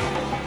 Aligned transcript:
Bye. 0.00 0.39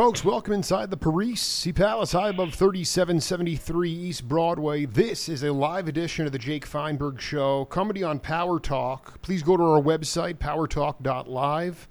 Folks, 0.00 0.24
welcome 0.24 0.54
inside 0.54 0.90
the 0.90 0.96
Parisi 0.96 1.74
Palace, 1.74 2.12
high 2.12 2.30
above 2.30 2.54
3773 2.54 3.90
East 3.90 4.26
Broadway. 4.26 4.86
This 4.86 5.28
is 5.28 5.42
a 5.42 5.52
live 5.52 5.88
edition 5.88 6.24
of 6.24 6.32
the 6.32 6.38
Jake 6.38 6.64
Feinberg 6.64 7.20
Show, 7.20 7.66
comedy 7.66 8.02
on 8.02 8.18
Power 8.18 8.58
Talk. 8.58 9.20
Please 9.20 9.42
go 9.42 9.58
to 9.58 9.62
our 9.62 9.82
website, 9.82 10.38
powertalk.live. 10.38 11.86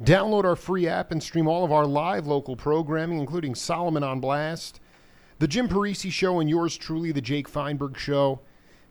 Download 0.00 0.44
our 0.44 0.54
free 0.54 0.86
app 0.86 1.10
and 1.10 1.20
stream 1.20 1.48
all 1.48 1.64
of 1.64 1.72
our 1.72 1.84
live 1.84 2.28
local 2.28 2.54
programming, 2.54 3.18
including 3.18 3.56
Solomon 3.56 4.04
on 4.04 4.20
Blast, 4.20 4.78
the 5.40 5.48
Jim 5.48 5.68
Parisi 5.68 6.12
Show, 6.12 6.38
and 6.38 6.48
yours 6.48 6.76
truly, 6.76 7.10
the 7.10 7.20
Jake 7.20 7.48
Feinberg 7.48 7.98
Show. 7.98 8.38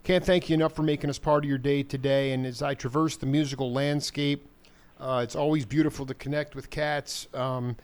Can't 0.04 0.26
thank 0.26 0.50
you 0.50 0.56
enough 0.56 0.76
for 0.76 0.84
making 0.84 1.10
us 1.10 1.20
part 1.20 1.46
of 1.46 1.50
your 1.50 1.58
day 1.58 1.84
today. 1.84 2.34
And 2.34 2.46
as 2.46 2.62
I 2.62 2.74
traverse 2.74 3.16
the 3.16 3.28
musical 3.28 3.72
landscape, 3.72 4.46
uh, 5.00 5.22
it's 5.24 5.38
always 5.38 5.66
beautiful 5.66 6.06
to 6.06 6.14
connect 6.14 6.54
with 6.54 6.70
cats. 6.70 7.30
Um, 7.34 7.78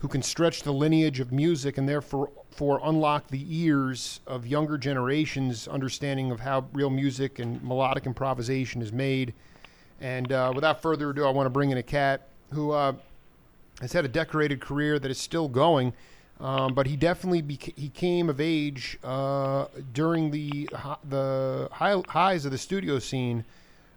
who 0.00 0.08
can 0.08 0.22
stretch 0.22 0.62
the 0.62 0.72
lineage 0.72 1.20
of 1.20 1.30
music 1.30 1.76
and 1.78 1.88
therefore 1.88 2.30
for 2.50 2.80
unlock 2.84 3.28
the 3.28 3.44
ears 3.48 4.20
of 4.26 4.46
younger 4.46 4.78
generations' 4.78 5.68
understanding 5.68 6.30
of 6.30 6.40
how 6.40 6.64
real 6.72 6.90
music 6.90 7.38
and 7.38 7.62
melodic 7.62 8.06
improvisation 8.06 8.80
is 8.82 8.92
made. 8.92 9.34
And 10.00 10.32
uh, 10.32 10.52
without 10.54 10.80
further 10.80 11.10
ado, 11.10 11.26
I 11.26 11.30
want 11.30 11.46
to 11.46 11.50
bring 11.50 11.70
in 11.70 11.76
a 11.76 11.82
cat 11.82 12.28
who 12.52 12.72
uh, 12.72 12.94
has 13.82 13.92
had 13.92 14.06
a 14.06 14.08
decorated 14.08 14.60
career 14.60 14.98
that 14.98 15.10
is 15.10 15.18
still 15.18 15.48
going. 15.48 15.92
Um, 16.40 16.72
but 16.72 16.86
he 16.86 16.96
definitely 16.96 17.42
beca- 17.42 17.76
he 17.76 17.90
came 17.90 18.30
of 18.30 18.40
age 18.40 18.98
uh, 19.04 19.66
during 19.92 20.30
the 20.30 20.70
the 21.10 21.68
high, 21.70 22.02
highs 22.08 22.46
of 22.46 22.52
the 22.52 22.56
studio 22.56 22.98
scene 22.98 23.44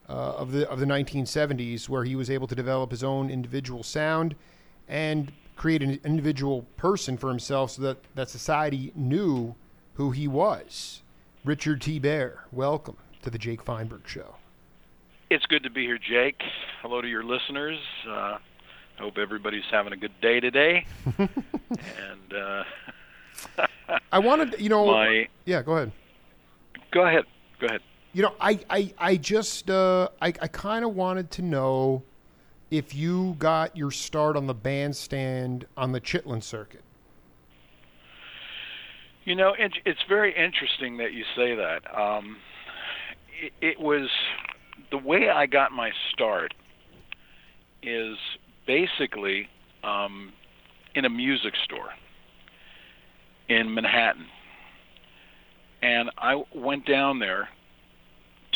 uh, 0.09 0.11
of 0.11 0.51
the 0.51 0.69
of 0.69 0.81
the 0.81 0.85
1970s, 0.85 1.87
where 1.87 2.03
he 2.03 2.17
was 2.17 2.29
able 2.29 2.47
to 2.47 2.55
develop 2.55 2.91
his 2.91 3.01
own 3.01 3.29
individual 3.29 3.81
sound 3.81 4.35
and 4.89 5.31
create 5.55 5.81
an 5.83 5.99
individual 6.03 6.63
person 6.77 7.17
for 7.17 7.29
himself 7.29 7.71
so 7.71 7.81
that, 7.81 7.97
that 8.15 8.29
society 8.29 8.91
knew 8.95 9.55
who 9.95 10.11
he 10.11 10.27
was. 10.27 11.01
Richard 11.43 11.81
T. 11.81 11.99
Bear, 11.99 12.45
welcome 12.51 12.97
to 13.21 13.29
the 13.29 13.37
Jake 13.37 13.61
Feinberg 13.61 14.07
Show. 14.07 14.35
It's 15.29 15.45
good 15.45 15.63
to 15.63 15.69
be 15.69 15.83
here, 15.85 15.97
Jake. 15.97 16.41
Hello 16.81 17.01
to 17.01 17.07
your 17.07 17.23
listeners. 17.23 17.79
Uh, 18.07 18.11
I 18.11 18.39
hope 18.99 19.17
everybody's 19.17 19.63
having 19.71 19.93
a 19.93 19.97
good 19.97 20.19
day 20.21 20.39
today. 20.39 20.85
and 21.17 22.33
uh, 22.35 22.63
I 24.11 24.19
wanted, 24.19 24.55
you 24.59 24.69
know, 24.69 24.85
my, 24.87 25.27
yeah, 25.45 25.61
go 25.61 25.73
ahead. 25.77 25.91
Go 26.91 27.05
ahead. 27.05 27.25
Go 27.59 27.67
ahead. 27.67 27.81
You 28.13 28.23
know, 28.23 28.35
I, 28.39 28.59
I, 28.69 28.93
I 28.97 29.15
just, 29.17 29.69
uh, 29.69 30.09
I, 30.21 30.27
I 30.27 30.47
kind 30.47 30.85
of 30.85 30.95
wanted 30.95 31.31
to 31.31 31.41
know 31.41 32.03
if 32.73 32.95
you 32.95 33.35
got 33.37 33.77
your 33.77 33.91
start 33.91 34.35
on 34.35 34.47
the 34.47 34.53
bandstand 34.55 35.63
on 35.77 35.91
the 35.91 36.01
Chitlin 36.01 36.41
circuit? 36.41 36.81
You 39.25 39.35
know, 39.35 39.53
it, 39.53 39.73
it's 39.85 39.99
very 40.09 40.35
interesting 40.35 40.97
that 40.97 41.13
you 41.13 41.23
say 41.35 41.53
that. 41.53 41.81
Um, 41.95 42.37
it, 43.43 43.53
it 43.61 43.79
was 43.79 44.09
the 44.89 44.97
way 44.97 45.29
I 45.29 45.45
got 45.45 45.71
my 45.71 45.91
start 46.11 46.55
is 47.83 48.17
basically 48.65 49.49
um, 49.83 50.33
in 50.95 51.05
a 51.05 51.09
music 51.09 51.53
store 51.63 51.91
in 53.49 53.71
Manhattan, 53.71 54.25
and 55.83 56.09
I 56.17 56.43
went 56.55 56.87
down 56.87 57.19
there 57.19 57.49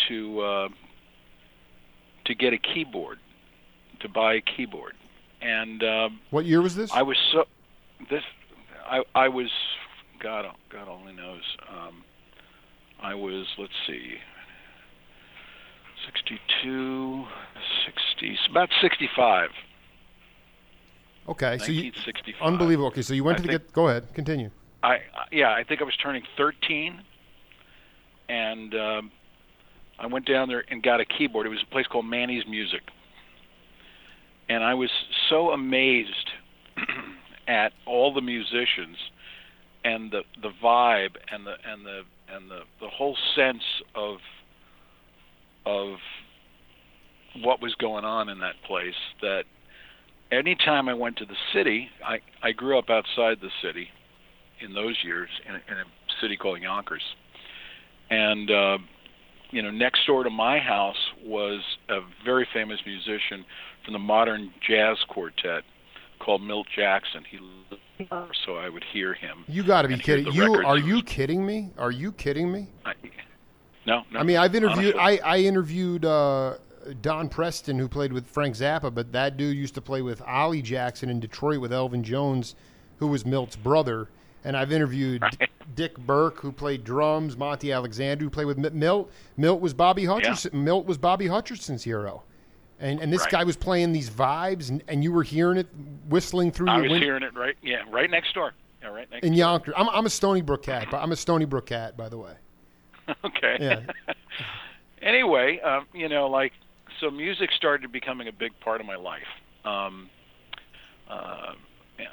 to 0.08 0.42
uh, 0.42 0.70
to 2.26 2.34
get 2.34 2.54
a 2.54 2.58
keyboard 2.58 3.20
to 4.02 4.10
buy 4.10 4.36
a 4.36 4.42
keyboard. 4.42 4.94
And 5.42 5.84
um, 5.84 6.20
what 6.32 6.46
year 6.46 6.62
was 6.62 6.76
this? 6.76 6.92
I 6.92 7.04
was 7.04 7.18
so 7.32 7.46
this 8.10 8.24
I 8.86 9.04
I 9.14 9.28
was 9.28 9.50
God 10.20 10.46
God 10.70 10.88
only 10.88 11.14
knows. 11.14 11.44
Um, 11.70 12.04
I 13.02 13.14
was 13.14 13.46
let's 13.58 13.74
see 13.86 14.16
62 16.06 17.26
60 17.86 18.38
about 18.50 18.70
65. 18.82 19.50
Okay, 21.30 21.58
so 21.58 21.72
you 21.72 21.92
unbelievable. 22.42 22.88
Okay, 22.88 23.02
so 23.02 23.14
you 23.14 23.24
went 23.24 23.40
I 23.40 23.42
to 23.42 23.48
the 23.48 23.52
get. 23.54 23.74
Go 23.74 23.90
ahead, 23.90 24.14
continue. 24.14 24.50
I 24.82 25.00
yeah, 25.32 25.52
I 25.52 25.64
think 25.64 25.82
I 25.82 25.84
was 25.84 25.96
turning 25.98 26.24
13, 26.38 27.02
and 28.30 28.74
um, 28.74 29.12
I 30.00 30.08
went 30.08 30.26
down 30.26 30.48
there 30.48 30.64
and 30.70 30.82
got 30.82 31.02
a 31.02 31.06
keyboard. 31.06 31.46
It 31.46 31.50
was 31.50 31.64
a 31.64 31.72
place 31.72 31.86
called 31.88 32.06
Manny's 32.06 32.46
Music, 32.48 32.82
and 34.50 34.64
I 34.64 34.74
was 34.74 34.90
so 35.30 35.52
amazed 35.52 36.30
at 37.48 37.72
all 37.86 38.14
the 38.14 38.22
musicians 38.22 38.98
and 39.84 40.12
the 40.12 40.22
the 40.42 40.52
vibe 40.64 41.16
and 41.32 41.46
the 41.46 41.56
and 41.66 41.86
the 41.86 42.02
and 42.34 42.50
the 42.50 42.62
the 42.82 42.90
whole 42.90 43.16
sense 43.36 43.64
of 43.96 44.18
of 45.66 45.98
what 47.44 47.62
was 47.62 47.76
going 47.76 48.06
on 48.06 48.30
in 48.30 48.40
that 48.40 48.56
place 48.66 48.96
that 49.22 49.44
anytime 50.32 50.90
I 50.90 50.94
went 50.94 51.18
to 51.18 51.26
the 51.26 51.36
city, 51.54 51.90
I 52.06 52.20
I 52.42 52.52
grew 52.52 52.78
up 52.78 52.90
outside 52.90 53.38
the 53.42 53.52
city 53.62 53.88
in 54.62 54.74
those 54.74 54.96
years 55.04 55.30
in, 55.48 55.56
in 55.56 55.78
a 55.78 55.86
city 56.22 56.36
called 56.38 56.62
Yonkers, 56.62 57.04
and 58.10 58.50
uh, 58.50 58.78
you 59.52 59.62
know 59.62 59.72
next 59.72 60.06
door 60.08 60.24
to 60.24 60.30
my 60.30 60.60
house 60.60 61.12
was 61.24 61.62
a 61.90 62.00
very 62.26 62.48
famous 62.54 62.80
musician 62.86 63.46
from 63.88 63.94
the 63.94 64.00
modern 64.00 64.52
jazz 64.60 64.98
quartet 65.08 65.64
called 66.20 66.42
Milt 66.44 66.68
Jackson. 66.76 67.24
He 67.30 67.40
so 68.46 68.58
I 68.58 68.68
would 68.68 68.84
hear 68.92 69.14
him. 69.14 69.46
You 69.48 69.64
got 69.64 69.84
to 69.84 69.88
be 69.88 69.98
kidding! 69.98 70.28
You 70.34 70.62
are 70.66 70.78
you 70.78 71.02
kidding 71.02 71.46
me? 71.46 71.72
Are 71.78 71.90
you 71.90 72.12
kidding 72.12 72.52
me? 72.52 72.68
I, 72.86 72.94
no, 73.86 74.04
no. 74.12 74.20
I 74.20 74.24
mean, 74.24 74.36
I've 74.36 74.54
interviewed. 74.54 74.98
I, 74.98 75.18
I 75.24 75.38
interviewed 75.40 76.04
uh, 76.04 76.58
Don 77.02 77.30
Preston, 77.30 77.80
who 77.80 77.88
played 77.88 78.12
with 78.12 78.28
Frank 78.28 78.56
Zappa, 78.56 78.94
but 78.94 79.14
that 79.14 79.38
dude 79.38 79.56
used 79.56 79.74
to 79.76 79.82
play 79.82 80.02
with 80.02 80.22
Ollie 80.22 80.62
Jackson 80.62 81.10
in 81.10 81.22
Detroit 81.22 81.62
with 81.62 81.72
Elvin 81.72 82.04
Jones, 82.04 82.56
who 82.98 83.08
was 83.08 83.26
Milt's 83.26 83.56
brother. 83.56 84.10
And 84.44 84.56
I've 84.56 84.72
interviewed 84.72 85.22
right. 85.22 85.50
Dick 85.76 85.98
Berk, 85.98 86.40
who 86.40 86.52
played 86.52 86.84
drums, 86.84 87.38
Monty 87.38 87.72
Alexander, 87.72 88.26
who 88.26 88.30
played 88.30 88.46
with 88.46 88.58
Milt. 88.58 89.12
Milt 89.38 89.62
was 89.62 89.74
Bobby 89.74 90.04
Hutcherson. 90.04 90.54
Yeah. 90.54 90.60
Milt 90.60 90.86
was 90.86 90.98
Bobby 90.98 91.28
Hutcherson's 91.28 91.84
hero. 91.84 92.24
And 92.80 93.00
and 93.00 93.12
this 93.12 93.22
right. 93.22 93.32
guy 93.32 93.44
was 93.44 93.58
playing 93.58 93.92
these 93.92 94.10
vibes, 94.10 94.70
and, 94.70 94.84
and 94.88 95.04
you 95.04 95.12
were 95.12 95.24
hearing 95.24 95.58
it 95.58 95.68
whistling 96.08 96.52
through 96.52 96.70
I 96.70 96.76
your 96.76 96.84
was 96.84 96.92
window. 96.92 97.06
hearing 97.06 97.24
it 97.24 97.36
right, 97.36 97.56
yeah, 97.64 97.84
right 97.90 98.10
next 98.10 98.34
door. 98.34 98.54
Yeah, 98.82 98.90
right 98.90 99.10
next. 99.10 99.26
In. 99.26 99.34
Yonkers, 99.34 99.74
I'm 99.76 99.90
I'm 99.90 100.06
a 100.06 100.10
Stony 100.10 100.42
Brook 100.42 100.64
cat, 100.64 100.88
but 100.92 100.98
I'm 101.02 101.12
a 101.12 101.16
Stony 101.16 101.46
Brook 101.46 101.66
cat, 101.66 101.98
by 101.98 102.08
the 102.10 102.18
way. 102.18 102.34
okay. 103.26 103.58
Yeah. 103.60 104.14
anyway, 105.02 105.60
um, 105.62 105.88
you 105.94 106.08
know, 106.08 106.28
like 106.28 106.54
so, 107.00 107.10
music 107.10 107.52
started 107.52 107.92
becoming 107.92 108.28
a 108.28 108.32
big 108.32 108.52
part 108.60 108.80
of 108.80 108.88
my 108.88 108.96
life. 108.96 109.28
Um, 109.66 110.10
uh, 111.10 111.54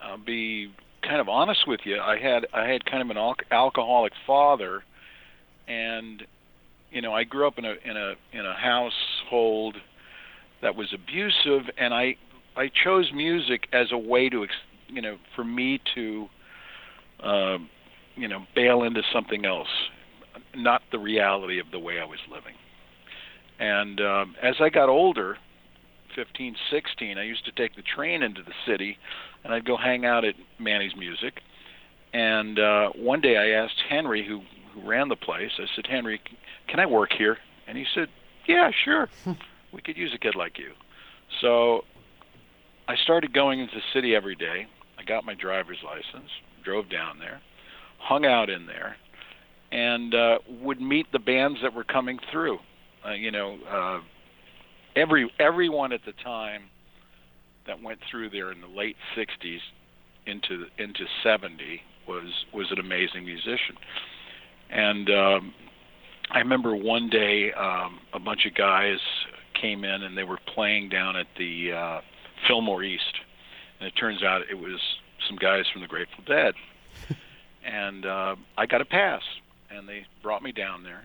I'll 0.03 0.19
be 0.19 0.73
kind 1.03 1.21
of 1.21 1.29
honest 1.29 1.67
with 1.67 1.81
you. 1.85 2.01
I 2.01 2.19
had 2.19 2.47
I 2.53 2.67
had 2.69 2.85
kind 2.85 3.03
of 3.03 3.11
an 3.11 3.17
al- 3.17 3.37
alcoholic 3.51 4.13
father, 4.27 4.83
and 5.69 6.25
you 6.91 7.03
know, 7.03 7.13
I 7.13 7.25
grew 7.25 7.47
up 7.47 7.59
in 7.59 7.65
a 7.65 7.75
in 7.85 7.97
a 7.97 8.15
in 8.33 8.47
a 8.47 8.55
household 8.55 9.77
that 10.65 10.75
was 10.75 10.93
abusive, 10.93 11.71
and 11.79 11.95
I 11.95 12.17
I 12.57 12.69
chose 12.69 13.13
music 13.15 13.69
as 13.73 13.93
a 13.93 13.99
way 13.99 14.29
to 14.31 14.47
you 14.89 15.03
know 15.03 15.19
for 15.37 15.45
me 15.45 15.81
to 15.95 16.29
uh, 17.23 17.59
you 18.17 18.27
know 18.27 18.45
bail 18.57 18.83
into 18.83 19.03
something 19.13 19.45
else, 19.45 19.69
not 20.57 20.83
the 20.91 20.99
reality 20.99 21.61
of 21.61 21.71
the 21.71 21.79
way 21.79 22.01
I 22.01 22.05
was 22.05 22.19
living. 22.29 22.55
And 23.61 24.01
um, 24.01 24.35
as 24.43 24.57
I 24.59 24.69
got 24.69 24.89
older, 24.89 25.37
15, 26.17 26.57
16, 26.73 27.19
I 27.19 27.23
used 27.23 27.45
to 27.45 27.53
take 27.53 27.77
the 27.77 27.83
train 27.83 28.23
into 28.23 28.43
the 28.43 28.55
city, 28.67 28.99
and 29.45 29.55
I'd 29.55 29.65
go 29.65 29.77
hang 29.77 30.05
out 30.05 30.25
at 30.25 30.35
Manny's 30.59 30.97
Music. 30.97 31.41
And 32.13 32.59
uh, 32.59 32.89
one 32.97 33.21
day 33.21 33.37
I 33.37 33.63
asked 33.63 33.81
Henry, 33.89 34.27
who 34.27 34.41
who 34.73 34.89
ran 34.89 35.09
the 35.09 35.17
place, 35.17 35.53
I 35.59 35.67
said, 35.77 35.87
Henry, 35.87 36.21
can 36.69 36.81
I 36.81 36.87
work 36.87 37.13
here? 37.13 37.37
And 37.69 37.77
he 37.77 37.85
said, 37.95 38.09
Yeah, 38.49 38.71
sure. 38.85 39.11
we 39.75 39.83
could 39.83 39.97
use 39.97 40.13
a 40.15 40.19
kid 40.19 40.35
like 40.37 40.59
you. 40.59 40.71
So 41.41 41.83
I 42.87 42.95
started 43.03 43.35
going 43.35 43.61
into 43.61 43.75
the 43.75 43.83
city 43.93 44.15
every 44.15 44.37
day. 44.37 44.67
I 44.99 45.05
got 45.05 45.25
my 45.25 45.35
driver's 45.35 45.79
license, 45.85 46.31
drove 46.65 46.89
down 46.89 47.19
there, 47.19 47.41
hung 47.99 48.25
out 48.25 48.49
in 48.49 48.67
there, 48.67 48.97
and 49.73 50.15
uh, 50.15 50.39
would 50.63 50.81
meet 50.81 51.07
the 51.13 51.19
bands 51.19 51.59
that 51.63 51.75
were 51.75 51.85
coming 51.85 52.19
through. 52.31 52.59
Uh, 53.07 53.13
you 53.13 53.31
know, 53.31 53.59
uh, 53.69 54.01
every 54.97 55.31
everyone 55.39 55.93
at 55.93 56.01
the 56.07 56.13
time 56.23 56.63
that 57.67 57.83
went 57.83 57.99
through 58.11 58.31
there 58.31 58.53
in 58.53 58.61
the 58.61 58.69
late 58.69 58.97
'60s 59.17 59.59
into 60.27 60.67
into 60.79 61.05
'70 61.23 61.81
was 62.07 62.31
was 62.53 62.71
an 62.71 62.79
amazing 62.79 63.25
musician. 63.25 63.77
And 64.71 65.11
um, 65.11 65.55
I 66.31 66.39
remember 66.39 66.75
one 66.75 67.11
day 67.11 67.53
um, 67.53 67.99
a 68.13 68.19
bunch 68.19 68.47
of 68.47 68.55
guys 68.55 68.99
came 69.65 69.83
in 69.83 70.03
and 70.03 70.17
they 70.17 70.25
were 70.25 70.39
playing 70.55 70.91
down 70.91 71.17
at 71.17 71.27
the 71.39 71.73
uh, 71.73 72.01
Fillmore 72.47 72.83
East, 72.83 73.15
and 73.81 73.87
it 73.89 73.93
turns 73.93 74.23
out 74.23 74.43
it 74.51 74.59
was 74.59 74.79
some 75.27 75.37
guys 75.37 75.65
from 75.73 75.81
the 75.81 75.89
Grateful 75.89 76.23
Dead. 76.27 76.53
and 77.65 78.05
uh, 78.05 78.37
I 78.59 78.67
got 78.67 78.83
a 78.83 78.85
pass, 78.85 79.23
and 79.71 79.89
they 79.89 80.05
brought 80.23 80.43
me 80.43 80.53
down 80.53 80.83
there, 80.83 81.05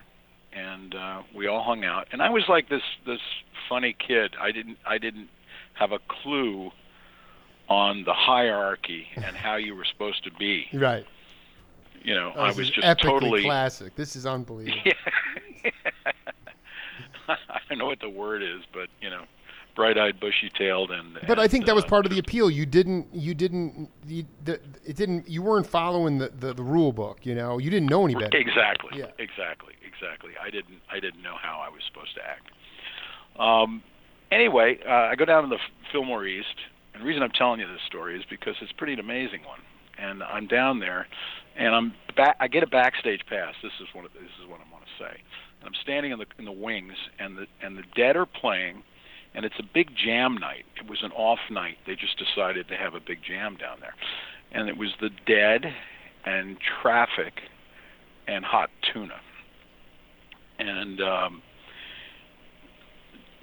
and 0.52 0.94
uh, 0.94 1.22
we 1.34 1.46
all 1.46 1.62
hung 1.62 1.84
out. 1.84 2.08
And 2.12 2.20
I 2.20 2.28
was 2.28 2.44
like 2.50 2.68
this 2.68 2.82
this 3.06 3.20
funny 3.66 3.96
kid. 3.98 4.36
I 4.38 4.52
didn't 4.52 4.76
I 4.86 4.98
didn't 4.98 5.28
have 5.72 5.92
a 5.92 5.98
clue 6.08 6.70
on 7.70 8.04
the 8.04 8.12
hierarchy 8.12 9.06
and 9.16 9.34
how 9.36 9.56
you 9.56 9.74
were 9.74 9.86
supposed 9.86 10.22
to 10.24 10.30
be. 10.32 10.66
Right. 10.74 11.06
You 12.02 12.14
know, 12.14 12.32
Oh, 12.34 12.40
I 12.42 12.52
was 12.52 12.68
just 12.68 12.98
totally. 13.00 13.42
classic. 13.42 13.94
This 13.94 14.16
is 14.16 14.26
unbelievable. 14.26 14.76
Yeah. 14.84 14.92
I 17.48 17.58
don't 17.68 17.78
know 17.78 17.86
what 17.86 18.00
the 18.00 18.10
word 18.10 18.42
is, 18.42 18.62
but 18.72 18.88
you 19.00 19.10
know, 19.10 19.24
bright-eyed, 19.76 20.20
bushy-tailed, 20.20 20.90
and. 20.90 21.18
But 21.26 21.38
I 21.38 21.48
think 21.48 21.66
that 21.66 21.74
was 21.74 21.84
uh, 21.84 21.88
part 21.88 22.06
of 22.06 22.12
the 22.12 22.18
appeal. 22.18 22.50
You 22.50 22.66
didn't, 22.66 23.06
you 23.12 23.34
didn't, 23.34 23.88
you, 24.06 24.24
the, 24.44 24.60
it 24.84 24.96
didn't, 24.96 25.28
you 25.28 25.42
weren't 25.42 25.66
following 25.66 26.18
the, 26.18 26.28
the, 26.28 26.54
the 26.54 26.62
rule 26.62 26.92
book. 26.92 27.20
You 27.24 27.34
know, 27.34 27.58
you 27.58 27.70
didn't 27.70 27.88
know 27.88 28.04
any 28.04 28.14
better. 28.14 28.36
Exactly. 28.36 28.98
Yeah. 28.98 29.06
Exactly. 29.18 29.74
Exactly. 29.86 30.32
I 30.42 30.50
didn't. 30.50 30.80
I 30.90 31.00
didn't 31.00 31.22
know 31.22 31.36
how 31.40 31.62
I 31.64 31.68
was 31.68 31.82
supposed 31.92 32.14
to 32.14 32.22
act. 32.22 32.50
Um, 33.38 33.82
anyway, 34.30 34.78
uh, 34.86 35.12
I 35.12 35.14
go 35.14 35.24
down 35.24 35.42
to 35.42 35.48
the 35.48 35.58
Fillmore 35.92 36.24
East, 36.24 36.56
and 36.94 37.02
the 37.02 37.06
reason 37.06 37.22
I'm 37.22 37.30
telling 37.32 37.60
you 37.60 37.66
this 37.66 37.82
story 37.86 38.18
is 38.18 38.24
because 38.28 38.54
it's 38.62 38.72
a 38.72 38.74
pretty 38.74 38.94
an 38.94 39.00
amazing 39.00 39.40
one. 39.44 39.60
And 39.98 40.22
I'm 40.22 40.46
down 40.46 40.80
there, 40.80 41.06
and 41.56 41.74
I'm 41.74 41.92
back. 42.16 42.36
I 42.40 42.48
get 42.48 42.62
a 42.62 42.66
backstage 42.66 43.20
pass. 43.28 43.54
This 43.62 43.72
is 43.80 43.88
one. 43.94 44.06
Of, 44.06 44.12
this 44.14 44.32
is 44.42 44.48
what 44.48 44.60
I 44.60 44.72
want 44.72 44.84
to 44.84 45.04
say. 45.04 45.20
And 45.60 45.68
I'm 45.68 45.80
standing 45.82 46.12
in 46.12 46.18
the 46.18 46.26
in 46.38 46.44
the 46.44 46.52
wings, 46.52 46.94
and 47.18 47.36
the 47.36 47.46
and 47.62 47.76
the 47.76 47.84
Dead 47.94 48.16
are 48.16 48.26
playing, 48.26 48.82
and 49.34 49.44
it's 49.44 49.58
a 49.58 49.64
big 49.74 49.90
jam 49.96 50.36
night. 50.36 50.64
It 50.76 50.88
was 50.88 51.02
an 51.02 51.12
off 51.12 51.40
night. 51.50 51.76
They 51.86 51.94
just 51.94 52.18
decided 52.18 52.68
to 52.68 52.76
have 52.76 52.94
a 52.94 53.00
big 53.00 53.18
jam 53.22 53.56
down 53.56 53.78
there, 53.80 53.94
and 54.52 54.68
it 54.68 54.76
was 54.76 54.90
the 55.00 55.10
Dead, 55.26 55.74
and 56.24 56.56
Traffic, 56.82 57.40
and 58.26 58.44
Hot 58.44 58.70
Tuna. 58.92 59.20
And 60.58 61.00
um, 61.00 61.42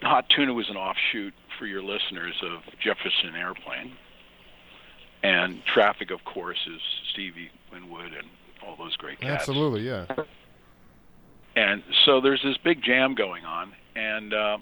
Hot 0.02 0.26
Tuna 0.30 0.54
was 0.54 0.70
an 0.70 0.78
offshoot 0.78 1.34
for 1.58 1.66
your 1.66 1.82
listeners 1.82 2.36
of 2.44 2.62
Jefferson 2.80 3.36
Airplane. 3.36 3.94
And 5.24 5.64
Traffic, 5.66 6.12
of 6.12 6.24
course, 6.26 6.60
is 6.68 6.80
Stevie 7.12 7.50
Winwood 7.72 8.14
and 8.14 8.28
all 8.66 8.76
those 8.78 8.96
great 8.98 9.20
cats. 9.20 9.42
Absolutely, 9.42 9.82
yeah. 9.82 10.06
And 11.58 11.82
so 12.06 12.22
there's 12.22 12.42
this 12.44 12.56
big 12.64 12.84
jam 12.84 13.16
going 13.16 13.44
on, 13.44 13.74
and 13.96 14.32
uh, 14.32 14.58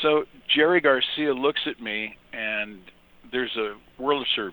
so 0.00 0.24
Jerry 0.54 0.80
Garcia 0.80 1.34
looks 1.34 1.60
at 1.66 1.82
me, 1.82 2.16
and 2.32 2.78
there's 3.30 3.54
a 3.56 3.74
Wurlitzer 4.00 4.52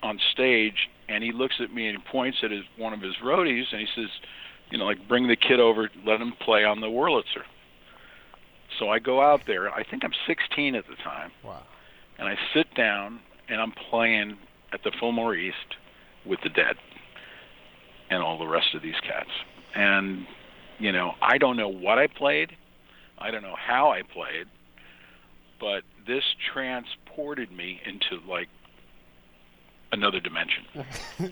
on 0.00 0.20
stage, 0.32 0.88
and 1.08 1.24
he 1.24 1.32
looks 1.32 1.56
at 1.60 1.74
me 1.74 1.88
and 1.88 2.04
points 2.04 2.38
at 2.44 2.52
his 2.52 2.62
one 2.78 2.92
of 2.92 3.00
his 3.00 3.14
roadies, 3.24 3.64
and 3.72 3.80
he 3.80 3.86
says, 3.96 4.08
you 4.70 4.78
know, 4.78 4.84
like 4.84 5.08
bring 5.08 5.26
the 5.26 5.34
kid 5.34 5.58
over, 5.58 5.90
let 6.06 6.20
him 6.20 6.32
play 6.40 6.64
on 6.64 6.80
the 6.80 6.86
Wurlitzer. 6.86 7.42
So 8.78 8.90
I 8.90 9.00
go 9.00 9.20
out 9.20 9.40
there. 9.48 9.70
I 9.74 9.82
think 9.82 10.04
I'm 10.04 10.12
16 10.28 10.76
at 10.76 10.84
the 10.86 10.94
time, 11.02 11.32
Wow. 11.44 11.62
and 12.18 12.28
I 12.28 12.36
sit 12.54 12.72
down 12.76 13.18
and 13.48 13.60
I'm 13.60 13.72
playing 13.90 14.38
at 14.72 14.84
the 14.84 14.92
Fillmore 15.00 15.34
East 15.34 15.56
with 16.24 16.38
the 16.44 16.48
Dead 16.48 16.76
and 18.08 18.22
all 18.22 18.38
the 18.38 18.46
rest 18.46 18.68
of 18.74 18.82
these 18.82 18.98
cats. 19.02 19.28
And 19.74 20.26
you 20.78 20.92
know, 20.92 21.14
I 21.22 21.38
don't 21.38 21.56
know 21.56 21.68
what 21.68 21.98
I 21.98 22.06
played, 22.06 22.56
I 23.18 23.30
don't 23.30 23.42
know 23.42 23.56
how 23.56 23.90
I 23.90 24.02
played, 24.02 24.46
but 25.60 25.82
this 26.06 26.24
transported 26.52 27.52
me 27.52 27.80
into 27.86 28.20
like 28.28 28.48
another 29.92 30.20
dimension. 30.20 30.64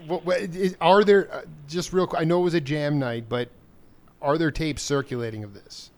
What, 0.06 0.24
what, 0.24 0.38
is, 0.38 0.76
are 0.80 1.02
there 1.02 1.32
uh, 1.34 1.42
just 1.68 1.92
real? 1.92 2.06
quick, 2.06 2.20
I 2.20 2.24
know 2.24 2.40
it 2.40 2.44
was 2.44 2.54
a 2.54 2.60
jam 2.60 2.98
night, 3.00 3.24
but 3.28 3.48
are 4.22 4.38
there 4.38 4.50
tapes 4.52 4.82
circulating 4.82 5.42
of 5.42 5.52
this? 5.54 5.90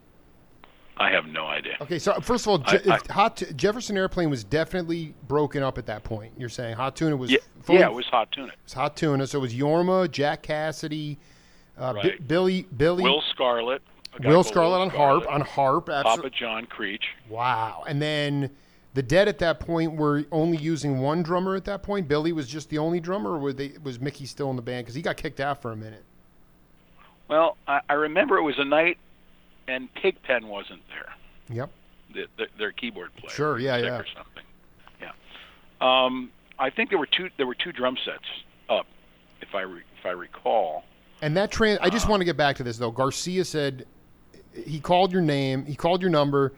I 0.96 1.10
have 1.10 1.26
no 1.26 1.46
idea. 1.46 1.76
Okay, 1.80 1.98
so 1.98 2.20
first 2.20 2.44
of 2.46 2.50
all, 2.50 2.58
Je- 2.58 2.88
I- 2.90 3.00
Hot 3.12 3.36
Tu- 3.36 3.52
Jefferson 3.54 3.96
Airplane 3.98 4.30
was 4.30 4.44
definitely 4.44 5.14
broken 5.28 5.62
up 5.62 5.76
at 5.76 5.86
that 5.86 6.04
point. 6.04 6.32
You're 6.38 6.48
saying 6.48 6.76
Hot 6.76 6.96
Tuna 6.96 7.16
was 7.16 7.30
Yeah, 7.30 7.38
fully- 7.62 7.80
yeah, 7.80 7.86
it 7.88 7.92
was 7.94 8.06
Hot 8.06 8.30
Tuna. 8.32 8.48
it 8.48 8.58
was 8.64 8.72
Hot 8.74 8.96
Tuna. 8.96 9.26
So 9.26 9.38
it 9.38 9.42
was 9.42 9.54
Jorma, 9.54 10.10
Jack 10.10 10.42
Casady, 10.44 11.16
uh, 11.78 11.92
Right. 11.96 12.26
Billy, 12.28 12.66
Billy, 12.76 13.02
Will 13.02 13.22
Scarlett. 13.30 13.82
Will 14.22 14.32
called 14.32 14.46
Scarlett 14.46 14.80
on 14.80 14.90
harp, 14.90 15.26
on 15.28 15.40
harp. 15.40 15.86
Papa 15.86 16.08
Absolutely. 16.08 16.38
John 16.38 16.66
Creach. 16.66 17.04
Wow. 17.28 17.84
And 17.88 18.00
then 18.00 18.50
the 18.94 19.02
Dead 19.02 19.26
at 19.26 19.38
that 19.38 19.58
point 19.58 19.94
were 19.94 20.24
only 20.30 20.58
using 20.58 21.00
one 21.00 21.22
drummer 21.22 21.56
at 21.56 21.64
that 21.64 21.82
point. 21.82 22.08
Billy 22.08 22.32
was 22.32 22.46
just 22.46 22.68
the 22.68 22.76
only 22.78 23.00
drummer, 23.00 23.30
or 23.30 23.38
were 23.38 23.52
they, 23.54 23.72
was 23.82 23.98
Mickey 24.00 24.26
still 24.26 24.50
in 24.50 24.56
the 24.56 24.62
band? 24.62 24.84
Because 24.84 24.94
he 24.94 25.00
got 25.00 25.16
kicked 25.16 25.40
out 25.40 25.62
for 25.62 25.72
a 25.72 25.76
minute. 25.76 26.04
Well, 27.28 27.56
I, 27.66 27.80
I 27.88 27.94
remember 27.94 28.36
it 28.36 28.42
was 28.42 28.58
a 28.58 28.64
night, 28.64 28.98
and 29.66 29.88
Pigpen 29.94 30.46
wasn't 30.48 30.82
there. 30.88 31.14
Yep. 31.48 31.70
the, 32.12 32.26
the, 32.36 32.46
their 32.58 32.72
keyboard 32.72 33.14
player. 33.16 33.30
Sure, 33.30 33.58
yeah, 33.58 33.78
yeah. 33.78 33.98
Or 33.98 34.06
something. 34.14 34.42
Yeah. 35.00 35.12
Um, 35.80 36.30
I 36.58 36.70
think 36.70 36.90
there 36.90 36.98
were 36.98 37.06
two. 37.06 37.30
There 37.38 37.46
were 37.46 37.54
two 37.54 37.72
drum 37.72 37.96
sets 38.04 38.24
up, 38.68 38.86
if 39.40 39.54
I 39.54 39.62
re, 39.62 39.80
if 39.98 40.06
I 40.06 40.10
recall. 40.10 40.84
And 41.22 41.36
that 41.36 41.50
trans. 41.50 41.78
I 41.80 41.88
just 41.88 42.08
want 42.08 42.20
to 42.20 42.24
get 42.24 42.36
back 42.36 42.56
to 42.56 42.62
this 42.62 42.76
though. 42.76 42.90
Garcia 42.90 43.44
said 43.44 43.86
he 44.66 44.80
called 44.80 45.12
your 45.12 45.22
name, 45.22 45.64
he 45.64 45.74
called 45.74 46.02
your 46.02 46.10
number. 46.10 46.52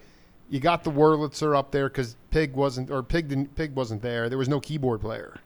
You 0.50 0.60
got 0.60 0.84
the 0.84 0.90
Wurlitzer 0.90 1.56
up 1.56 1.70
there 1.70 1.88
because 1.88 2.16
Pig 2.30 2.54
wasn't, 2.54 2.90
or 2.90 3.02
Pig 3.02 3.28
didn't, 3.28 3.54
Pig 3.56 3.74
wasn't 3.74 4.02
there. 4.02 4.28
There 4.28 4.38
was 4.38 4.48
no 4.48 4.60
keyboard 4.60 5.00
player. 5.00 5.38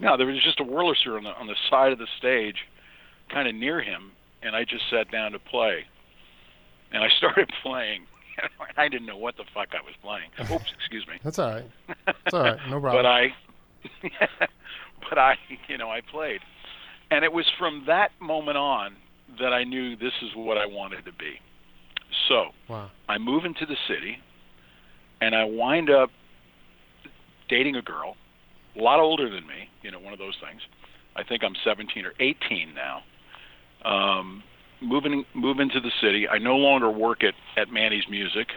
No, 0.00 0.16
there 0.16 0.26
was 0.26 0.42
just 0.42 0.60
a 0.60 0.64
Wurlitzer 0.64 1.16
on 1.16 1.24
the 1.24 1.30
on 1.30 1.46
the 1.46 1.56
side 1.68 1.92
of 1.92 1.98
the 1.98 2.06
stage, 2.18 2.56
kind 3.28 3.48
of 3.48 3.54
near 3.54 3.80
him, 3.80 4.12
and 4.42 4.54
I 4.54 4.64
just 4.64 4.84
sat 4.90 5.10
down 5.10 5.32
to 5.32 5.38
play. 5.38 5.84
And 6.92 7.02
I 7.02 7.08
started 7.18 7.50
playing. 7.62 8.06
I 8.76 8.88
didn't 8.88 9.06
know 9.06 9.16
what 9.16 9.36
the 9.36 9.44
fuck 9.52 9.68
I 9.72 9.82
was 9.84 9.94
playing. 10.02 10.30
Oops, 10.52 10.72
excuse 10.76 11.06
me. 11.08 11.18
That's 11.24 11.38
all 11.38 11.50
right. 11.50 11.70
That's 12.06 12.34
all 12.34 12.42
right. 12.42 12.58
No 12.68 12.80
problem. 12.80 13.02
but 13.02 13.06
I, 13.06 13.34
but 15.08 15.18
I, 15.18 15.36
you 15.68 15.78
know, 15.78 15.90
I 15.90 16.00
played, 16.00 16.40
and 17.10 17.24
it 17.24 17.32
was 17.32 17.46
from 17.58 17.84
that 17.86 18.10
moment 18.20 18.56
on 18.56 18.96
that 19.40 19.52
I 19.52 19.64
knew 19.64 19.96
this 19.96 20.12
is 20.22 20.30
what 20.34 20.58
I 20.58 20.66
wanted 20.66 21.04
to 21.04 21.12
be. 21.12 21.34
So 22.28 22.46
wow. 22.68 22.90
I 23.08 23.18
move 23.18 23.44
into 23.44 23.66
the 23.66 23.76
city, 23.86 24.18
and 25.20 25.34
I 25.34 25.44
wind 25.44 25.90
up 25.90 26.10
dating 27.48 27.76
a 27.76 27.82
girl, 27.82 28.16
a 28.78 28.82
lot 28.82 29.00
older 29.00 29.28
than 29.28 29.46
me. 29.46 29.68
You 29.82 29.90
know, 29.90 30.00
one 30.00 30.12
of 30.12 30.18
those 30.18 30.36
things. 30.44 30.60
I 31.16 31.24
think 31.24 31.42
I'm 31.42 31.54
17 31.64 32.04
or 32.04 32.12
18 32.20 32.74
now. 32.74 33.02
Um, 33.84 34.42
moving 34.80 35.24
move 35.34 35.60
into 35.60 35.80
the 35.80 35.90
city. 36.00 36.28
I 36.28 36.38
no 36.38 36.56
longer 36.56 36.90
work 36.90 37.24
at 37.24 37.34
at 37.56 37.70
Manny's 37.70 38.04
Music. 38.08 38.48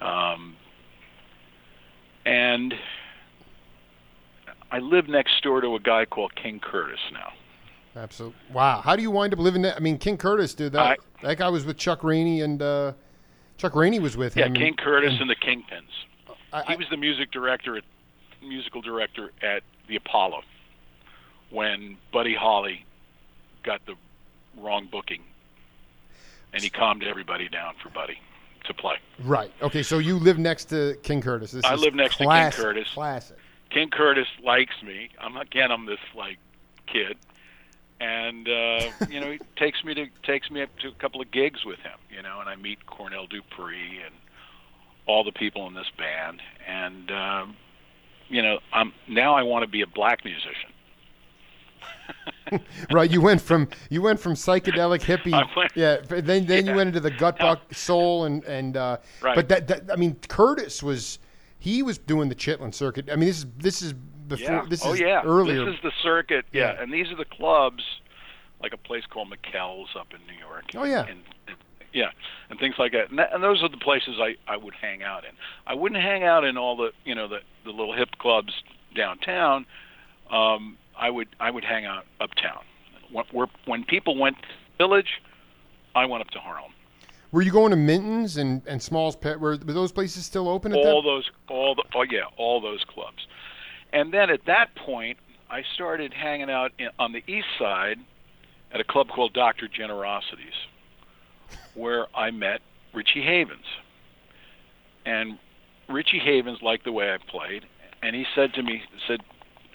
Um, 0.00 0.56
and 2.24 2.74
I 4.70 4.78
live 4.78 5.08
next 5.08 5.42
door 5.42 5.60
to 5.60 5.74
a 5.76 5.80
guy 5.80 6.04
called 6.04 6.32
King 6.34 6.60
Curtis 6.60 6.98
now. 7.12 7.32
Absolutely. 7.96 8.38
Wow. 8.52 8.80
How 8.82 8.94
do 8.96 9.02
you 9.02 9.10
wind 9.10 9.32
up 9.32 9.38
living 9.38 9.62
that? 9.62 9.76
I 9.76 9.80
mean, 9.80 9.98
King 9.98 10.16
Curtis 10.18 10.54
did 10.54 10.72
that. 10.72 10.80
I- 10.80 10.96
that 11.22 11.38
guy 11.38 11.48
was 11.48 11.64
with 11.64 11.78
Chuck 11.78 12.04
Rainey, 12.04 12.42
and 12.42 12.60
uh, 12.60 12.92
Chuck 13.56 13.74
Rainey 13.74 13.98
was 13.98 14.16
with 14.16 14.34
him. 14.34 14.54
Yeah. 14.54 14.60
King 14.60 14.74
Curtis 14.76 15.14
and 15.18 15.30
the 15.30 15.34
Kingpins. 15.36 16.34
I, 16.52 16.62
He 16.64 16.76
was 16.76 16.86
the 16.90 16.96
music 16.98 17.30
director, 17.32 17.76
at, 17.78 17.84
musical 18.42 18.82
director 18.82 19.30
at 19.42 19.62
the 19.88 19.96
Apollo 19.96 20.42
when 21.50 21.96
Buddy 22.12 22.34
Holly 22.34 22.84
got 23.62 23.84
the 23.86 23.94
wrong 24.60 24.88
booking, 24.92 25.22
and 26.52 26.62
he 26.62 26.68
calmed 26.70 27.02
everybody 27.02 27.48
down 27.48 27.74
for 27.82 27.88
Buddy 27.90 28.18
to 28.64 28.74
play. 28.74 28.96
right. 29.24 29.52
Okay. 29.62 29.82
So 29.82 29.98
you 29.98 30.18
live 30.18 30.38
next 30.38 30.66
to 30.66 30.96
King 31.02 31.20
Curtis. 31.22 31.52
This 31.52 31.64
I 31.64 31.76
live 31.76 31.94
next 31.94 32.16
to 32.18 32.24
King 32.26 32.50
Curtis. 32.50 32.88
Classic. 32.92 33.36
King 33.70 33.88
Curtis 33.90 34.26
likes 34.44 34.74
me. 34.82 35.08
I'm 35.20 35.36
again. 35.36 35.70
I'm 35.72 35.86
this 35.86 35.98
like 36.16 36.38
kid, 36.86 37.16
and 38.00 38.48
uh, 38.48 38.90
you 39.10 39.20
know 39.20 39.30
he 39.32 39.38
takes 39.56 39.82
me 39.84 39.94
to 39.94 40.06
takes 40.24 40.50
me 40.50 40.62
up 40.62 40.70
to 40.80 40.88
a 40.88 40.94
couple 40.94 41.20
of 41.20 41.30
gigs 41.30 41.64
with 41.64 41.78
him. 41.80 41.98
You 42.14 42.22
know, 42.22 42.40
and 42.40 42.48
I 42.48 42.56
meet 42.56 42.84
Cornell 42.86 43.26
Dupree 43.26 44.00
and 44.04 44.14
all 45.06 45.22
the 45.24 45.32
people 45.32 45.66
in 45.68 45.74
this 45.74 45.90
band, 45.96 46.40
and 46.66 47.10
um, 47.10 47.56
you 48.28 48.42
know 48.42 48.58
I'm 48.72 48.92
now 49.08 49.34
I 49.34 49.42
want 49.42 49.62
to 49.64 49.68
be 49.68 49.82
a 49.82 49.86
black 49.86 50.24
musician. 50.24 50.72
right. 52.92 53.10
You 53.10 53.20
went 53.20 53.40
from 53.40 53.68
you 53.90 54.02
went 54.02 54.20
from 54.20 54.34
psychedelic 54.34 55.00
hippie, 55.02 55.56
went- 55.56 55.72
yeah. 55.74 55.98
Then 56.08 56.46
then 56.46 56.66
you 56.66 56.74
went 56.74 56.88
into 56.88 57.00
the 57.00 57.10
gut 57.10 57.38
buck 57.38 57.74
soul 57.74 58.24
and 58.24 58.44
and 58.44 58.76
uh, 58.76 58.98
Right. 59.22 59.34
but 59.34 59.48
that, 59.48 59.66
that 59.68 59.90
I 59.92 59.96
mean 59.96 60.16
Curtis 60.28 60.82
was 60.82 61.18
he 61.58 61.82
was 61.82 61.98
doing 61.98 62.28
the 62.28 62.34
Chitlin 62.34 62.72
circuit. 62.74 63.08
I 63.10 63.16
mean 63.16 63.28
this 63.28 63.38
is 63.38 63.46
this 63.58 63.82
is 63.82 63.94
before 64.28 64.54
Yeah. 64.56 64.64
this 64.68 64.84
oh 64.84 64.92
is 64.92 65.00
yeah. 65.00 65.22
earlier. 65.24 65.64
This 65.64 65.74
is 65.74 65.80
the 65.82 65.92
circuit. 66.02 66.44
Yeah. 66.52 66.72
Yeah. 66.72 66.82
And 66.82 66.92
these 66.92 67.10
are 67.10 67.16
the 67.16 67.24
clubs, 67.24 67.82
like 68.62 68.72
a 68.72 68.76
place 68.78 69.04
called 69.08 69.28
Mikell's 69.30 69.90
up 69.98 70.08
in 70.12 70.20
New 70.26 70.38
York. 70.38 70.64
Oh, 70.74 70.84
yeah. 70.84 71.00
And, 71.06 71.22
and 71.46 71.56
yeah, 71.92 72.10
and 72.50 72.58
things 72.58 72.74
like 72.78 72.92
that. 72.92 73.08
And, 73.10 73.18
that. 73.18 73.32
and 73.32 73.42
those 73.42 73.62
are 73.62 73.68
the 73.68 73.78
places 73.78 74.16
I 74.20 74.36
I 74.46 74.56
would 74.56 74.74
hang 74.74 75.02
out 75.02 75.24
in. 75.24 75.30
I 75.66 75.74
wouldn't 75.74 76.00
hang 76.02 76.24
out 76.24 76.44
in 76.44 76.58
all 76.58 76.76
the 76.76 76.92
you 77.04 77.14
know 77.14 77.26
the 77.26 77.40
the 77.64 77.70
little 77.70 77.94
hip 77.94 78.10
clubs 78.18 78.52
downtown. 78.94 79.64
Um, 80.30 80.76
I 80.98 81.08
would 81.10 81.28
I 81.40 81.50
would 81.50 81.64
hang 81.64 81.86
out 81.86 82.04
uptown. 82.20 82.64
When, 83.10 83.24
where, 83.32 83.46
when 83.64 83.84
people 83.84 84.18
went 84.18 84.36
to 84.42 84.48
village, 84.78 85.22
I 85.94 86.04
went 86.06 86.20
up 86.22 86.30
to 86.30 86.38
Harlem. 86.38 86.72
were 87.32 87.42
you 87.42 87.50
going 87.52 87.70
to 87.70 87.76
Minton's 87.76 88.36
and 88.36 88.62
and 88.66 88.82
Small's 88.82 89.16
Pet? 89.16 89.40
Were, 89.40 89.52
were 89.52 89.72
those 89.72 89.92
places 89.92 90.26
still 90.26 90.48
open 90.48 90.72
at 90.72 90.78
all 90.78 91.02
that? 91.02 91.08
those 91.08 91.30
all 91.48 91.74
the 91.74 91.84
oh 91.94 92.02
yeah 92.10 92.24
all 92.36 92.60
those 92.60 92.84
clubs 92.84 93.26
and 93.92 94.12
then 94.12 94.30
at 94.30 94.40
that 94.46 94.74
point 94.74 95.18
i 95.50 95.62
started 95.74 96.12
hanging 96.12 96.50
out 96.50 96.72
in, 96.78 96.88
on 96.98 97.12
the 97.12 97.22
east 97.26 97.46
side 97.58 97.98
at 98.72 98.80
a 98.80 98.84
club 98.84 99.08
called 99.08 99.32
dr 99.32 99.66
generosity's 99.68 100.54
where 101.74 102.06
i 102.14 102.30
met 102.30 102.60
richie 102.94 103.22
havens. 103.22 103.66
And 105.04 105.38
richie 105.88 106.18
havens 106.18 106.62
liked 106.62 106.84
the 106.84 106.92
way 106.92 107.12
i 107.12 107.18
played 107.18 107.64
and 108.02 108.14
he 108.14 108.24
said 108.34 108.54
to 108.54 108.62
me 108.62 108.82
said 109.06 109.20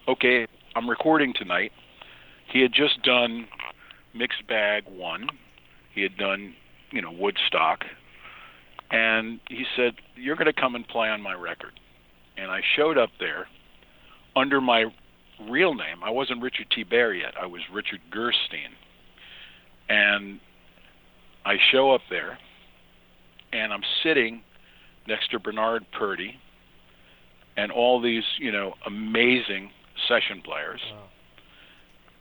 okay 0.08 0.48
i'm 0.75 0.89
recording 0.89 1.34
tonight. 1.34 1.72
He 2.51 2.62
had 2.62 2.74
just 2.74 3.01
done 3.03 3.48
mixed 4.13 4.46
bag 4.48 4.84
one. 4.88 5.30
He 5.94 6.01
had 6.01 6.18
done 6.18 6.56
you 6.91 7.01
know 7.01 7.12
woodstock. 7.12 7.86
And 8.89 9.39
he 9.50 9.65
said, 9.75 9.96
"You're 10.15 10.36
going 10.36 10.53
to 10.53 10.53
come 10.53 10.75
and 10.75 10.88
play 10.88 11.08
on 11.08 11.22
my 11.22 11.34
record." 11.34 11.80
And 12.38 12.51
I 12.51 12.62
showed 12.75 12.98
up 12.98 13.10
there 13.20 13.48
under 14.35 14.61
my 14.61 14.85
real 15.50 15.73
name. 15.73 16.03
I 16.03 16.09
wasn't 16.09 16.41
Richard 16.41 16.67
T. 16.73 16.83
Bear 16.83 17.13
yet. 17.13 17.33
I 17.41 17.45
was 17.45 17.61
Richard 17.73 18.01
Gerstein. 18.09 18.71
And 19.89 20.39
I 21.45 21.55
show 21.71 21.91
up 21.91 22.01
there, 22.09 22.38
and 23.51 23.73
I'm 23.73 23.83
sitting 24.03 24.41
next 25.07 25.31
to 25.31 25.39
Bernard 25.39 25.85
Purdie 25.91 26.35
and 27.57 27.71
all 27.71 28.00
these, 28.00 28.23
you 28.39 28.51
know, 28.51 28.75
amazing 28.85 29.71
session 30.07 30.41
players. 30.43 30.79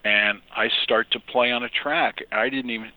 And 0.04 0.40
I 0.56 0.68
start 0.82 1.10
to 1.12 1.20
play 1.20 1.52
on 1.52 1.62
a 1.62 1.68
track. 1.68 2.16
I 2.32 2.48
didn't 2.48 2.70
even, 2.70 2.90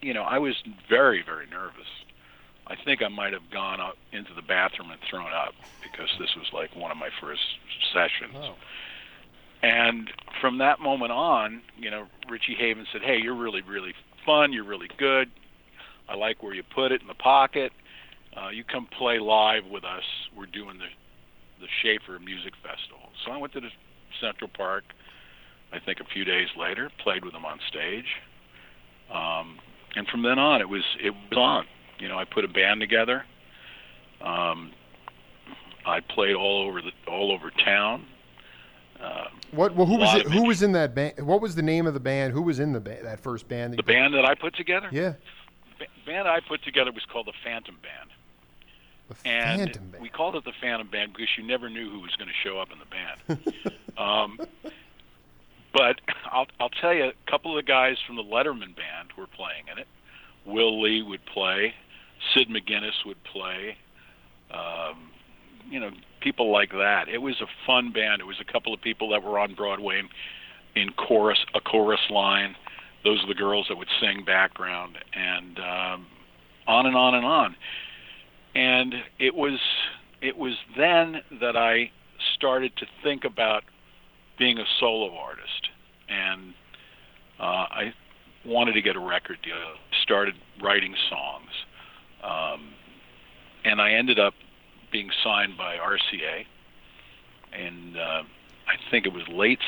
you 0.00 0.14
know, 0.14 0.22
I 0.22 0.38
was 0.38 0.54
very, 0.88 1.22
very 1.24 1.46
nervous. 1.46 1.86
I 2.70 2.76
think 2.84 3.02
I 3.02 3.08
might 3.08 3.32
have 3.32 3.50
gone 3.50 3.80
up 3.80 3.96
into 4.12 4.32
the 4.32 4.42
bathroom 4.42 4.92
and 4.92 5.00
thrown 5.10 5.32
up 5.32 5.54
because 5.82 6.08
this 6.20 6.30
was 6.36 6.46
like 6.52 6.74
one 6.76 6.92
of 6.92 6.96
my 6.96 7.08
first 7.20 7.42
sessions. 7.92 8.36
Oh. 8.36 8.54
And 9.62 10.08
from 10.40 10.58
that 10.58 10.78
moment 10.78 11.10
on, 11.10 11.62
you 11.76 11.90
know, 11.90 12.06
Richie 12.28 12.54
Haven 12.54 12.86
said, 12.92 13.02
"Hey, 13.02 13.18
you're 13.20 13.34
really, 13.34 13.60
really 13.60 13.92
fun. 14.24 14.52
You're 14.52 14.64
really 14.64 14.88
good. 14.98 15.30
I 16.08 16.14
like 16.14 16.42
where 16.42 16.54
you 16.54 16.62
put 16.62 16.92
it 16.92 17.02
in 17.02 17.08
the 17.08 17.14
pocket. 17.14 17.72
Uh, 18.36 18.50
you 18.50 18.62
come 18.62 18.86
play 18.86 19.18
live 19.18 19.66
with 19.66 19.84
us. 19.84 20.04
We're 20.34 20.46
doing 20.46 20.78
the 20.78 20.88
the 21.60 21.68
Schaefer 21.82 22.18
Music 22.20 22.54
Festival." 22.62 23.10
So 23.24 23.32
I 23.32 23.36
went 23.36 23.52
to 23.54 23.60
the 23.60 23.70
Central 24.20 24.48
Park. 24.48 24.84
I 25.72 25.80
think 25.80 25.98
a 26.00 26.04
few 26.04 26.24
days 26.24 26.48
later, 26.56 26.90
played 27.02 27.24
with 27.24 27.32
them 27.32 27.44
on 27.44 27.58
stage. 27.68 28.16
Um, 29.12 29.58
and 29.96 30.06
from 30.06 30.22
then 30.22 30.38
on, 30.38 30.60
it 30.60 30.68
was 30.68 30.84
it 31.02 31.10
was 31.10 31.36
on. 31.36 31.66
You 32.00 32.08
know, 32.08 32.18
I 32.18 32.24
put 32.24 32.44
a 32.44 32.48
band 32.48 32.80
together. 32.80 33.24
Um, 34.20 34.72
I 35.86 36.00
played 36.00 36.34
all 36.34 36.62
over 36.66 36.80
the 36.82 36.92
all 37.10 37.32
over 37.32 37.50
town. 37.50 38.06
Uh, 39.00 39.24
What? 39.52 39.74
Well, 39.74 39.86
who 39.86 39.96
was 39.96 40.14
it? 40.16 40.26
Who 40.30 40.44
was 40.46 40.62
in 40.62 40.72
that 40.72 40.94
band? 40.94 41.26
What 41.26 41.40
was 41.40 41.54
the 41.54 41.62
name 41.62 41.86
of 41.86 41.94
the 41.94 42.00
band? 42.00 42.32
Who 42.32 42.42
was 42.42 42.60
in 42.60 42.72
the 42.72 42.80
ba- 42.80 42.98
that 43.02 43.20
first 43.20 43.48
band? 43.48 43.72
That 43.72 43.76
the 43.78 43.82
band 43.82 44.14
that 44.14 44.24
I 44.24 44.34
put 44.34 44.54
together, 44.54 44.88
Yeah, 44.92 45.14
the 45.78 45.86
band 46.06 46.28
I 46.28 46.40
put 46.40 46.62
together 46.62 46.92
was 46.92 47.04
called 47.10 47.26
the 47.26 47.32
Phantom 47.42 47.76
Band, 47.82 48.10
the 49.08 49.28
and 49.28 49.60
Phantom 49.60 49.88
Band. 49.90 50.02
we 50.02 50.08
called 50.10 50.36
it 50.36 50.44
the 50.44 50.52
Phantom 50.60 50.86
Band 50.88 51.12
because 51.14 51.28
you 51.38 51.44
never 51.46 51.70
knew 51.70 51.90
who 51.90 52.00
was 52.00 52.14
going 52.16 52.28
to 52.28 52.34
show 52.48 52.58
up 52.58 52.68
in 52.72 52.78
the 52.78 52.84
band. 52.86 53.54
um, 53.98 54.38
but 55.72 56.00
I'll 56.30 56.46
I'll 56.60 56.68
tell 56.68 56.92
you, 56.92 57.04
a 57.04 57.30
couple 57.30 57.56
of 57.56 57.64
the 57.64 57.66
guys 57.68 57.96
from 58.06 58.16
the 58.16 58.22
Letterman 58.24 58.76
band 58.76 59.12
were 59.16 59.26
playing 59.28 59.64
in 59.72 59.78
it. 59.78 59.86
Will 60.44 60.80
Lee 60.82 61.00
would 61.02 61.24
play, 61.26 61.74
Sid 62.34 62.48
McGinnis 62.48 63.04
would 63.06 63.22
play. 63.24 63.76
Um, 64.50 65.10
you 65.70 65.78
know, 65.78 65.90
people 66.20 66.50
like 66.50 66.70
that. 66.70 67.08
It 67.08 67.18
was 67.18 67.40
a 67.40 67.46
fun 67.66 67.92
band. 67.92 68.20
It 68.20 68.26
was 68.26 68.40
a 68.40 68.52
couple 68.52 68.74
of 68.74 68.80
people 68.80 69.08
that 69.10 69.22
were 69.22 69.38
on 69.38 69.54
Broadway 69.54 70.00
in, 70.00 70.82
in 70.82 70.92
chorus, 70.92 71.38
a 71.54 71.60
chorus 71.60 72.00
line. 72.10 72.56
Those 73.04 73.22
are 73.24 73.28
the 73.28 73.34
girls 73.34 73.66
that 73.68 73.76
would 73.76 73.88
sing 74.00 74.24
background, 74.24 74.98
and 75.14 75.58
um, 75.58 76.06
on 76.66 76.86
and 76.86 76.96
on 76.96 77.14
and 77.14 77.24
on. 77.24 77.56
And 78.54 78.94
it 79.18 79.34
was 79.34 79.58
it 80.20 80.36
was 80.36 80.54
then 80.76 81.22
that 81.40 81.56
I 81.56 81.90
started 82.34 82.76
to 82.76 82.86
think 83.02 83.24
about 83.24 83.62
being 84.38 84.58
a 84.58 84.64
solo 84.78 85.14
artist, 85.16 85.68
and 86.08 86.52
uh, 87.38 87.42
I 87.42 87.94
wanted 88.44 88.72
to 88.72 88.82
get 88.82 88.96
a 88.96 89.00
record 89.00 89.38
deal. 89.42 89.54
Started 90.02 90.34
writing 90.62 90.94
songs, 91.08 91.50
um, 92.22 92.74
and 93.64 93.80
I 93.80 93.92
ended 93.92 94.18
up 94.18 94.34
being 94.92 95.10
signed 95.22 95.56
by 95.56 95.76
RCA, 95.76 96.44
and 97.52 97.96
uh, 97.96 98.22
I 98.66 98.90
think 98.90 99.06
it 99.06 99.12
was 99.12 99.26
late 99.28 99.60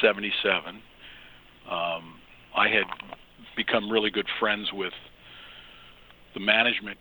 '77. 0.00 0.76
Um, 1.70 2.20
I 2.56 2.68
had 2.68 2.84
become 3.56 3.90
really 3.90 4.10
good 4.10 4.28
friends 4.38 4.72
with 4.72 4.92
the 6.34 6.40
management 6.40 6.98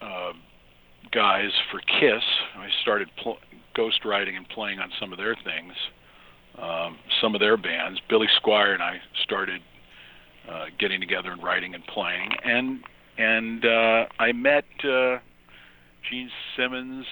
uh, 0.00 0.32
guys 1.12 1.50
for 1.70 1.80
Kiss. 1.80 2.22
I 2.56 2.68
started 2.82 3.08
pl- 3.22 3.38
ghostwriting 3.76 4.36
and 4.36 4.48
playing 4.48 4.78
on 4.78 4.90
some 4.98 5.12
of 5.12 5.18
their 5.18 5.36
things, 5.44 5.72
um, 6.58 6.98
some 7.20 7.34
of 7.34 7.40
their 7.40 7.56
bands. 7.56 8.00
Billy 8.08 8.28
Squier 8.40 8.74
and 8.74 8.82
I 8.82 9.00
started 9.22 9.60
uh, 10.48 10.66
getting 10.78 11.00
together 11.00 11.30
and 11.30 11.42
writing 11.42 11.74
and 11.74 11.84
playing, 11.86 12.30
and 12.44 12.82
and 13.18 13.64
uh, 13.64 14.04
I 14.18 14.32
met 14.32 14.64
uh, 14.82 15.18
Gene 16.10 16.30
Simmons 16.56 17.06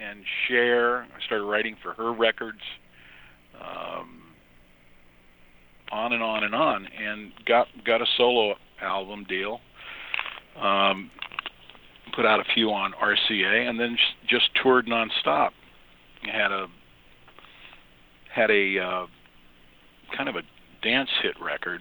and 0.00 0.20
Cher. 0.46 1.02
I 1.02 1.24
started 1.26 1.44
writing 1.44 1.76
for 1.82 1.92
her 1.94 2.12
records. 2.12 2.60
Um, 3.60 4.22
on 5.92 6.12
and 6.12 6.22
on 6.22 6.44
and 6.44 6.54
on, 6.54 6.86
and 6.86 7.32
got 7.46 7.68
got 7.84 8.02
a 8.02 8.06
solo 8.16 8.54
album 8.82 9.24
deal. 9.28 9.60
Um, 10.60 11.10
put 12.14 12.26
out 12.26 12.40
a 12.40 12.44
few 12.54 12.70
on 12.70 12.92
RCA, 12.92 13.68
and 13.68 13.78
then 13.78 13.96
just, 14.28 14.50
toured 14.62 14.86
nonstop. 14.86 15.50
Had 16.22 16.52
a 16.52 16.66
had 18.34 18.50
a 18.50 18.78
uh, 18.78 19.06
kind 20.16 20.28
of 20.28 20.36
a 20.36 20.42
dance 20.82 21.10
hit 21.22 21.34
record 21.40 21.80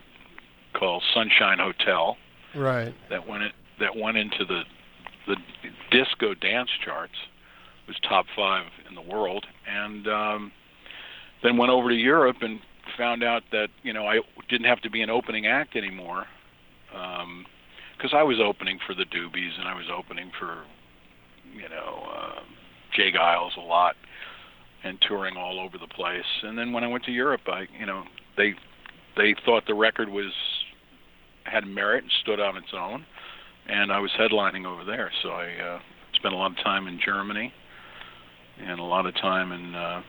called 0.77 1.03
Sunshine 1.13 1.59
Hotel 1.59 2.17
right. 2.55 2.93
that 3.09 3.27
went 3.27 3.43
it, 3.43 3.53
that 3.79 3.95
went 3.95 4.17
into 4.17 4.45
the 4.45 4.61
the 5.27 5.35
disco 5.91 6.33
dance 6.33 6.69
charts. 6.83 7.15
Was 7.85 7.97
top 8.07 8.25
five 8.33 8.63
in 8.87 8.95
the 8.95 9.01
world, 9.01 9.45
and 9.67 10.07
um, 10.07 10.51
then 11.43 11.57
went 11.57 11.69
over 11.69 11.89
to 11.89 11.95
Europe 11.95 12.37
and 12.39 12.61
found 12.97 13.23
out 13.23 13.43
that 13.51 13.67
you 13.83 13.91
know 13.93 14.07
I 14.07 14.19
didn't 14.49 14.67
have 14.67 14.81
to 14.81 14.89
be 14.89 15.01
an 15.01 15.09
opening 15.09 15.47
act 15.47 15.75
anymore 15.75 16.25
because 16.87 18.13
I 18.13 18.23
was 18.23 18.39
opening 18.43 18.79
for 18.85 18.93
the 18.93 19.05
Doobies 19.05 19.59
and 19.59 19.67
I 19.67 19.75
was 19.75 19.87
opening 19.93 20.31
for 20.39 20.63
you 21.53 21.69
know 21.69 22.07
uh, 22.15 22.39
J. 22.95 23.11
Geils 23.11 23.57
a 23.57 23.61
lot 23.61 23.95
and 24.83 24.97
touring 25.07 25.37
all 25.37 25.59
over 25.59 25.77
the 25.77 25.87
place. 25.87 26.25
And 26.43 26.57
then 26.57 26.73
when 26.73 26.83
I 26.83 26.87
went 26.87 27.05
to 27.05 27.11
Europe, 27.11 27.41
I 27.47 27.67
you 27.77 27.85
know 27.85 28.03
they 28.37 28.53
they 29.17 29.35
thought 29.45 29.65
the 29.67 29.75
record 29.75 30.09
was 30.09 30.31
had 31.43 31.67
merit 31.67 32.03
and 32.03 32.11
stood 32.21 32.39
on 32.39 32.57
its 32.57 32.73
own, 32.73 33.05
and 33.67 33.91
I 33.91 33.99
was 33.99 34.11
headlining 34.11 34.65
over 34.65 34.83
there. 34.83 35.11
So 35.21 35.29
I 35.29 35.55
uh, 35.55 35.79
spent 36.13 36.33
a 36.33 36.37
lot 36.37 36.51
of 36.51 36.57
time 36.57 36.87
in 36.87 36.99
Germany 37.03 37.53
and 38.59 38.79
a 38.79 38.83
lot 38.83 39.05
of 39.05 39.15
time 39.15 39.51
in 39.51 39.75
uh, 39.75 40.01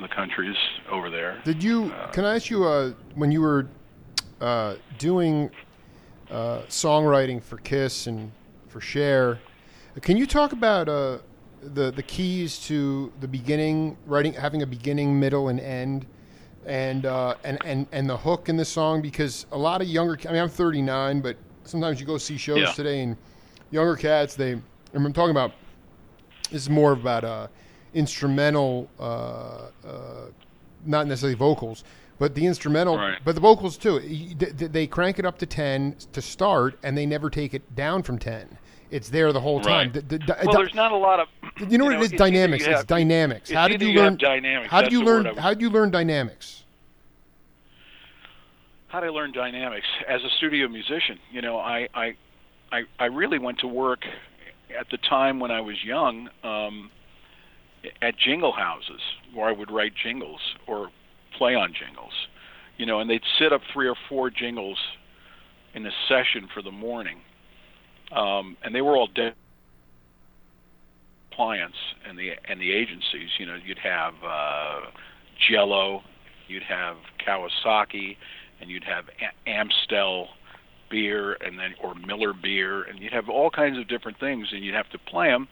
the 0.00 0.08
countries 0.08 0.56
over 0.90 1.10
there. 1.10 1.40
Did 1.44 1.62
you? 1.62 1.92
Can 2.12 2.24
I 2.24 2.36
ask 2.36 2.50
you? 2.50 2.64
Uh, 2.64 2.92
when 3.14 3.30
you 3.30 3.40
were 3.40 3.68
uh, 4.40 4.76
doing 4.98 5.50
uh, 6.30 6.62
songwriting 6.68 7.42
for 7.42 7.58
Kiss 7.58 8.06
and 8.06 8.32
for 8.68 8.80
Cher, 8.80 9.38
can 10.00 10.16
you 10.16 10.26
talk 10.26 10.52
about 10.52 10.88
uh, 10.88 11.18
the 11.62 11.90
the 11.90 12.02
keys 12.02 12.58
to 12.66 13.12
the 13.20 13.28
beginning, 13.28 13.96
writing, 14.06 14.32
having 14.32 14.62
a 14.62 14.66
beginning, 14.66 15.18
middle, 15.18 15.48
and 15.48 15.60
end 15.60 16.06
and 16.66 17.06
uh, 17.06 17.34
and 17.44 17.58
and 17.64 17.86
and 17.92 18.08
the 18.08 18.16
hook 18.16 18.48
in 18.48 18.56
the 18.56 18.64
song 18.64 19.02
because 19.02 19.46
a 19.52 19.58
lot 19.58 19.82
of 19.82 19.88
younger. 19.88 20.18
I 20.28 20.32
mean, 20.32 20.42
I'm 20.42 20.48
39, 20.48 21.20
but 21.20 21.36
sometimes 21.64 22.00
you 22.00 22.06
go 22.06 22.18
see 22.18 22.36
shows 22.36 22.58
Yeah. 22.58 22.72
today 22.72 23.02
and 23.02 23.16
younger 23.70 23.96
cats. 23.96 24.34
They. 24.34 24.52
and 24.52 24.62
I'm 24.94 25.12
talking 25.12 25.30
about. 25.32 25.52
This 26.50 26.62
is 26.62 26.70
more 26.70 26.92
about 26.92 27.24
uh, 27.24 27.46
instrumental, 27.94 28.90
uh, 29.00 29.02
uh, 29.02 29.68
not 30.84 31.06
necessarily 31.06 31.34
vocals, 31.34 31.82
but 32.18 32.34
the 32.34 32.44
instrumental, 32.46 32.98
Right. 32.98 33.18
but 33.24 33.34
the 33.34 33.40
vocals 33.40 33.78
too. 33.78 33.94
Y- 33.94 34.34
th- 34.38 34.56
th- 34.58 34.70
They 34.72 34.86
crank 34.86 35.18
it 35.18 35.24
up 35.24 35.38
to 35.38 35.46
10 35.46 35.96
to 36.12 36.20
start, 36.20 36.78
and 36.82 36.96
they 36.98 37.06
never 37.06 37.30
take 37.30 37.54
it 37.54 37.74
down 37.74 38.02
from 38.02 38.18
10. 38.18 38.58
It's 38.92 39.08
there 39.08 39.32
the 39.32 39.40
whole 39.40 39.60
time. 39.60 39.90
Right. 39.92 40.08
The- 40.08 40.18
the- 40.18 40.36
Well, 40.44 40.52
the- 40.52 40.58
there's 40.58 40.74
not 40.74 40.92
a 40.92 40.96
lot 40.96 41.18
of. 41.20 41.28
you 41.70 41.78
know 41.78 41.86
what 41.86 41.94
it 41.94 42.00
is? 42.02 42.12
Dynamics. 42.12 42.66
you 42.66 42.72
It's 42.72 42.84
dynamics. 42.84 43.50
it's 43.50 43.56
How 43.56 43.66
did 43.68 43.80
you 43.80 43.88
you 43.88 43.98
learn 44.00 44.16
dynamics. 44.16 44.70
How 44.70 44.82
did 44.82 44.92
you 44.92 45.02
learn? 45.02 45.24
How 45.36 45.50
did 45.50 45.62
you 45.62 45.70
learn 45.70 45.90
dynamics? 45.90 46.58
how 48.88 49.00
did 49.00 49.06
I 49.06 49.10
learn 49.10 49.32
dynamics 49.32 49.86
as 50.06 50.22
a 50.22 50.28
studio 50.36 50.68
musician? 50.68 51.18
You 51.30 51.40
know, 51.40 51.58
I 51.58 51.88
I 51.94 52.14
I, 52.70 52.82
I 52.98 53.04
really 53.06 53.38
went 53.38 53.58
to 53.60 53.66
work 53.66 54.04
at 54.78 54.88
the 54.90 54.98
time 54.98 55.40
when 55.40 55.50
I 55.50 55.60
was 55.62 55.82
young 55.82 56.28
um, 56.44 56.90
at 58.00 58.16
jingle 58.18 58.52
houses 58.52 59.00
where 59.34 59.48
I 59.48 59.52
would 59.52 59.70
write 59.70 59.94
jingles 59.94 60.40
or 60.66 60.90
play 61.36 61.54
on 61.54 61.72
jingles. 61.74 62.12
You 62.76 62.86
know, 62.86 63.00
and 63.00 63.08
they'd 63.08 63.22
sit 63.38 63.52
up 63.52 63.62
three 63.72 63.88
or 63.88 63.96
four 64.08 64.28
jingles 64.30 64.78
in 65.74 65.86
a 65.86 65.90
session 66.08 66.48
for 66.52 66.60
the 66.62 66.70
morning, 66.70 67.20
um, 68.12 68.56
and 68.62 68.74
they 68.74 68.80
were 68.80 68.96
all 68.96 69.08
dead 69.08 69.34
clients 71.34 71.76
and 72.06 72.18
the 72.18 72.32
and 72.48 72.60
the 72.60 72.72
agencies. 72.72 73.30
You 73.38 73.46
know, 73.46 73.56
you'd 73.64 73.78
have 73.78 74.14
uh, 74.24 74.80
Jello, 75.48 76.02
you'd 76.48 76.62
have 76.62 76.96
Kawasaki, 77.26 78.16
and 78.60 78.70
you'd 78.70 78.84
have 78.84 79.04
A- 79.20 79.50
Amstel 79.50 80.28
beer, 80.90 81.34
and 81.40 81.58
then 81.58 81.74
or 81.82 81.94
Miller 81.94 82.32
beer, 82.34 82.82
and 82.82 82.98
you'd 82.98 83.12
have 83.12 83.28
all 83.28 83.50
kinds 83.50 83.78
of 83.78 83.88
different 83.88 84.18
things, 84.20 84.48
and 84.52 84.64
you'd 84.64 84.74
have 84.74 84.90
to 84.90 84.98
play 84.98 85.28
them. 85.28 85.48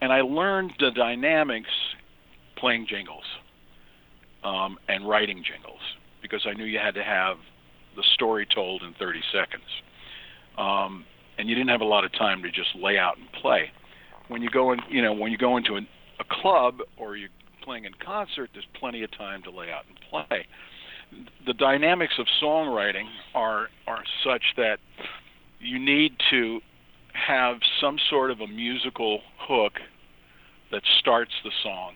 And 0.00 0.12
I 0.12 0.20
learned 0.20 0.72
the 0.78 0.90
dynamics 0.90 1.70
playing 2.56 2.86
jingles 2.88 3.24
um, 4.44 4.78
and 4.88 5.08
writing 5.08 5.42
jingles 5.42 5.80
because 6.20 6.46
I 6.46 6.52
knew 6.52 6.64
you 6.64 6.78
had 6.78 6.94
to 6.94 7.02
have 7.02 7.38
the 7.96 8.02
story 8.14 8.46
told 8.54 8.82
in 8.82 8.94
30 8.98 9.20
seconds. 9.32 9.64
Um, 10.58 11.04
and 11.38 11.48
you 11.48 11.54
didn't 11.54 11.70
have 11.70 11.80
a 11.80 11.86
lot 11.86 12.04
of 12.04 12.12
time 12.12 12.42
to 12.42 12.50
just 12.50 12.74
lay 12.76 12.98
out 12.98 13.16
and 13.18 13.30
play. 13.40 13.70
When 14.28 14.42
you 14.42 14.50
go 14.50 14.72
in, 14.72 14.80
you 14.88 15.02
know, 15.02 15.12
when 15.12 15.30
you 15.30 15.38
go 15.38 15.56
into 15.56 15.76
an, 15.76 15.86
a 16.18 16.24
club 16.42 16.78
or 16.96 17.16
you're 17.16 17.30
playing 17.62 17.84
in 17.84 17.92
concert, 18.04 18.50
there's 18.52 18.66
plenty 18.78 19.02
of 19.02 19.10
time 19.16 19.42
to 19.42 19.50
lay 19.50 19.70
out 19.70 19.84
and 19.88 19.98
play. 20.10 20.46
The 21.46 21.54
dynamics 21.54 22.14
of 22.18 22.26
songwriting 22.42 23.06
are 23.34 23.68
are 23.86 24.02
such 24.24 24.42
that 24.56 24.78
you 25.60 25.78
need 25.78 26.12
to 26.30 26.60
have 27.12 27.56
some 27.80 27.98
sort 28.10 28.30
of 28.30 28.40
a 28.40 28.46
musical 28.46 29.20
hook 29.38 29.74
that 30.70 30.82
starts 30.98 31.32
the 31.44 31.50
song 31.62 31.94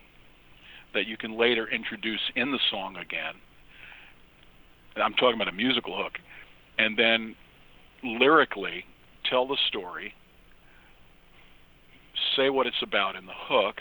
that 0.94 1.06
you 1.06 1.16
can 1.16 1.38
later 1.38 1.68
introduce 1.68 2.20
in 2.36 2.52
the 2.52 2.58
song 2.70 2.96
again. 2.96 3.34
I'm 4.96 5.14
talking 5.14 5.34
about 5.34 5.48
a 5.48 5.56
musical 5.56 5.96
hook. 5.96 6.14
And 6.78 6.96
then 6.96 7.36
lyrically 8.02 8.84
tell 9.30 9.46
the 9.46 9.56
story, 9.68 10.12
say 12.36 12.50
what 12.50 12.66
it's 12.66 12.82
about 12.82 13.16
in 13.16 13.24
the 13.24 13.32
hook, 13.34 13.76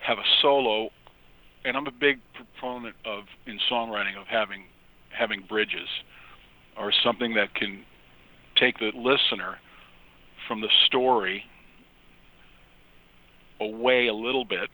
have 0.00 0.18
a 0.18 0.24
solo, 0.40 0.88
and 1.64 1.76
I'm 1.76 1.86
a 1.86 1.92
big 1.92 2.18
proponent 2.34 2.96
of 3.04 3.24
in 3.46 3.58
songwriting 3.70 4.20
of 4.20 4.26
having 4.26 4.64
having 5.16 5.44
bridges 5.48 5.88
or 6.76 6.92
something 7.04 7.34
that 7.34 7.54
can 7.54 7.84
take 8.56 8.78
the 8.78 8.90
listener 8.94 9.58
from 10.48 10.60
the 10.60 10.68
story 10.86 11.44
away 13.60 14.08
a 14.08 14.14
little 14.14 14.44
bit, 14.44 14.70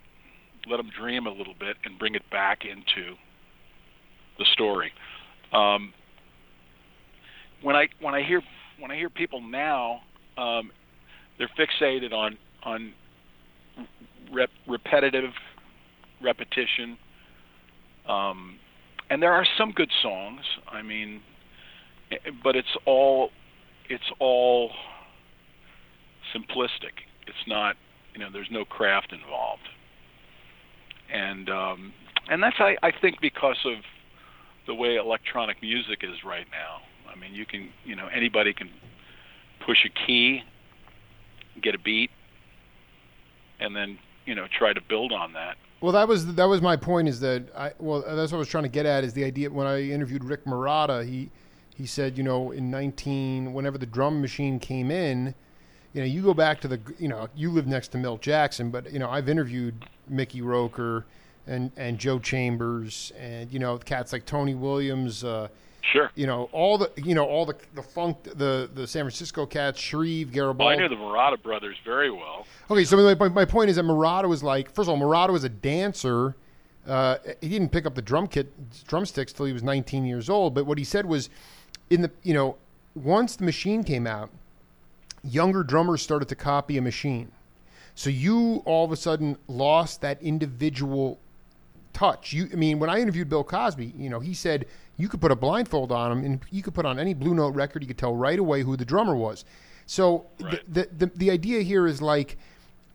let 0.66 0.78
them 0.78 0.90
dream 0.98 1.26
a 1.26 1.30
little 1.30 1.54
bit, 1.58 1.76
and 1.84 1.98
bring 1.98 2.14
it 2.14 2.22
back 2.30 2.64
into 2.64 3.16
the 4.38 4.46
story. 4.52 4.92
Um, 5.52 5.92
when 7.62 7.76
I 7.76 7.88
when 8.00 8.14
I 8.14 8.22
hear 8.22 8.42
when 8.78 8.90
I 8.90 8.96
hear 8.96 9.10
people 9.10 9.40
now, 9.40 10.00
um, 10.36 10.70
they're 11.38 11.50
fixated 11.58 12.12
on 12.12 12.36
on 12.64 12.92
rep, 14.32 14.50
repetitive 14.66 15.32
repetition. 16.22 16.98
Um, 18.08 18.58
and 19.10 19.22
there 19.22 19.32
are 19.32 19.46
some 19.56 19.72
good 19.72 19.90
songs. 20.02 20.40
I 20.70 20.82
mean, 20.82 21.20
eh, 22.10 22.16
but 22.42 22.56
it's 22.56 22.76
all 22.86 23.30
it's 23.88 24.10
all 24.18 24.70
simplistic. 26.34 26.94
It's 27.26 27.46
not 27.46 27.76
you 28.14 28.20
know 28.20 28.28
there's 28.32 28.50
no 28.50 28.64
craft 28.64 29.12
involved. 29.12 29.68
And 31.12 31.48
um, 31.48 31.92
and 32.30 32.42
that's 32.42 32.56
I, 32.58 32.76
I 32.82 32.92
think 33.00 33.20
because 33.20 33.58
of 33.64 33.78
the 34.66 34.74
way 34.74 34.96
electronic 34.96 35.62
music 35.62 36.00
is 36.02 36.24
right 36.24 36.46
now. 36.50 36.82
I 37.18 37.20
mean, 37.20 37.34
you 37.34 37.46
can, 37.46 37.70
you 37.84 37.96
know, 37.96 38.06
anybody 38.06 38.52
can 38.52 38.70
push 39.64 39.84
a 39.84 40.06
key, 40.06 40.42
get 41.60 41.74
a 41.74 41.78
beat, 41.78 42.10
and 43.60 43.74
then, 43.74 43.98
you 44.24 44.34
know, 44.34 44.46
try 44.56 44.72
to 44.72 44.80
build 44.80 45.12
on 45.12 45.32
that. 45.32 45.56
Well, 45.80 45.92
that 45.92 46.08
was 46.08 46.34
that 46.34 46.44
was 46.44 46.60
my 46.60 46.76
point. 46.76 47.08
Is 47.08 47.20
that 47.20 47.54
I 47.56 47.72
well 47.78 48.00
that's 48.00 48.32
what 48.32 48.38
I 48.38 48.40
was 48.40 48.48
trying 48.48 48.64
to 48.64 48.68
get 48.68 48.84
at. 48.84 49.04
Is 49.04 49.12
the 49.12 49.24
idea 49.24 49.48
when 49.48 49.66
I 49.66 49.80
interviewed 49.80 50.24
Rick 50.24 50.44
Marotta, 50.44 51.06
he 51.06 51.30
he 51.76 51.86
said 51.86 52.18
you 52.18 52.24
know 52.24 52.50
in 52.50 52.68
nineteen 52.68 53.52
whenever 53.52 53.78
the 53.78 53.86
drum 53.86 54.20
machine 54.20 54.58
came 54.58 54.90
in, 54.90 55.36
you 55.92 56.00
know 56.00 56.06
you 56.06 56.20
go 56.20 56.34
back 56.34 56.60
to 56.62 56.68
the 56.68 56.80
you 56.98 57.06
know 57.06 57.28
you 57.36 57.52
live 57.52 57.68
next 57.68 57.88
to 57.88 57.98
Milt 57.98 58.22
Jackson, 58.22 58.70
but 58.70 58.92
you 58.92 58.98
know 58.98 59.08
I've 59.08 59.28
interviewed 59.28 59.84
Mickey 60.08 60.42
Roker 60.42 61.06
and 61.46 61.70
and 61.76 61.96
Joe 61.96 62.18
Chambers 62.18 63.12
and 63.16 63.52
you 63.52 63.60
know 63.60 63.78
cats 63.78 64.12
like 64.12 64.26
Tony 64.26 64.56
Williams. 64.56 65.22
Uh, 65.22 65.46
Sure. 65.92 66.10
you 66.14 66.26
know 66.26 66.48
all 66.52 66.76
the 66.76 66.90
you 66.96 67.14
know 67.14 67.24
all 67.24 67.46
the 67.46 67.56
the 67.74 67.82
funk 67.82 68.22
the 68.22 68.68
the 68.72 68.86
San 68.86 69.04
Francisco 69.04 69.46
cats, 69.46 69.80
Shrieve, 69.80 70.32
Garibaldi. 70.32 70.76
Well, 70.76 70.86
I 70.86 70.88
knew 70.88 70.88
the 70.88 71.02
Marotta 71.02 71.42
brothers 71.42 71.76
very 71.84 72.10
well. 72.10 72.46
Okay, 72.70 72.84
so 72.84 72.96
my, 72.96 73.14
my, 73.14 73.28
my 73.28 73.44
point 73.44 73.70
is 73.70 73.76
that 73.76 73.84
Marotta 73.84 74.28
was 74.28 74.42
like, 74.42 74.70
first 74.74 74.88
of 74.88 74.90
all, 74.90 74.98
Marotta 74.98 75.30
was 75.30 75.44
a 75.44 75.48
dancer. 75.48 76.36
Uh, 76.86 77.16
he 77.40 77.48
didn't 77.48 77.70
pick 77.70 77.86
up 77.86 77.94
the 77.94 78.02
drum 78.02 78.26
kit, 78.26 78.52
drumsticks 78.86 79.32
till 79.32 79.46
he 79.46 79.52
was 79.52 79.62
19 79.62 80.04
years 80.04 80.28
old. 80.28 80.54
But 80.54 80.66
what 80.66 80.78
he 80.78 80.84
said 80.84 81.06
was, 81.06 81.30
in 81.90 82.02
the 82.02 82.10
you 82.22 82.34
know, 82.34 82.56
once 82.94 83.36
the 83.36 83.44
machine 83.44 83.84
came 83.84 84.06
out, 84.06 84.30
younger 85.22 85.62
drummers 85.62 86.02
started 86.02 86.28
to 86.28 86.34
copy 86.34 86.76
a 86.78 86.82
machine. 86.82 87.30
So 87.94 88.10
you 88.10 88.62
all 88.64 88.84
of 88.84 88.92
a 88.92 88.96
sudden 88.96 89.36
lost 89.48 90.00
that 90.02 90.22
individual 90.22 91.18
touch. 91.92 92.32
You, 92.32 92.48
I 92.52 92.56
mean, 92.56 92.78
when 92.78 92.88
I 92.88 93.00
interviewed 93.00 93.28
Bill 93.28 93.44
Cosby, 93.44 93.92
you 93.96 94.08
know, 94.08 94.20
he 94.20 94.34
said 94.34 94.66
you 94.98 95.08
could 95.08 95.20
put 95.20 95.32
a 95.32 95.36
blindfold 95.36 95.90
on 95.92 96.12
him 96.12 96.24
and 96.24 96.40
you 96.50 96.62
could 96.62 96.74
put 96.74 96.84
on 96.84 96.98
any 96.98 97.14
Blue 97.14 97.32
Note 97.34 97.54
record, 97.54 97.82
you 97.82 97.88
could 97.88 97.96
tell 97.98 98.14
right 98.14 98.38
away 98.38 98.62
who 98.62 98.76
the 98.76 98.84
drummer 98.84 99.16
was. 99.16 99.44
So 99.86 100.26
Right. 100.40 100.62
the, 100.72 100.88
the 100.96 101.06
the 101.16 101.30
idea 101.30 101.62
here 101.62 101.86
is 101.86 102.02
like 102.02 102.36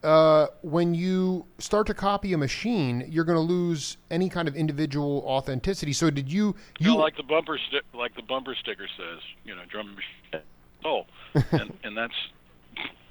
uh, 0.03 0.47
when 0.61 0.93
you 0.93 1.45
start 1.59 1.87
to 1.87 1.93
copy 1.93 2.33
a 2.33 2.37
machine, 2.37 3.05
you're 3.09 3.23
going 3.23 3.37
to 3.37 3.41
lose 3.53 3.95
any 4.11 4.27
kind 4.27 4.47
of 4.49 4.55
individual 4.55 5.23
authenticity. 5.25 5.93
So 5.93 6.09
did 6.09 6.29
you 6.31 6.55
You 6.77 6.95
like 6.97 7.15
the 7.15 7.23
bumper 7.23 7.57
stick, 7.69 7.83
like 7.93 8.13
the 8.15 8.21
bumper 8.21 8.53
sticker 8.53 8.87
says, 8.97 9.19
you 9.45 9.55
know, 9.55 9.61
drum 9.71 9.95
machine. 9.95 10.43
Oh, 10.85 11.05
and 11.51 11.71
and 11.85 11.95
that's 11.97 12.13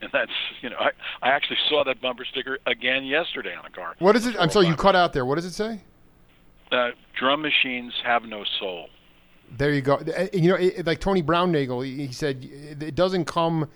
and 0.02 0.10
that's 0.12 0.30
you 0.60 0.68
know, 0.68 0.76
I 0.78 0.90
I 1.22 1.30
actually 1.30 1.56
saw 1.70 1.82
that 1.84 2.00
bumper 2.02 2.26
sticker 2.26 2.58
again 2.66 3.04
yesterday 3.04 3.54
on 3.56 3.64
a 3.64 3.70
car. 3.70 3.94
what 3.98 4.14
is 4.14 4.26
it? 4.26 4.36
I'm 4.38 4.50
sorry, 4.50 4.66
you 4.66 4.76
cut 4.76 4.94
out 4.94 5.14
there. 5.14 5.24
What 5.24 5.36
does 5.36 5.46
it 5.46 5.52
say? 5.54 5.80
Uh, 6.72 6.90
drum 7.18 7.42
machines 7.42 7.92
have 8.04 8.24
no 8.24 8.44
soul. 8.58 8.88
There 9.58 9.72
you 9.72 9.82
go. 9.82 9.96
Uh, 9.96 10.26
You 10.32 10.50
know, 10.50 10.56
it, 10.56 10.86
like 10.86 11.00
Tony 11.00 11.22
Braunagel, 11.22 11.84
he 11.84 12.06
he 12.06 12.12
said 12.12 12.42
it 12.80 12.94
doesn't 12.94 13.26
come, 13.26 13.68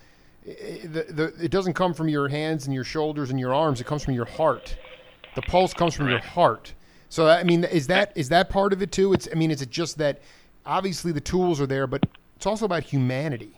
it, 0.44 0.92
the, 0.92 1.12
the, 1.12 1.44
it 1.44 1.50
doesn't 1.50 1.74
come 1.74 1.92
from 1.92 2.08
your 2.08 2.28
hands 2.28 2.64
and 2.66 2.74
your 2.74 2.84
shoulders 2.84 3.30
and 3.30 3.38
your 3.38 3.52
arms. 3.54 3.80
It 3.80 3.84
comes 3.86 4.02
from 4.02 4.14
your 4.14 4.24
heart. 4.24 4.76
The 5.34 5.42
pulse 5.42 5.74
comes 5.74 5.94
from 5.94 6.08
your 6.08 6.20
heart. 6.20 6.72
So 7.10 7.28
I 7.28 7.42
mean, 7.44 7.64
is 7.64 7.86
that 7.88 8.12
is 8.16 8.30
that 8.30 8.48
part 8.48 8.72
of 8.72 8.80
it 8.80 8.90
too? 8.90 9.12
It's 9.12 9.28
I 9.30 9.34
mean, 9.34 9.50
is 9.50 9.60
it 9.60 9.70
just 9.70 9.98
that 9.98 10.22
obviously 10.64 11.12
the 11.12 11.20
tools 11.20 11.60
are 11.60 11.66
there, 11.66 11.86
but 11.86 12.04
it's 12.36 12.46
also 12.46 12.64
about 12.64 12.82
humanity. 12.84 13.52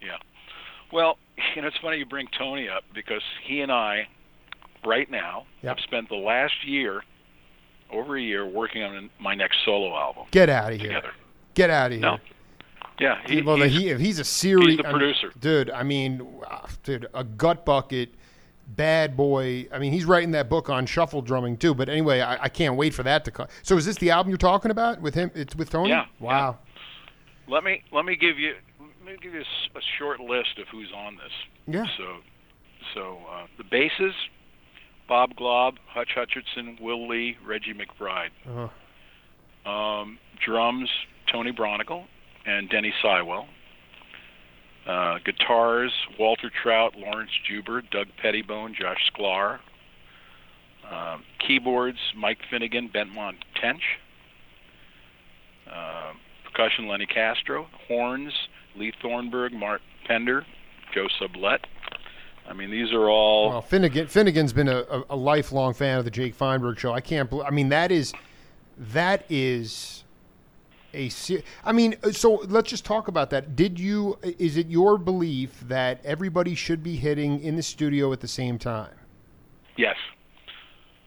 Yeah. 0.00 0.16
Well, 0.92 1.18
you 1.56 1.62
know, 1.62 1.68
it's 1.68 1.76
funny 1.78 1.98
you 1.98 2.06
bring 2.06 2.28
Tony 2.38 2.68
up 2.68 2.84
because 2.94 3.22
he 3.44 3.60
and 3.60 3.72
I, 3.72 4.06
right 4.86 5.10
now, 5.10 5.46
Yep. 5.62 5.76
have 5.76 5.84
spent 5.84 6.08
the 6.08 6.14
last 6.16 6.54
year, 6.66 7.02
over 7.90 8.16
a 8.16 8.20
year, 8.22 8.46
working 8.46 8.82
on 8.82 9.10
my 9.20 9.34
next 9.34 9.58
solo 9.64 9.96
album 9.96 10.24
Get 10.30 10.48
out 10.48 10.72
of 10.72 10.80
here. 10.80 10.88
together. 10.88 11.12
Get 11.54 11.70
out 11.70 11.86
of 11.86 11.92
here. 11.92 12.00
No. 12.00 12.18
Yeah. 13.00 13.20
He, 13.26 13.42
well, 13.42 13.56
he's, 13.56 13.72
he, 13.72 13.88
if 13.88 14.00
he's 14.00 14.18
a 14.18 14.24
serious 14.24 14.70
he's 14.70 14.76
the 14.78 14.84
producer. 14.84 15.32
dude. 15.40 15.70
I 15.70 15.82
mean, 15.82 16.26
dude, 16.82 17.06
a 17.14 17.24
gut 17.24 17.64
bucket 17.64 18.10
bad 18.66 19.16
boy. 19.16 19.66
I 19.72 19.78
mean, 19.78 19.92
he's 19.92 20.04
writing 20.04 20.30
that 20.32 20.48
book 20.48 20.68
on 20.70 20.86
shuffle 20.86 21.22
drumming 21.22 21.56
too. 21.56 21.74
But 21.74 21.88
anyway, 21.88 22.20
I, 22.20 22.44
I 22.44 22.48
can't 22.48 22.76
wait 22.76 22.94
for 22.94 23.02
that 23.02 23.24
to 23.26 23.30
come. 23.30 23.48
So 23.62 23.76
is 23.76 23.84
this 23.84 23.96
the 23.96 24.10
album 24.10 24.30
you're 24.30 24.38
talking 24.38 24.70
about 24.70 25.00
with 25.00 25.14
him? 25.14 25.30
It's 25.34 25.54
with 25.54 25.70
Tony. 25.70 25.90
Yeah, 25.90 26.06
Wow. 26.18 26.58
Let 27.46 27.62
me 27.62 27.82
let 27.92 28.06
me 28.06 28.16
give 28.16 28.38
you 28.38 28.54
let 28.80 29.12
me 29.12 29.18
give 29.20 29.34
you 29.34 29.40
a 29.42 29.80
short 29.98 30.18
list 30.18 30.58
of 30.58 30.66
who's 30.68 30.90
on 30.96 31.16
this. 31.16 31.32
Yeah. 31.66 31.84
So, 31.98 32.16
so 32.94 33.18
uh, 33.30 33.46
the 33.58 33.64
basses: 33.64 34.14
Bob 35.08 35.36
Glaub, 35.36 35.76
Hutch 35.88 36.10
Hutchinson, 36.14 36.78
Will 36.80 37.08
Lee, 37.08 37.36
Reggie 37.46 37.74
McBride. 37.74 38.30
Uh-huh. 38.48 39.70
Um, 39.70 40.18
drums: 40.44 40.88
Tony 41.30 41.52
Braunagel 41.52 42.04
and 42.46 42.68
Denny 42.68 42.92
Seiwell. 43.02 43.46
Uh, 44.86 45.18
guitars: 45.24 45.92
Walter 46.18 46.50
Trout, 46.62 46.94
Laurence 46.96 47.30
Juber, 47.48 47.82
Doug 47.90 48.06
Pettibone, 48.22 48.74
Josh 48.74 49.10
Sklar. 49.12 49.58
Um, 50.90 51.22
keyboards: 51.46 51.98
Mike 52.16 52.38
Finnegan, 52.50 52.90
Benmont 52.94 53.36
Tench. 53.60 53.82
Uh, 55.70 56.12
percussion: 56.44 56.88
Lenny 56.88 57.06
Castro. 57.06 57.66
Horns: 57.88 58.32
Lee 58.76 58.92
Thornburg, 59.00 59.52
Mark 59.52 59.80
Pender, 60.06 60.44
Joe 60.94 61.08
Sublett. 61.20 61.60
I 62.46 62.52
mean, 62.52 62.70
these 62.70 62.92
are 62.92 63.08
all. 63.08 63.48
well, 63.50 63.62
Finnegan 63.62 64.06
Finnegan's 64.06 64.52
been 64.52 64.68
a, 64.68 65.04
a, 65.08 65.16
lifelong 65.16 65.72
fan 65.72 65.98
of 65.98 66.04
the 66.04 66.10
Jake 66.10 66.34
Feinberg 66.34 66.78
show. 66.78 66.92
I 66.92 67.00
can't. 67.00 67.30
bel 67.30 67.42
I 67.42 67.50
mean, 67.50 67.70
that 67.70 67.90
is 67.90 68.12
that 68.76 69.24
is 69.30 70.04
a. 70.92 71.10
I 71.64 71.72
mean, 71.72 71.96
uh, 72.02 72.12
so 72.12 72.34
let's 72.48 72.68
just 72.68 72.84
talk 72.84 73.08
about 73.08 73.30
that. 73.30 73.56
Did 73.56 73.80
you? 73.80 74.18
Is 74.22 74.56
it 74.56 74.68
your 74.68 74.98
belief 74.98 75.60
that 75.68 76.04
everybody 76.04 76.54
should 76.54 76.82
be 76.82 76.96
hitting 76.96 77.40
in 77.40 77.56
the 77.56 77.62
studio 77.62 78.12
at 78.12 78.20
the 78.20 78.28
same 78.28 78.58
time? 78.58 78.94
yes. 79.76 79.96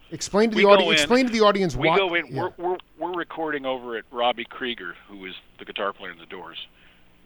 Explain 0.09 0.49
to 0.51 0.55
the 0.55 0.63
audience. 0.63 1.01
Explain 1.01 1.25
to 1.25 1.33
the 1.33 1.41
audience 1.41 1.75
We 1.75 1.89
why. 1.89 1.97
go 1.97 2.15
in. 2.15 2.27
yeah. 2.27 2.49
We're, 2.57 2.69
we're 2.69 2.77
we're 2.97 3.13
recording 3.13 3.65
over 3.65 3.97
at 3.97 4.05
Robbie 4.09 4.45
Krieger, 4.45 4.95
who 5.09 5.25
is 5.25 5.33
the 5.59 5.65
guitar 5.65 5.91
player 5.91 6.11
in 6.11 6.17
the 6.17 6.25
Doors. 6.25 6.57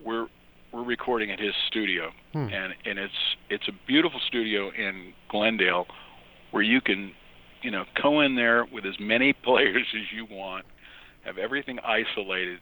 We're 0.04 0.28
we're 0.72 0.84
recording 0.84 1.32
at 1.32 1.40
his 1.40 1.54
studio, 1.68 2.12
Hmm. 2.34 2.48
and 2.52 2.74
and 2.86 3.00
it's 3.00 3.36
it's 3.50 3.68
a 3.68 3.74
beautiful 3.88 4.20
studio 4.28 4.70
in 4.72 5.14
Glendale, 5.30 5.88
where 6.52 6.64
you 6.64 6.82
can, 6.82 7.12
you 7.62 7.72
know, 7.72 7.86
go 8.02 8.22
in 8.22 8.36
there 8.36 8.66
with 8.66 8.86
as 8.86 9.00
many 9.00 9.34
players 9.44 9.86
as 9.96 10.12
you 10.12 10.26
want, 10.26 10.66
have 11.24 11.38
everything 11.38 11.80
isolated, 11.80 12.60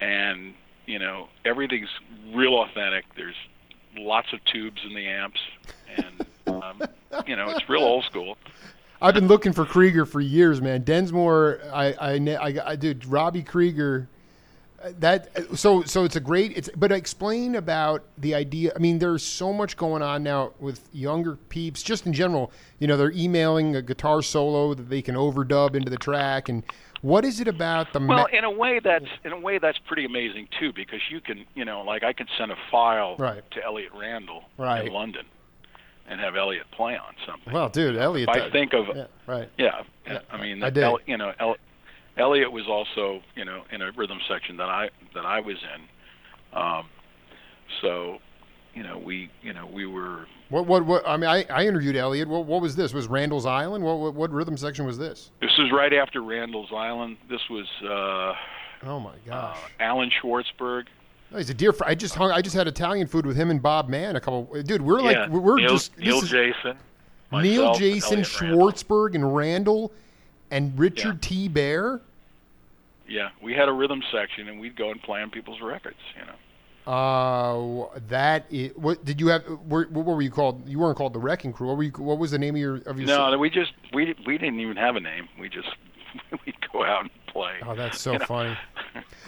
and 0.00 0.54
you 0.86 0.98
know 0.98 1.28
everything's 1.44 1.88
real 2.34 2.54
authentic. 2.60 3.04
There's 3.16 3.36
lots 3.96 4.32
of 4.32 4.44
tubes 4.44 4.80
in 4.86 4.94
the 4.94 5.06
amps, 5.06 5.40
and 5.96 6.26
um, 6.46 6.82
you 7.26 7.36
know 7.36 7.48
it's 7.50 7.68
real 7.68 7.82
old 7.82 8.04
school. 8.04 8.36
I've 9.02 9.14
been 9.14 9.28
looking 9.28 9.52
for 9.52 9.66
Krieger 9.66 10.06
for 10.06 10.20
years, 10.20 10.62
man. 10.62 10.82
Densmore, 10.82 11.60
I, 11.72 11.92
I, 11.92 12.12
I, 12.14 12.70
I 12.70 12.76
dude, 12.76 13.04
Robbie 13.06 13.42
Krieger. 13.42 14.08
That 14.98 15.28
so 15.58 15.82
so 15.82 16.04
it's 16.04 16.16
a 16.16 16.20
great. 16.20 16.56
It's 16.56 16.68
but 16.76 16.92
explain 16.92 17.54
about 17.54 18.02
the 18.18 18.34
idea. 18.34 18.72
I 18.76 18.78
mean, 18.78 18.98
there's 18.98 19.22
so 19.22 19.52
much 19.52 19.76
going 19.76 20.02
on 20.02 20.22
now 20.22 20.52
with 20.60 20.86
younger 20.92 21.36
peeps, 21.48 21.82
just 21.82 22.06
in 22.06 22.12
general. 22.12 22.52
You 22.78 22.86
know, 22.88 22.96
they're 22.96 23.12
emailing 23.12 23.76
a 23.76 23.82
guitar 23.82 24.20
solo 24.20 24.74
that 24.74 24.90
they 24.90 25.00
can 25.00 25.14
overdub 25.14 25.74
into 25.74 25.90
the 25.90 25.96
track, 25.96 26.48
and 26.50 26.62
what 27.00 27.24
is 27.24 27.40
it 27.40 27.48
about 27.48 27.92
the? 27.94 28.00
Well, 28.00 28.26
me- 28.30 28.36
in 28.38 28.44
a 28.44 28.50
way, 28.50 28.78
that's 28.78 29.06
in 29.24 29.32
a 29.32 29.38
way 29.40 29.58
that's 29.58 29.78
pretty 29.78 30.04
amazing 30.04 30.48
too, 30.60 30.72
because 30.74 31.00
you 31.10 31.20
can, 31.20 31.44
you 31.54 31.64
know, 31.64 31.80
like 31.82 32.04
I 32.04 32.12
could 32.12 32.28
send 32.36 32.52
a 32.52 32.56
file 32.70 33.16
Right. 33.18 33.42
to 33.52 33.64
Elliot 33.64 33.92
Randall 33.94 34.44
Right. 34.58 34.86
in 34.86 34.92
London, 34.92 35.24
and 36.06 36.20
have 36.20 36.36
Elliot 36.36 36.66
play 36.72 36.94
on 36.96 37.14
something. 37.26 37.52
well, 37.54 37.70
dude, 37.70 37.96
Elliot. 37.96 38.28
if 38.28 38.36
I 38.42 38.50
think 38.50 38.74
of, 38.74 38.94
yeah, 38.94 39.04
right. 39.26 39.48
yeah, 39.56 39.82
Yeah, 40.06 40.18
I 40.30 40.36
mean, 40.40 40.62
I 40.62 40.68
did. 40.68 40.84
El, 40.84 40.98
you 41.06 41.16
know, 41.16 41.32
El, 41.40 41.56
Elliot 42.16 42.52
was 42.52 42.66
also, 42.68 43.20
you 43.34 43.44
know, 43.44 43.62
in 43.72 43.82
a 43.82 43.90
rhythm 43.92 44.18
section 44.28 44.56
that 44.58 44.68
I 44.68 44.90
that 45.14 45.26
I 45.26 45.40
was 45.40 45.56
in, 45.74 46.58
um, 46.58 46.86
so, 47.80 48.18
you 48.74 48.82
know, 48.82 48.98
we, 48.98 49.30
you 49.42 49.52
know, 49.52 49.66
we 49.66 49.86
were 49.86 50.26
What 50.48 50.66
what 50.66 50.84
what? 50.84 51.06
I 51.06 51.16
mean, 51.16 51.28
I, 51.28 51.44
I 51.50 51.66
interviewed 51.66 51.96
Elliot. 51.96 52.28
What 52.28 52.46
what 52.46 52.62
was 52.62 52.76
this? 52.76 52.94
Was 52.94 53.08
Randall's 53.08 53.46
Island? 53.46 53.82
What 53.84 53.98
what, 53.98 54.14
what 54.14 54.30
rhythm 54.30 54.56
section 54.56 54.86
was 54.86 54.98
this? 54.98 55.30
This 55.40 55.50
was 55.58 55.72
right 55.72 55.92
after 55.92 56.22
Randall's 56.22 56.72
Island. 56.72 57.16
This 57.28 57.40
was 57.50 57.66
uh, 57.82 58.34
Oh 58.88 59.00
my 59.00 59.14
gosh. 59.26 59.56
uh, 59.56 59.82
Alan 59.82 60.10
Schwartzberg. 60.22 60.84
Oh, 61.32 61.38
he's 61.38 61.50
a 61.50 61.54
dear 61.54 61.72
friend. 61.72 61.90
I 61.90 61.94
just 61.94 62.14
hung. 62.14 62.30
I 62.30 62.40
just 62.42 62.54
had 62.54 62.68
Italian 62.68 63.06
food 63.08 63.26
with 63.26 63.36
him 63.36 63.50
and 63.50 63.60
Bob 63.60 63.88
Mann 63.88 64.14
a 64.14 64.20
couple. 64.20 64.48
Dude, 64.62 64.82
we're 64.82 65.00
like 65.00 65.16
yeah, 65.16 65.28
we're, 65.28 65.40
we're 65.40 65.56
Neil, 65.56 65.70
just 65.70 65.98
Neil 65.98 66.20
Jason, 66.20 66.76
Neil 67.32 67.40
myself, 67.62 67.76
and 67.76 67.78
Jason 67.78 68.12
Elliot 68.12 68.40
Randall. 68.40 68.70
Schwartzberg 68.70 69.14
and 69.16 69.36
Randall 69.36 69.92
and 70.54 70.78
Richard 70.78 71.20
T. 71.20 71.48
Bear. 71.48 72.00
Yeah, 73.08 73.30
we 73.42 73.52
had 73.52 73.68
a 73.68 73.72
rhythm 73.72 74.02
section, 74.12 74.48
and 74.48 74.58
we'd 74.60 74.76
go 74.76 74.90
and 74.90 75.02
play 75.02 75.20
on 75.20 75.30
people's 75.30 75.60
records. 75.60 75.98
You 76.18 76.24
know, 76.26 77.90
Uh, 77.92 77.98
that 78.08 78.46
is, 78.50 78.70
what 78.76 79.04
did 79.04 79.20
you 79.20 79.26
have? 79.28 79.44
Were, 79.68 79.84
what 79.90 80.06
were 80.06 80.22
you 80.22 80.30
called? 80.30 80.66
You 80.66 80.78
weren't 80.78 80.96
called 80.96 81.12
the 81.12 81.18
Wrecking 81.18 81.52
Crew. 81.52 81.68
What 81.68 81.76
were 81.76 81.82
you? 81.82 81.90
What 81.98 82.18
was 82.18 82.30
the 82.30 82.38
name 82.38 82.54
of 82.54 82.60
your 82.60 82.76
of 82.86 82.98
your? 82.98 83.06
no, 83.08 83.36
we 83.36 83.50
just 83.50 83.72
we 83.92 84.14
we 84.26 84.38
didn't 84.38 84.60
even 84.60 84.76
have 84.76 84.96
a 84.96 85.00
name. 85.00 85.28
We 85.38 85.48
just 85.48 85.68
we'd 86.46 86.54
go 86.72 86.84
out 86.84 87.02
and 87.02 87.10
play. 87.26 87.54
Oh, 87.66 87.74
that's 87.74 88.00
so 88.00 88.18
funny. 88.20 88.56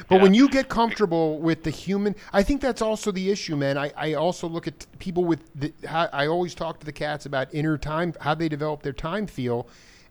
But 0.09 0.17
Yeah. 0.17 0.23
when 0.23 0.35
you 0.35 0.49
get 0.49 0.69
comfortable 0.69 1.41
with 1.41 1.65
the 1.65 1.71
human, 1.71 2.15
I 2.33 2.43
think 2.43 2.61
that's 2.61 2.83
also 2.83 3.11
the 3.11 3.31
issue, 3.31 3.57
man. 3.57 3.77
I, 3.79 3.91
I 3.97 4.13
also 4.15 4.47
look 4.47 4.69
at 4.69 4.87
people 4.99 5.25
with 5.25 5.41
the, 5.55 5.73
how, 5.89 6.09
I 6.13 6.27
always 6.27 6.55
talk 6.55 6.79
to 6.81 6.87
the 6.87 6.93
cats 6.93 7.25
about 7.27 7.53
inner 7.53 7.77
time, 7.79 8.13
how 8.21 8.35
they 8.35 8.49
develop 8.49 8.83
their 8.83 8.93
time 8.93 9.27
feel. 9.27 9.67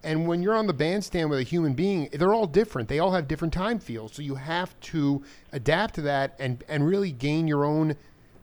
And 0.05 0.27
when 0.27 0.43
you're 0.43 0.53
on 0.53 0.67
the 0.67 0.73
bandstand 0.73 1.29
with 1.31 1.39
a 1.39 1.43
human 1.43 1.73
being, 1.73 2.09
they're 2.13 2.33
all 2.33 2.45
different. 2.45 2.87
They 2.87 2.99
all 2.99 3.11
have 3.11 3.27
different 3.27 3.53
time 3.53 3.79
feels. 3.79 4.13
So 4.13 4.21
you 4.21 4.35
have 4.35 4.79
to 4.81 5.23
adapt 5.51 5.95
to 5.95 6.01
that 6.03 6.35
and, 6.39 6.63
and 6.69 6.87
really 6.87 7.11
gain 7.11 7.47
your 7.47 7.65
own, 7.65 7.95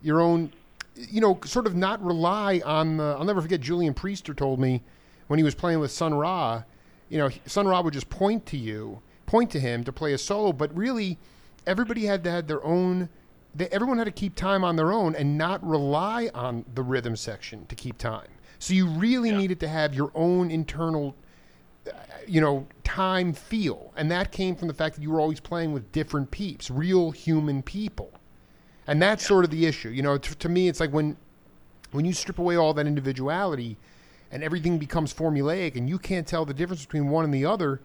your 0.02 0.20
own, 0.20 0.52
you 0.96 1.20
know, 1.20 1.38
sort 1.44 1.66
of 1.68 1.76
not 1.76 2.04
rely 2.04 2.60
on 2.64 2.96
the. 2.96 3.14
I'll 3.16 3.24
never 3.24 3.40
forget 3.40 3.60
Julian 3.60 3.94
Priester 3.94 4.36
told 4.36 4.58
me 4.58 4.82
when 5.28 5.38
he 5.38 5.44
was 5.44 5.54
playing 5.54 5.78
with 5.78 5.92
Sun 5.92 6.14
Ra, 6.14 6.64
you 7.08 7.18
know, 7.18 7.30
Sun 7.46 7.68
Ra 7.68 7.80
would 7.80 7.94
just 7.94 8.10
point 8.10 8.44
to 8.46 8.56
you, 8.56 9.00
point 9.26 9.50
to 9.52 9.60
him 9.60 9.84
to 9.84 9.92
play 9.92 10.12
a 10.12 10.18
solo, 10.18 10.52
but 10.52 10.76
really 10.76 11.16
everybody 11.66 12.06
had 12.06 12.24
to 12.24 12.30
have 12.30 12.48
their 12.48 12.62
own. 12.64 13.08
They, 13.54 13.68
everyone 13.68 13.98
had 13.98 14.04
to 14.04 14.10
keep 14.10 14.34
time 14.34 14.64
on 14.64 14.76
their 14.76 14.92
own 14.92 15.14
and 15.14 15.38
not 15.38 15.64
rely 15.64 16.28
on 16.34 16.64
the 16.74 16.82
rhythm 16.82 17.14
section 17.14 17.66
to 17.66 17.74
keep 17.76 17.98
time. 17.98 18.28
So 18.58 18.74
you 18.74 18.86
really 18.88 19.30
Yeah. 19.30 19.38
needed 19.38 19.60
to 19.60 19.68
have 19.68 19.94
your 19.94 20.10
own 20.14 20.50
internal, 20.50 21.14
you 22.26 22.40
know, 22.40 22.66
time 22.84 23.32
feel, 23.32 23.92
and 23.96 24.10
that 24.10 24.32
came 24.32 24.54
from 24.54 24.68
the 24.68 24.74
fact 24.74 24.96
that 24.96 25.02
you 25.02 25.10
were 25.10 25.20
always 25.20 25.40
playing 25.40 25.72
with 25.72 25.90
different 25.92 26.30
peeps, 26.30 26.70
real 26.70 27.10
human 27.10 27.62
people, 27.62 28.12
and 28.86 29.00
that's 29.00 29.26
sort 29.26 29.44
of 29.44 29.50
the 29.50 29.66
issue. 29.66 29.88
You 29.90 30.02
know, 30.02 30.18
t- 30.18 30.34
to 30.34 30.48
me, 30.48 30.68
it's 30.68 30.80
like 30.80 30.92
when 30.92 31.16
when 31.92 32.04
you 32.04 32.12
strip 32.12 32.38
away 32.38 32.56
all 32.56 32.74
that 32.74 32.86
individuality 32.86 33.76
and 34.30 34.42
everything 34.42 34.78
becomes 34.78 35.12
formulaic 35.14 35.76
and 35.76 35.88
you 35.88 35.98
can't 35.98 36.26
tell 36.26 36.44
the 36.44 36.54
difference 36.54 36.84
between 36.84 37.08
one 37.08 37.24
and 37.24 37.32
the 37.32 37.44
other 37.44 37.80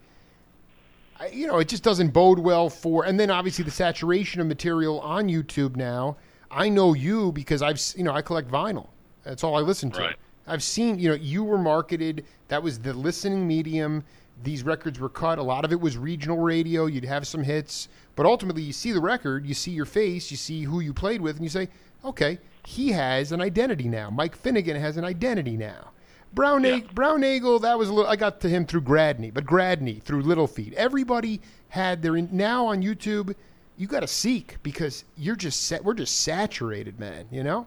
I, 1.20 1.28
you 1.28 1.46
know 1.46 1.58
it 1.58 1.68
just 1.68 1.82
doesn't 1.82 2.10
bode 2.10 2.38
well 2.38 2.68
for 2.70 3.04
and 3.04 3.20
then 3.20 3.30
obviously 3.30 3.64
the 3.64 3.70
saturation 3.70 4.40
of 4.40 4.46
material 4.46 5.00
on 5.00 5.28
youtube 5.28 5.76
now. 5.76 6.16
I 6.50 6.68
know 6.70 6.94
you 6.94 7.32
because 7.32 7.62
i've 7.62 7.80
you 7.96 8.04
know 8.04 8.12
i 8.12 8.22
collect 8.22 8.50
vinyl. 8.50 8.88
That's 9.24 9.44
all 9.44 9.56
i 9.56 9.60
listen 9.60 9.90
to. 9.92 10.00
Right. 10.00 10.16
I've 10.48 10.62
seen 10.62 10.98
you 10.98 11.08
know 11.08 11.14
you 11.14 11.44
were 11.44 11.58
marketed 11.58 12.24
that 12.48 12.62
was 12.62 12.78
the 12.78 12.92
listening 12.94 13.46
medium 13.46 14.04
these 14.42 14.62
records 14.62 15.00
were 15.00 15.08
cut 15.08 15.38
a 15.38 15.42
lot 15.42 15.64
of 15.64 15.72
it 15.72 15.80
was 15.80 15.96
regional 15.96 16.38
radio 16.38 16.86
you'd 16.86 17.04
have 17.04 17.26
some 17.26 17.42
hits 17.42 17.88
but 18.16 18.24
ultimately 18.26 18.62
you 18.62 18.72
see 18.72 18.92
the 18.92 19.00
record 19.00 19.46
you 19.46 19.54
see 19.54 19.72
your 19.72 19.84
face 19.84 20.30
you 20.30 20.36
see 20.36 20.62
who 20.62 20.80
you 20.80 20.92
played 20.94 21.20
with 21.20 21.36
and 21.36 21.44
you 21.44 21.50
say 21.50 21.68
okay 22.04 22.38
he 22.64 22.90
has 22.90 23.32
an 23.32 23.40
identity 23.40 23.88
now 23.88 24.10
mike 24.10 24.36
finnegan 24.36 24.76
has 24.76 24.96
an 24.96 25.04
identity 25.04 25.56
now 25.56 25.90
Brown, 26.34 26.62
Yeah. 26.62 26.80
Braunagel, 26.94 27.60
that 27.62 27.78
was 27.78 27.88
a 27.88 27.92
little. 27.92 28.10
I 28.10 28.16
got 28.16 28.40
to 28.42 28.50
him 28.50 28.66
through 28.66 28.82
Gradney, 28.82 29.32
but 29.32 29.46
Gradney 29.46 30.02
through 30.02 30.22
Little 30.22 30.46
Feat. 30.46 30.74
Everybody 30.74 31.40
had 31.70 32.02
their. 32.02 32.12
Now 32.20 32.66
on 32.66 32.82
YouTube, 32.82 33.34
you 33.78 33.86
got 33.86 34.00
to 34.00 34.06
seek 34.06 34.56
because 34.62 35.04
you're 35.16 35.36
just 35.36 35.62
set. 35.62 35.82
We're 35.82 35.94
just 35.94 36.20
saturated, 36.20 37.00
man. 37.00 37.26
You 37.30 37.44
know. 37.44 37.66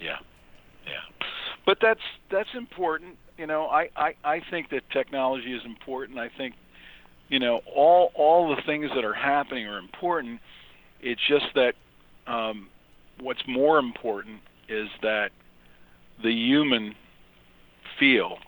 Yeah. 0.00 0.18
But 1.66 1.78
that's 1.82 2.00
that's 2.30 2.48
important. 2.54 3.16
You 3.36 3.46
know, 3.46 3.66
I, 3.66 3.90
I 3.96 4.14
I 4.24 4.40
think 4.50 4.70
that 4.70 4.88
technology 4.90 5.52
is 5.52 5.62
important. 5.66 6.18
I 6.18 6.30
think, 6.38 6.54
you 7.28 7.38
know, 7.38 7.60
all 7.74 8.12
all 8.14 8.54
the 8.54 8.62
things 8.62 8.90
that 8.94 9.04
are 9.04 9.12
happening 9.12 9.66
are 9.66 9.78
important. 9.78 10.40
It's 11.02 11.20
just 11.28 11.46
that 11.54 11.74
um, 12.26 12.68
what's 13.20 13.42
more 13.46 13.78
important 13.78 14.40
is 14.68 14.88
that 15.02 15.30
the 16.22 16.32
human 16.32 16.94
feel. 17.98 18.38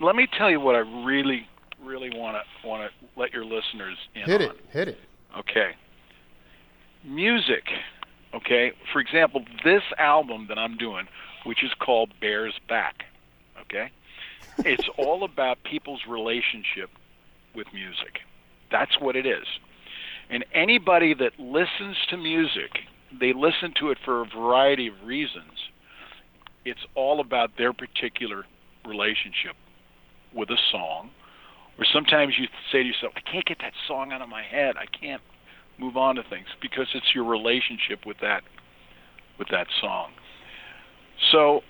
Let 0.00 0.16
me 0.16 0.26
tell 0.36 0.50
you 0.50 0.60
what 0.60 0.74
I 0.74 0.80
really 1.06 1.46
really 1.82 2.10
want 2.12 2.36
to 2.36 2.68
want 2.68 2.90
to 2.90 3.20
let 3.20 3.32
your 3.32 3.44
listeners 3.44 3.96
in 4.14 4.22
Hit 4.22 4.42
on. 4.42 4.50
it, 4.50 4.56
hit 4.70 4.88
it. 4.88 4.98
Okay. 5.38 5.70
Music. 7.04 7.62
Okay. 8.34 8.72
For 8.92 9.00
example, 9.00 9.44
this 9.64 9.82
album 9.98 10.46
that 10.48 10.58
I'm 10.58 10.76
doing, 10.76 11.06
which 11.44 11.62
is 11.62 11.72
called 11.78 12.12
Bears 12.20 12.54
Back. 12.68 13.04
Okay, 13.62 13.90
it's 14.58 14.88
all 14.98 15.24
about 15.24 15.62
people's 15.62 16.02
relationship 16.08 16.90
with 17.54 17.66
music. 17.72 18.20
That's 18.70 18.98
what 19.00 19.16
it 19.16 19.26
is. 19.26 19.46
And 20.30 20.44
anybody 20.52 21.14
that 21.14 21.38
listens 21.38 21.96
to 22.08 22.16
music, 22.16 22.80
they 23.18 23.32
listen 23.32 23.72
to 23.78 23.90
it 23.90 23.98
for 24.04 24.22
a 24.22 24.26
variety 24.26 24.88
of 24.88 24.94
reasons. 25.04 25.68
It's 26.64 26.84
all 26.94 27.20
about 27.20 27.56
their 27.58 27.72
particular 27.72 28.44
relationship 28.86 29.54
with 30.32 30.50
a 30.50 30.58
song. 30.72 31.10
Or 31.78 31.84
sometimes 31.84 32.34
you 32.38 32.46
say 32.72 32.82
to 32.82 32.88
yourself, 32.88 33.12
I 33.16 33.20
can't 33.20 33.44
get 33.44 33.58
that 33.60 33.72
song 33.86 34.12
out 34.12 34.22
of 34.22 34.28
my 34.28 34.42
head. 34.42 34.76
I 34.76 34.86
can't 34.86 35.22
move 35.78 35.96
on 35.96 36.16
to 36.16 36.22
things 36.22 36.46
because 36.60 36.88
it's 36.94 37.14
your 37.14 37.24
relationship 37.24 38.06
with 38.06 38.18
that 38.20 38.42
with 39.38 39.48
that 39.48 39.66
song. 39.80 40.12
So, 41.32 41.60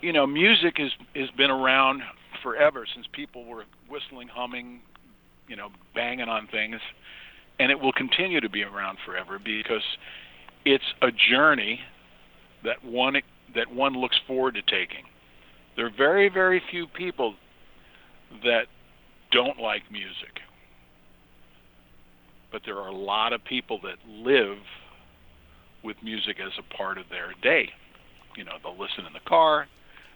you 0.00 0.12
know, 0.12 0.26
music 0.26 0.74
has 0.78 0.90
has 1.14 1.30
been 1.36 1.50
around 1.50 2.02
forever 2.42 2.86
since 2.94 3.06
people 3.12 3.44
were 3.44 3.64
whistling, 3.88 4.28
humming, 4.28 4.80
you 5.48 5.56
know, 5.56 5.68
banging 5.94 6.28
on 6.28 6.48
things, 6.48 6.76
and 7.58 7.70
it 7.70 7.78
will 7.78 7.92
continue 7.92 8.40
to 8.40 8.50
be 8.50 8.62
around 8.62 8.98
forever 9.04 9.38
because 9.38 9.82
it's 10.64 10.84
a 11.02 11.08
journey 11.30 11.80
that 12.64 12.84
one 12.84 13.14
that 13.54 13.72
one 13.72 13.94
looks 13.94 14.16
forward 14.26 14.54
to 14.54 14.62
taking. 14.62 15.04
There 15.76 15.86
are 15.86 15.92
very 15.96 16.28
very 16.28 16.62
few 16.70 16.86
people 16.86 17.34
that 18.44 18.66
don't 19.32 19.58
like 19.58 19.82
music. 19.90 20.40
But 22.52 22.62
there 22.66 22.78
are 22.78 22.88
a 22.88 22.94
lot 22.94 23.32
of 23.32 23.42
people 23.44 23.80
that 23.82 23.96
live 24.06 24.58
with 25.82 25.96
music 26.02 26.36
as 26.38 26.52
a 26.58 26.76
part 26.76 26.98
of 26.98 27.04
their 27.10 27.32
day. 27.42 27.70
You 28.36 28.44
know, 28.44 28.52
they'll 28.62 28.78
listen 28.78 29.06
in 29.06 29.12
the 29.12 29.20
car, 29.26 29.66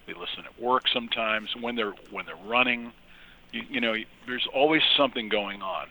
they 0.06 0.12
listen 0.12 0.44
at 0.44 0.62
work 0.62 0.84
sometimes 0.92 1.48
when 1.60 1.76
they're 1.76 1.94
when 2.10 2.26
they're 2.26 2.46
running. 2.46 2.92
You, 3.52 3.62
you 3.68 3.80
know, 3.80 3.94
there's 4.26 4.46
always 4.54 4.82
something 4.96 5.28
going 5.28 5.62
on 5.62 5.86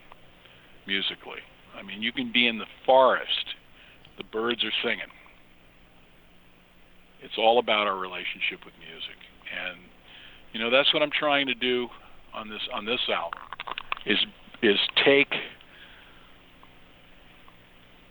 musically. 0.88 1.40
I 1.78 1.84
mean, 1.84 2.02
you 2.02 2.12
can 2.12 2.32
be 2.32 2.48
in 2.48 2.58
the 2.58 2.66
forest, 2.86 3.56
the 4.18 4.24
birds 4.24 4.64
are 4.64 4.72
singing. 4.84 5.12
It's 7.22 7.38
all 7.38 7.60
about 7.60 7.88
our 7.88 7.98
relationship 7.98 8.64
with 8.66 8.74
music, 8.80 9.18
and 9.52 9.78
you 10.54 10.60
know 10.60 10.70
that's 10.70 10.94
what 10.94 11.02
I'm 11.02 11.12
trying 11.12 11.48
to 11.48 11.56
do 11.56 11.90
on 12.34 12.50
this 12.50 12.62
on 12.74 12.86
this 12.86 13.00
album 13.10 13.40
is 14.06 14.20
is 14.62 14.78
take 15.04 15.34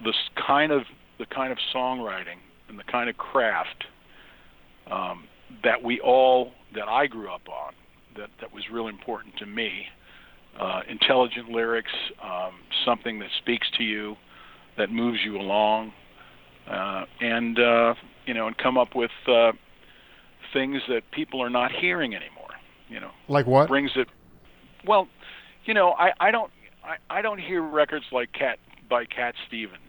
this 0.05 0.16
kind 0.46 0.72
of 0.72 0.83
the 1.18 1.27
kind 1.27 1.53
of 1.53 1.59
songwriting 1.74 2.38
and 2.68 2.79
the 2.79 2.85
kind 2.85 3.09
of 3.09 3.16
craft 3.16 3.85
um, 4.90 5.25
that 5.62 5.83
we 5.83 6.01
all 6.01 6.53
that 6.75 6.88
I 6.88 7.07
grew 7.07 7.31
up 7.31 7.49
on 7.49 7.75
that 8.16 8.31
that 8.40 8.53
was 8.53 8.64
real 8.73 8.88
important 8.88 9.37
to 9.38 9.47
me. 9.47 9.87
Uh, 10.59 10.81
intelligent 10.88 11.49
lyrics, 11.49 11.90
um, 12.23 12.53
something 12.85 13.18
that 13.18 13.29
speaks 13.38 13.66
to 13.77 13.83
you, 13.83 14.14
that 14.77 14.88
moves 14.88 15.18
you 15.25 15.37
along, 15.37 15.92
uh, 16.70 17.05
and 17.20 17.59
uh, 17.59 17.94
you 18.25 18.35
know, 18.35 18.47
and 18.47 18.57
come 18.57 18.79
up 18.79 18.94
with 18.94 19.11
uh, 19.27 19.51
things 20.53 20.81
that 20.88 21.03
people 21.11 21.42
are 21.42 21.51
not 21.51 21.73
hearing 21.73 22.14
anymore. 22.14 22.51
You 22.88 23.01
know, 23.01 23.11
like 23.29 23.47
what 23.47 23.66
brings 23.66 23.90
it? 23.97 24.07
Well, 24.87 25.09
you 25.64 25.75
know, 25.75 25.92
I 25.99 26.12
I 26.20 26.31
don't 26.31 26.53
I, 26.85 27.18
I 27.18 27.23
don't 27.23 27.40
hear 27.40 27.61
records 27.61 28.05
like 28.12 28.33
Cat 28.33 28.59
by 28.88 29.07
Cat 29.07 29.35
Stevens 29.49 29.81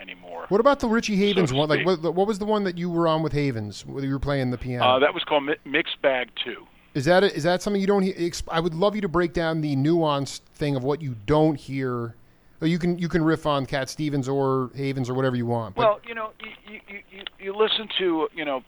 anymore. 0.00 0.46
What 0.48 0.60
about 0.60 0.80
the 0.80 0.88
Richie 0.88 1.16
Havens 1.16 1.50
so 1.50 1.56
one? 1.56 1.68
Like, 1.68 1.86
what, 1.86 2.14
what 2.14 2.26
was 2.26 2.38
the 2.38 2.44
one 2.44 2.64
that 2.64 2.78
you 2.78 2.90
were 2.90 3.08
on 3.08 3.22
with 3.22 3.32
Havens? 3.32 3.84
Where 3.86 4.04
you 4.04 4.12
were 4.12 4.18
playing 4.18 4.50
the 4.50 4.58
piano? 4.58 4.84
Uh, 4.84 4.98
that 4.98 5.14
was 5.14 5.24
called 5.24 5.44
Mi- 5.44 5.56
Mixed 5.64 6.00
Bag 6.02 6.30
Two. 6.44 6.66
Is 6.94 7.04
that 7.06 7.24
a, 7.24 7.34
is 7.34 7.42
that 7.42 7.60
something 7.60 7.80
you 7.80 7.88
don't 7.88 8.02
hear? 8.02 8.30
I 8.48 8.60
would 8.60 8.74
love 8.74 8.94
you 8.94 9.00
to 9.02 9.08
break 9.08 9.32
down 9.32 9.60
the 9.60 9.74
nuanced 9.74 10.40
thing 10.54 10.76
of 10.76 10.84
what 10.84 11.02
you 11.02 11.16
don't 11.26 11.56
hear. 11.56 12.14
You 12.62 12.78
can 12.78 12.98
you 12.98 13.08
can 13.08 13.22
riff 13.22 13.46
on 13.46 13.66
Cat 13.66 13.90
Stevens 13.90 14.28
or 14.28 14.70
Havens 14.74 15.10
or 15.10 15.14
whatever 15.14 15.36
you 15.36 15.44
want. 15.44 15.76
Well, 15.76 16.00
you 16.06 16.14
know, 16.14 16.30
you, 16.40 16.80
you 16.88 17.00
you 17.10 17.22
you 17.38 17.54
listen 17.54 17.88
to 17.98 18.28
you 18.34 18.44
know, 18.44 18.62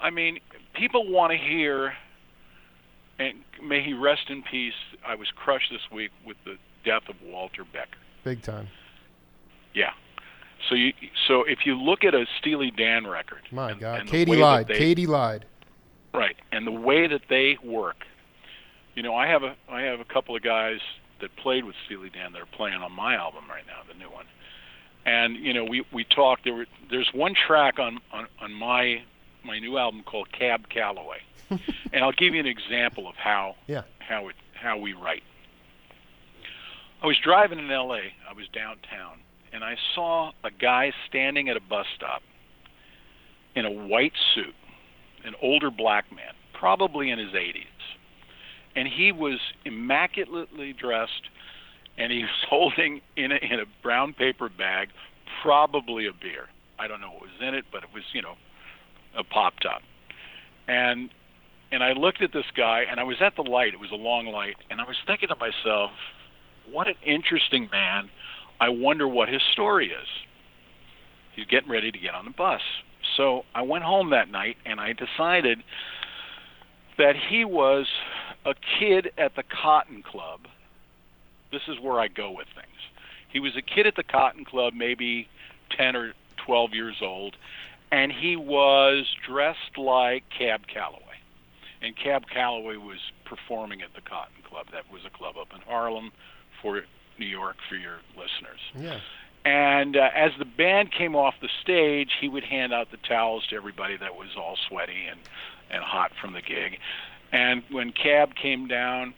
I 0.00 0.10
mean, 0.10 0.38
people 0.74 1.10
want 1.10 1.32
to 1.32 1.38
hear, 1.38 1.94
and 3.18 3.38
may 3.62 3.82
he 3.82 3.94
rest 3.94 4.28
in 4.28 4.42
peace. 4.42 4.74
I 5.06 5.14
was 5.14 5.28
crushed 5.34 5.70
this 5.70 5.80
week 5.90 6.10
with 6.24 6.36
the 6.44 6.56
death 6.84 7.08
of 7.08 7.16
Walter 7.22 7.64
Becker. 7.64 7.98
Big 8.24 8.42
time. 8.42 8.68
Yeah. 9.74 9.90
So 10.68 10.74
you 10.74 10.92
so 11.26 11.44
if 11.44 11.64
you 11.66 11.76
look 11.80 12.04
at 12.04 12.14
a 12.14 12.26
Steely 12.38 12.70
Dan 12.70 13.06
record, 13.06 13.42
my 13.52 13.70
and, 13.72 13.80
God, 13.80 14.00
and 14.00 14.08
Katy 14.08 14.36
Lied. 14.36 14.68
they- 14.68 14.78
Katy 14.78 15.06
Lied. 15.06 15.44
Right, 16.14 16.36
and 16.52 16.66
the 16.66 16.72
way 16.72 17.06
that 17.06 17.22
they 17.28 17.58
work. 17.62 18.04
You 18.94 19.02
know, 19.02 19.14
I 19.14 19.28
have 19.28 19.42
a 19.44 19.54
I 19.70 19.82
have 19.82 20.00
a 20.00 20.04
couple 20.04 20.34
of 20.34 20.42
guys 20.42 20.80
that 21.20 21.34
played 21.36 21.64
with 21.64 21.76
Steely 21.86 22.10
Dan 22.10 22.32
that 22.32 22.40
are 22.42 22.46
playing 22.46 22.78
on 22.82 22.92
my 22.92 23.14
album 23.14 23.44
right 23.48 23.64
now, 23.66 23.80
the 23.86 23.96
new 23.98 24.10
one. 24.10 24.24
And 25.06 25.36
you 25.36 25.52
know, 25.52 25.64
we 25.64 25.84
we 25.92 26.04
talked. 26.04 26.44
There 26.44 26.54
were 26.54 26.66
there's 26.90 27.08
one 27.12 27.34
track 27.34 27.78
on 27.78 28.00
on, 28.12 28.26
on 28.40 28.52
my 28.52 29.02
my 29.44 29.58
new 29.60 29.78
album 29.78 30.02
called 30.02 30.32
Cab 30.32 30.68
Calloway, 30.68 31.18
and 31.50 32.02
I'll 32.04 32.12
give 32.12 32.34
you 32.34 32.40
an 32.40 32.46
example 32.46 33.06
of 33.08 33.14
how 33.14 33.54
Yeah. 33.68 33.82
how 34.00 34.28
it 34.28 34.36
how 34.54 34.76
we 34.78 34.94
write. 34.94 35.22
I 37.02 37.06
was 37.06 37.16
driving 37.18 37.58
in 37.60 37.70
L.A. 37.70 38.12
I 38.28 38.32
was 38.34 38.48
downtown, 38.52 39.20
and 39.52 39.64
I 39.64 39.76
saw 39.94 40.32
a 40.44 40.50
guy 40.50 40.92
standing 41.08 41.48
at 41.48 41.56
a 41.56 41.60
bus 41.60 41.86
stop 41.96 42.22
in 43.54 43.64
a 43.64 43.70
white 43.70 44.12
suit, 44.34 44.54
an 45.24 45.34
older 45.42 45.70
black 45.70 46.10
man, 46.10 46.34
probably 46.58 47.10
in 47.10 47.18
his 47.18 47.30
80s. 47.30 47.64
And 48.76 48.86
he 48.86 49.10
was 49.10 49.38
immaculately 49.64 50.72
dressed, 50.72 51.28
and 51.96 52.12
he 52.12 52.20
was 52.20 52.30
holding 52.48 53.00
in 53.16 53.32
a, 53.32 53.36
in 53.36 53.60
a 53.60 53.64
brown 53.82 54.12
paper 54.12 54.48
bag, 54.48 54.88
probably 55.42 56.06
a 56.06 56.12
beer. 56.12 56.46
I 56.78 56.86
don't 56.86 57.00
know 57.00 57.10
what 57.10 57.22
was 57.22 57.30
in 57.40 57.54
it, 57.54 57.64
but 57.72 57.82
it 57.82 57.90
was, 57.92 58.04
you 58.12 58.22
know, 58.22 58.34
a 59.16 59.24
pop 59.24 59.54
top. 59.60 59.82
And 60.68 61.10
and 61.70 61.82
I 61.82 61.92
looked 61.92 62.22
at 62.22 62.32
this 62.32 62.46
guy, 62.56 62.84
and 62.90 62.98
I 62.98 63.02
was 63.02 63.16
at 63.20 63.36
the 63.36 63.42
light. 63.42 63.74
It 63.74 63.80
was 63.80 63.90
a 63.92 63.96
long 63.96 64.26
light, 64.26 64.56
and 64.70 64.80
I 64.80 64.84
was 64.84 64.96
thinking 65.06 65.28
to 65.28 65.36
myself, 65.36 65.90
what 66.70 66.88
an 66.88 66.94
interesting 67.04 67.68
man. 67.70 68.08
I 68.60 68.70
wonder 68.70 69.06
what 69.06 69.28
his 69.28 69.42
story 69.52 69.90
is. 69.90 70.08
He's 71.34 71.46
getting 71.46 71.70
ready 71.70 71.92
to 71.92 71.98
get 71.98 72.14
on 72.14 72.24
the 72.24 72.30
bus. 72.32 72.62
So 73.16 73.44
I 73.54 73.62
went 73.62 73.84
home 73.84 74.10
that 74.10 74.30
night 74.30 74.56
and 74.66 74.80
I 74.80 74.92
decided 74.92 75.62
that 76.96 77.14
he 77.16 77.44
was 77.44 77.86
a 78.44 78.54
kid 78.78 79.12
at 79.16 79.36
the 79.36 79.44
Cotton 79.44 80.02
Club. 80.02 80.40
This 81.52 81.62
is 81.68 81.78
where 81.80 82.00
I 82.00 82.08
go 82.08 82.30
with 82.30 82.48
things. 82.54 82.66
He 83.28 83.40
was 83.40 83.56
a 83.56 83.62
kid 83.62 83.86
at 83.86 83.94
the 83.94 84.02
Cotton 84.02 84.44
Club, 84.44 84.74
maybe 84.74 85.28
10 85.76 85.96
or 85.96 86.12
12 86.44 86.74
years 86.74 86.96
old, 87.00 87.36
and 87.92 88.10
he 88.10 88.36
was 88.36 89.06
dressed 89.26 89.78
like 89.78 90.24
Cab 90.36 90.66
Calloway. 90.66 91.02
And 91.80 91.96
Cab 91.96 92.24
Calloway 92.28 92.76
was 92.76 92.98
performing 93.24 93.82
at 93.82 93.94
the 93.94 94.00
Cotton 94.00 94.42
Club. 94.42 94.66
That 94.72 94.90
was 94.92 95.04
a 95.04 95.10
club 95.10 95.36
up 95.40 95.48
in 95.54 95.60
Harlem 95.60 96.10
for 96.60 96.82
New 97.18 97.26
York 97.26 97.56
for 97.68 97.76
your 97.76 97.98
listeners. 98.16 98.60
Yeah. 98.76 99.00
And 99.44 99.96
uh, 99.96 100.10
as 100.14 100.32
the 100.38 100.44
band 100.44 100.92
came 100.92 101.14
off 101.14 101.34
the 101.40 101.48
stage, 101.62 102.10
he 102.20 102.28
would 102.28 102.44
hand 102.44 102.72
out 102.72 102.90
the 102.90 102.98
towels 102.98 103.46
to 103.48 103.56
everybody 103.56 103.96
that 103.96 104.14
was 104.14 104.28
all 104.36 104.56
sweaty 104.68 105.06
and, 105.10 105.20
and 105.70 105.82
hot 105.82 106.12
from 106.20 106.32
the 106.32 106.42
gig. 106.42 106.78
And 107.32 107.62
when 107.70 107.92
Cab 107.92 108.34
came 108.34 108.66
down, 108.66 109.14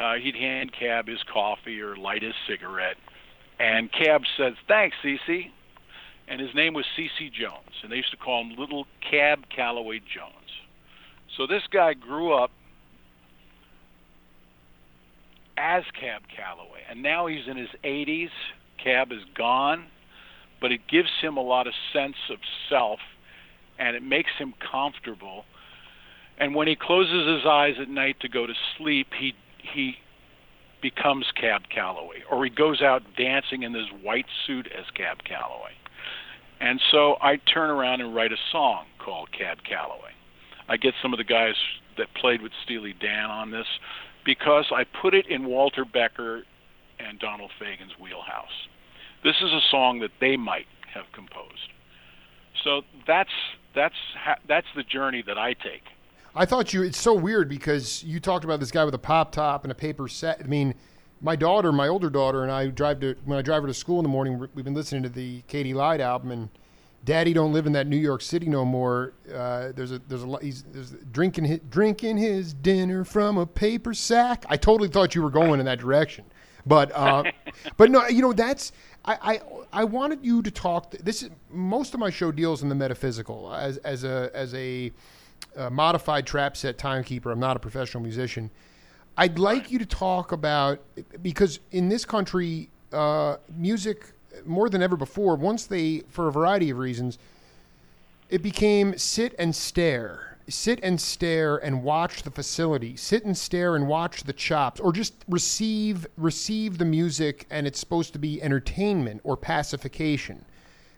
uh, 0.00 0.14
he'd 0.14 0.34
hand 0.34 0.72
Cab 0.72 1.06
his 1.06 1.22
coffee 1.22 1.80
or 1.80 1.96
light 1.96 2.22
his 2.22 2.34
cigarette. 2.46 2.96
And 3.58 3.90
Cab 3.92 4.22
says, 4.36 4.54
Thanks, 4.66 4.96
Cece. 5.02 5.50
And 6.28 6.40
his 6.40 6.54
name 6.54 6.74
was 6.74 6.86
Cece 6.96 7.32
Jones. 7.32 7.82
And 7.82 7.92
they 7.92 7.96
used 7.96 8.10
to 8.10 8.16
call 8.16 8.42
him 8.42 8.56
Little 8.58 8.86
Cab 9.08 9.44
Calloway 9.54 10.00
Jones. 10.00 10.34
So 11.36 11.46
this 11.46 11.62
guy 11.70 11.94
grew 11.94 12.32
up 12.32 12.50
as 15.56 15.84
Cab 15.98 16.22
Calloway. 16.34 16.80
And 16.88 17.02
now 17.02 17.26
he's 17.26 17.46
in 17.48 17.56
his 17.56 17.68
80s. 17.84 18.30
Cab 18.82 19.12
is 19.12 19.22
gone, 19.36 19.86
but 20.60 20.72
it 20.72 20.80
gives 20.88 21.10
him 21.20 21.36
a 21.36 21.42
lot 21.42 21.66
of 21.66 21.74
sense 21.92 22.16
of 22.30 22.38
self 22.68 22.98
and 23.78 23.96
it 23.96 24.02
makes 24.02 24.30
him 24.38 24.54
comfortable. 24.70 25.44
And 26.38 26.54
when 26.54 26.68
he 26.68 26.76
closes 26.76 27.26
his 27.26 27.46
eyes 27.46 27.74
at 27.80 27.88
night 27.88 28.16
to 28.20 28.28
go 28.28 28.46
to 28.46 28.54
sleep, 28.76 29.08
he 29.18 29.34
he 29.58 29.94
becomes 30.80 31.26
Cab 31.40 31.62
Calloway 31.72 32.22
or 32.28 32.44
he 32.44 32.50
goes 32.50 32.82
out 32.82 33.02
dancing 33.16 33.62
in 33.62 33.72
this 33.72 33.86
white 34.02 34.26
suit 34.46 34.66
as 34.66 34.84
Cab 34.96 35.18
Calloway. 35.24 35.72
And 36.60 36.80
so 36.90 37.16
I 37.20 37.36
turn 37.36 37.70
around 37.70 38.00
and 38.00 38.14
write 38.14 38.32
a 38.32 38.36
song 38.50 38.86
called 38.98 39.30
Cab 39.32 39.58
Calloway. 39.68 40.10
I 40.68 40.76
get 40.76 40.94
some 41.02 41.12
of 41.12 41.18
the 41.18 41.24
guys 41.24 41.54
that 41.98 42.06
played 42.14 42.42
with 42.42 42.52
Steely 42.64 42.94
Dan 43.00 43.30
on 43.30 43.50
this 43.50 43.66
because 44.24 44.66
I 44.74 44.84
put 44.84 45.14
it 45.14 45.26
in 45.26 45.46
Walter 45.46 45.84
Becker 45.84 46.42
and 46.98 47.18
Donald 47.18 47.50
Fagen's 47.58 47.92
wheelhouse. 48.00 48.68
This 49.24 49.36
is 49.42 49.52
a 49.52 49.60
song 49.70 50.00
that 50.00 50.10
they 50.20 50.36
might 50.36 50.66
have 50.92 51.04
composed. 51.12 51.70
So 52.64 52.82
that's 53.06 53.30
that's 53.74 53.94
ha- 54.18 54.38
that's 54.46 54.66
the 54.76 54.82
journey 54.82 55.22
that 55.26 55.38
I 55.38 55.54
take. 55.54 55.82
I 56.34 56.46
thought 56.46 56.72
you. 56.72 56.82
It's 56.82 57.00
so 57.00 57.14
weird 57.14 57.48
because 57.48 58.02
you 58.04 58.20
talked 58.20 58.44
about 58.44 58.60
this 58.60 58.70
guy 58.70 58.84
with 58.84 58.94
a 58.94 58.98
pop 58.98 59.32
top 59.32 59.64
and 59.64 59.72
a 59.72 59.74
paper 59.74 60.08
set. 60.08 60.40
I 60.40 60.46
mean, 60.46 60.74
my 61.20 61.36
daughter, 61.36 61.72
my 61.72 61.88
older 61.88 62.10
daughter, 62.10 62.42
and 62.42 62.50
I 62.50 62.68
drive 62.68 63.00
to 63.00 63.16
when 63.24 63.38
I 63.38 63.42
drive 63.42 63.62
her 63.62 63.68
to 63.68 63.74
school 63.74 63.98
in 63.98 64.02
the 64.02 64.08
morning. 64.08 64.48
We've 64.54 64.64
been 64.64 64.74
listening 64.74 65.02
to 65.04 65.08
the 65.08 65.42
Katy 65.42 65.74
Lied 65.74 66.00
album, 66.00 66.30
and 66.30 66.48
Daddy 67.04 67.32
don't 67.32 67.52
live 67.52 67.66
in 67.66 67.72
that 67.72 67.86
New 67.86 67.96
York 67.96 68.22
City 68.22 68.46
no 68.46 68.64
more. 68.64 69.14
Uh, 69.32 69.72
there's 69.74 69.92
a 69.92 69.98
there's 70.00 70.22
a 70.22 70.26
lot. 70.26 70.42
He's 70.42 70.62
there's 70.62 70.92
drinking 71.10 71.44
his, 71.44 71.60
drinking 71.68 72.16
his 72.16 72.54
dinner 72.54 73.04
from 73.04 73.38
a 73.38 73.46
paper 73.46 73.92
sack. 73.92 74.44
I 74.48 74.56
totally 74.56 74.88
thought 74.88 75.14
you 75.14 75.22
were 75.22 75.30
going 75.30 75.58
in 75.58 75.66
that 75.66 75.80
direction, 75.80 76.24
but 76.64 76.92
uh, 76.94 77.24
but 77.76 77.90
no, 77.90 78.06
you 78.06 78.22
know 78.22 78.32
that's 78.32 78.72
I, 79.04 79.18
I 79.22 79.80
I 79.80 79.84
wanted 79.84 80.24
you 80.24 80.42
to 80.42 80.50
talk. 80.50 80.92
This 80.92 81.24
is 81.24 81.30
most 81.50 81.92
of 81.92 81.98
my 81.98 82.10
show 82.10 82.30
deals 82.30 82.62
in 82.62 82.68
the 82.68 82.74
metaphysical 82.76 83.52
as 83.52 83.78
as 83.78 84.04
a 84.04 84.30
as 84.32 84.54
a 84.54 84.92
a 85.56 85.70
modified 85.70 86.24
trap 86.24 86.56
set 86.56 86.78
timekeeper. 86.78 87.32
I'm 87.32 87.40
not 87.40 87.56
a 87.56 87.60
professional 87.60 88.02
musician. 88.02 88.50
I'd 89.16 89.38
like 89.38 89.70
you 89.70 89.78
to 89.78 89.86
talk 89.86 90.32
about 90.32 90.80
because 91.20 91.58
in 91.72 91.88
this 91.88 92.04
country, 92.04 92.70
uh, 92.92 93.36
music 93.54 94.12
more 94.44 94.68
than 94.68 94.82
ever 94.82 94.96
before. 94.96 95.36
Once 95.36 95.66
they, 95.66 96.00
for 96.08 96.28
a 96.28 96.32
variety 96.32 96.70
of 96.70 96.78
reasons, 96.78 97.18
it 98.30 98.42
became 98.42 98.96
sit 98.96 99.34
and 99.38 99.54
stare, 99.54 100.38
sit 100.48 100.80
and 100.82 101.00
stare 101.00 101.56
and 101.56 101.82
watch 101.82 102.22
the 102.22 102.30
facility, 102.30 102.96
sit 102.96 103.24
and 103.24 103.36
stare 103.36 103.76
and 103.76 103.86
watch 103.86 104.24
the 104.24 104.32
chops, 104.32 104.80
or 104.80 104.92
just 104.92 105.14
receive 105.28 106.06
receive 106.16 106.78
the 106.78 106.84
music, 106.84 107.46
and 107.50 107.66
it's 107.66 107.78
supposed 107.78 108.12
to 108.12 108.18
be 108.18 108.42
entertainment 108.42 109.20
or 109.24 109.36
pacification. 109.36 110.44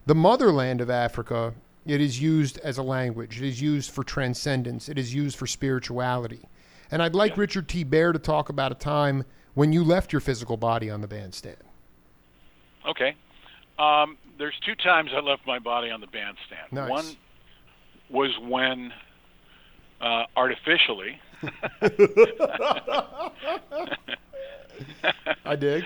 The 0.07 0.15
motherland 0.15 0.81
of 0.81 0.91
Africa 0.91 1.55
it 1.87 2.01
is 2.01 2.21
used 2.21 2.59
as 2.59 2.79
a 2.79 2.83
language. 2.83 3.43
It 3.43 3.47
is 3.47 3.61
used 3.61 3.91
for 3.91 4.05
transcendence. 4.05 4.89
It 4.89 4.99
is 4.99 5.15
used 5.15 5.37
for 5.37 5.47
spirituality. 5.47 6.49
And 6.91 7.03
I'd 7.03 7.15
like 7.15 7.33
yeah. 7.33 7.41
Richard 7.41 7.69
T. 7.69 7.85
Bear 7.85 8.13
to 8.13 8.19
talk 8.19 8.49
about 8.49 8.73
a 8.73 8.77
time 8.77 9.25
when 9.55 9.73
you 9.73 9.85
left 9.85 10.13
your 10.13 10.21
physical 10.21 10.57
body 10.57 10.91
on 10.91 11.01
the 11.01 11.09
bandstand. 11.09 11.57
Okay. 12.87 13.15
Um, 13.79 14.17
there's 14.39 14.55
two 14.65 14.75
times 14.75 15.11
I 15.15 15.21
left 15.21 15.47
my 15.47 15.59
body 15.59 15.91
on 15.91 16.01
the 16.01 16.07
bandstand. 16.07 16.73
Nice. 16.73 16.91
One 16.91 17.05
was 18.11 18.31
when 18.39 18.93
uh, 20.01 20.25
artificially. 20.37 21.21
I 25.45 25.57
dig. 25.57 25.85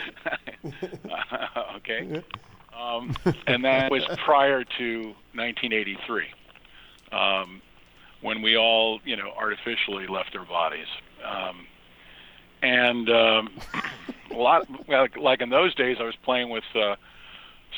okay. 1.77 2.23
Um, 2.77 3.15
and 3.47 3.65
that 3.65 3.91
was 3.91 4.05
prior 4.25 4.65
to 4.65 5.05
1983, 5.35 6.27
um, 7.13 7.61
when 8.21 8.41
we 8.41 8.57
all, 8.57 9.01
you 9.05 9.17
know, 9.17 9.33
artificially 9.37 10.07
left 10.07 10.37
our 10.37 10.45
bodies. 10.45 10.87
Um, 11.25 11.67
and 12.63 13.11
um, 13.11 13.51
a 14.31 14.35
lot, 14.35 14.67
like, 14.89 15.17
like 15.17 15.41
in 15.41 15.51
those 15.51 15.75
days, 15.75 15.97
I 16.01 16.05
was 16.05 16.17
playing 16.25 16.51
with 16.51 16.65
uh, 16.75 16.97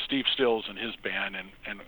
Steve 0.05 0.25
Stills 0.33 0.65
and 0.67 0.77
his 0.77 0.95
band, 1.03 1.35
and 1.35 1.49
and 1.67 1.81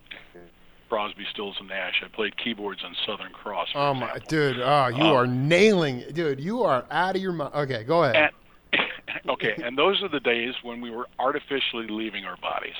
Crosby, 0.89 1.25
Stills, 1.31 1.55
and 1.59 1.69
Nash. 1.69 2.03
I 2.03 2.07
played 2.15 2.37
keyboards 2.37 2.81
on 2.83 2.95
Southern 3.05 3.31
Cross. 3.31 3.69
oh 3.75 3.93
my, 3.93 4.19
dude! 4.27 4.59
Oh, 4.59 4.87
you 4.87 5.03
um, 5.03 5.15
are 5.15 5.27
nailing, 5.27 6.03
dude. 6.13 6.39
You 6.39 6.63
are 6.63 6.85
out 6.91 7.15
of 7.15 7.21
your 7.21 7.33
mind. 7.33 7.53
Okay, 7.55 7.83
go 7.83 8.03
ahead. 8.03 8.31
And, 8.73 8.81
okay, 9.29 9.55
and 9.63 9.77
those 9.77 10.01
are 10.03 10.09
the 10.09 10.19
days 10.19 10.53
when 10.63 10.81
we 10.81 10.91
were 10.91 11.07
artificially 11.19 11.87
leaving 11.89 12.25
our 12.25 12.37
bodies. 12.37 12.75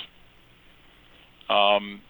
Um, 1.50 2.02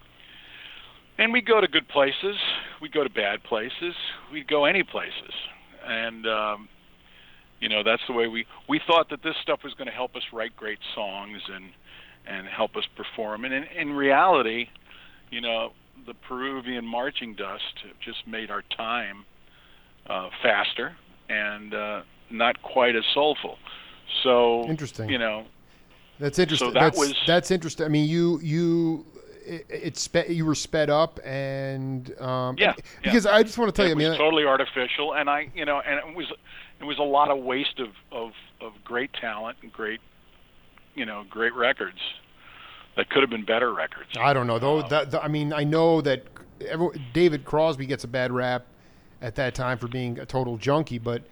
and 1.17 1.31
we 1.31 1.41
go 1.41 1.61
to 1.61 1.67
good 1.67 1.87
places, 1.87 2.35
we 2.81 2.89
go 2.89 3.03
to 3.03 3.09
bad 3.09 3.43
places, 3.43 3.95
we 4.31 4.43
go 4.43 4.65
any 4.65 4.83
places, 4.83 5.33
and 5.85 6.27
um, 6.27 6.69
you 7.63 7.69
know 7.69 7.81
that's 7.81 8.01
the 8.07 8.13
way 8.13 8.27
we 8.27 8.45
we 8.67 8.81
thought 8.85 9.09
that 9.09 9.23
this 9.23 9.35
stuff 9.41 9.63
was 9.63 9.73
going 9.73 9.87
to 9.87 9.93
help 9.93 10.17
us 10.17 10.23
write 10.33 10.53
great 10.57 10.79
songs 10.93 11.41
and 11.49 11.69
and 12.27 12.45
help 12.45 12.75
us 12.75 12.83
perform. 12.95 13.45
And 13.45 13.53
in, 13.53 13.63
in 13.63 13.93
reality, 13.93 14.67
you 15.31 15.39
know, 15.39 15.71
the 16.05 16.13
Peruvian 16.13 16.85
marching 16.85 17.35
dust 17.35 17.85
just 18.01 18.27
made 18.27 18.51
our 18.51 18.63
time 18.75 19.25
uh, 20.07 20.29
faster 20.41 20.95
and 21.29 21.73
uh, 21.73 22.01
not 22.29 22.61
quite 22.61 22.97
as 22.97 23.03
soulful. 23.13 23.57
So 24.23 24.65
interesting. 24.65 25.09
You 25.09 25.19
know, 25.19 25.45
that's 26.19 26.39
interesting. 26.39 26.67
So 26.67 26.73
that 26.73 26.81
that's, 26.81 26.97
was 26.97 27.15
that's 27.25 27.49
interesting. 27.49 27.85
I 27.85 27.89
mean, 27.89 28.09
you 28.09 28.41
you 28.41 29.05
it, 29.45 29.65
it 29.69 29.97
sped, 29.97 30.29
you 30.29 30.45
were 30.45 30.55
sped 30.55 30.89
up 30.89 31.17
and 31.23 32.19
um, 32.19 32.57
yeah, 32.57 32.73
because 33.01 33.23
yeah. 33.23 33.35
I 33.35 33.43
just 33.43 33.57
want 33.57 33.73
to 33.73 33.81
tell 33.81 33.89
it 33.89 33.97
you, 33.97 34.05
it 34.05 34.09
was 34.09 34.17
totally 34.17 34.45
artificial, 34.45 35.15
and 35.15 35.29
I 35.29 35.49
you 35.55 35.63
know, 35.63 35.79
and 35.79 35.99
it 36.09 36.13
was 36.13 36.27
it 36.83 36.85
was 36.85 36.99
a 36.99 37.03
lot 37.03 37.31
of 37.31 37.39
waste 37.39 37.79
of 37.79 37.89
of 38.11 38.31
of 38.59 38.73
great 38.83 39.11
talent 39.13 39.57
and 39.61 39.71
great 39.71 40.01
you 40.95 41.05
know 41.05 41.23
great 41.29 41.53
records 41.53 41.97
that 42.97 43.09
could 43.09 43.23
have 43.23 43.29
been 43.29 43.45
better 43.45 43.73
records. 43.73 44.09
I 44.19 44.33
don't 44.33 44.47
know 44.47 44.59
though. 44.59 44.81
Um, 44.81 44.89
that, 44.89 45.23
I 45.23 45.27
mean, 45.27 45.51
I 45.53 45.63
know 45.63 46.01
that 46.01 46.25
David 47.13 47.43
Crosby 47.43 47.87
gets 47.87 48.03
a 48.03 48.07
bad 48.07 48.31
rap 48.31 48.65
at 49.21 49.35
that 49.35 49.55
time 49.55 49.77
for 49.79 49.87
being 49.87 50.19
a 50.19 50.25
total 50.25 50.57
junkie, 50.57 50.99
but. 50.99 51.23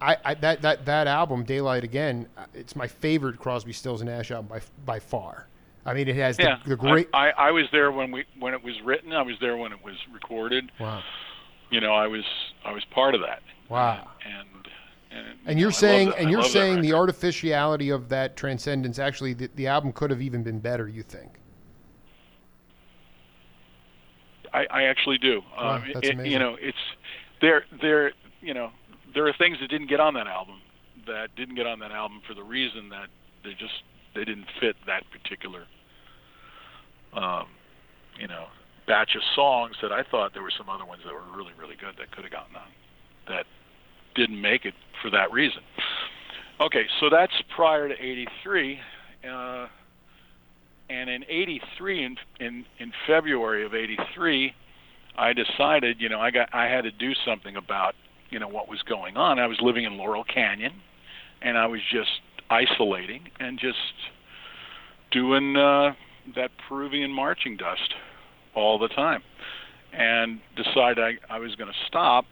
I, 0.00 0.16
I, 0.24 0.34
that 0.34 0.62
that 0.62 0.84
that 0.86 1.06
album, 1.06 1.44
Daylight 1.44 1.84
Again, 1.84 2.26
it's 2.54 2.74
my 2.74 2.88
favorite 2.88 3.38
Crosby, 3.38 3.72
Stills 3.72 4.00
and 4.00 4.10
Nash 4.10 4.32
album 4.32 4.48
by 4.48 4.60
by 4.84 4.98
far. 4.98 5.46
I 5.86 5.94
mean, 5.94 6.08
it 6.08 6.16
has 6.16 6.36
yeah, 6.40 6.56
the, 6.64 6.70
the 6.70 6.76
great. 6.76 7.08
I, 7.14 7.30
I, 7.30 7.30
I 7.30 7.50
was 7.52 7.66
there 7.70 7.92
when 7.92 8.10
we 8.10 8.24
when 8.36 8.52
it 8.52 8.64
was 8.64 8.74
written. 8.84 9.12
I 9.12 9.22
was 9.22 9.36
there 9.40 9.56
when 9.56 9.70
it 9.70 9.78
was 9.84 9.94
recorded. 10.12 10.72
Wow. 10.80 11.04
You 11.70 11.80
know, 11.80 11.94
I 11.94 12.08
was 12.08 12.24
I 12.64 12.72
was 12.72 12.84
part 12.86 13.14
of 13.14 13.20
that. 13.20 13.42
Wow. 13.68 14.08
And 14.26 14.48
and, 15.14 15.26
and 15.46 15.58
you're 15.58 15.68
know, 15.68 15.72
saying 15.72 16.12
and 16.16 16.30
you're 16.30 16.42
saying 16.42 16.80
the 16.80 16.92
artificiality 16.92 17.90
of 17.90 18.08
that 18.08 18.36
transcendence 18.36 18.98
actually 18.98 19.34
the, 19.34 19.50
the 19.54 19.66
album 19.66 19.92
could 19.92 20.10
have 20.10 20.22
even 20.22 20.42
been 20.42 20.58
better. 20.58 20.88
You 20.88 21.02
think? 21.02 21.38
I, 24.52 24.66
I 24.70 24.82
actually 24.84 25.18
do. 25.18 25.42
Wow, 25.56 25.76
um, 25.76 25.84
that's 25.92 26.06
it, 26.06 26.14
amazing. 26.14 26.32
You 26.32 26.38
know, 26.38 26.56
it's 26.60 26.78
there. 27.40 27.64
There. 27.80 28.12
You 28.40 28.54
know, 28.54 28.70
there 29.14 29.26
are 29.26 29.32
things 29.32 29.58
that 29.60 29.68
didn't 29.68 29.88
get 29.88 30.00
on 30.00 30.14
that 30.14 30.26
album 30.26 30.60
that 31.06 31.34
didn't 31.36 31.54
get 31.54 31.66
on 31.66 31.78
that 31.80 31.92
album 31.92 32.20
for 32.26 32.34
the 32.34 32.42
reason 32.42 32.88
that 32.90 33.08
they 33.44 33.52
just 33.52 33.82
they 34.14 34.24
didn't 34.24 34.46
fit 34.60 34.76
that 34.86 35.04
particular 35.10 35.66
um, 37.14 37.46
you 38.18 38.28
know 38.28 38.46
batch 38.86 39.14
of 39.14 39.22
songs 39.34 39.76
that 39.82 39.92
I 39.92 40.02
thought 40.02 40.32
there 40.32 40.42
were 40.42 40.52
some 40.56 40.68
other 40.68 40.84
ones 40.84 41.02
that 41.04 41.12
were 41.12 41.36
really 41.36 41.52
really 41.58 41.76
good 41.76 41.96
that 41.98 42.10
could 42.12 42.24
have 42.24 42.32
gotten 42.32 42.56
on 42.56 42.68
that 43.28 43.46
didn't 44.14 44.40
make 44.40 44.64
it 44.64 44.74
for 45.00 45.10
that 45.10 45.32
reason. 45.32 45.62
Okay, 46.60 46.84
so 47.00 47.08
that's 47.10 47.32
prior 47.54 47.88
to 47.88 47.94
'83, 47.94 48.78
uh, 49.28 49.66
and 50.88 51.10
in 51.10 51.24
'83, 51.24 52.04
in, 52.04 52.16
in 52.40 52.64
in 52.78 52.92
February 53.06 53.64
of 53.64 53.74
'83, 53.74 54.54
I 55.16 55.32
decided, 55.32 56.00
you 56.00 56.08
know, 56.08 56.20
I 56.20 56.30
got 56.30 56.48
I 56.52 56.66
had 56.66 56.82
to 56.82 56.90
do 56.90 57.12
something 57.26 57.56
about 57.56 57.94
you 58.30 58.38
know 58.38 58.48
what 58.48 58.68
was 58.68 58.82
going 58.82 59.16
on. 59.16 59.38
I 59.38 59.46
was 59.46 59.58
living 59.60 59.84
in 59.84 59.96
Laurel 59.96 60.24
Canyon, 60.24 60.72
and 61.40 61.58
I 61.58 61.66
was 61.66 61.80
just 61.90 62.20
isolating 62.50 63.28
and 63.40 63.58
just 63.58 63.76
doing 65.10 65.56
uh, 65.56 65.92
that 66.34 66.50
Peruvian 66.68 67.10
marching 67.10 67.56
dust 67.56 67.94
all 68.54 68.78
the 68.78 68.88
time, 68.88 69.22
and 69.92 70.40
decided 70.56 70.98
I, 70.98 71.34
I 71.34 71.38
was 71.38 71.54
going 71.54 71.70
to 71.70 71.78
stop. 71.86 72.24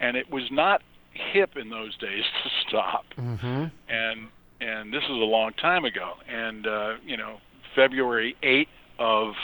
And 0.00 0.16
it 0.16 0.30
was 0.30 0.44
not 0.50 0.82
hip 1.12 1.56
in 1.56 1.70
those 1.70 1.96
days 1.98 2.24
to 2.44 2.50
stop. 2.68 3.04
Mm-hmm. 3.16 3.64
And 3.88 4.28
and 4.58 4.92
this 4.92 5.02
is 5.02 5.10
a 5.10 5.12
long 5.12 5.52
time 5.52 5.84
ago. 5.84 6.14
And 6.28 6.66
uh, 6.66 6.94
you 7.04 7.16
know, 7.16 7.38
February 7.74 8.36
8th 8.42 8.66
of 8.98 9.34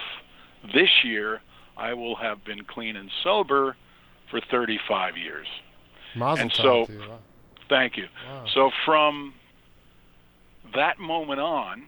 this 0.74 0.88
year, 1.04 1.40
I 1.76 1.94
will 1.94 2.16
have 2.16 2.44
been 2.44 2.64
clean 2.64 2.96
and 2.96 3.10
sober 3.22 3.76
for 4.30 4.40
35 4.50 5.16
years. 5.16 5.46
Mazel 6.14 6.42
and 6.42 6.52
so, 6.52 6.86
wow. 6.88 7.18
thank 7.68 7.96
you. 7.96 8.06
Wow. 8.28 8.46
So 8.54 8.70
from 8.84 9.34
that 10.74 10.98
moment 10.98 11.40
on, 11.40 11.84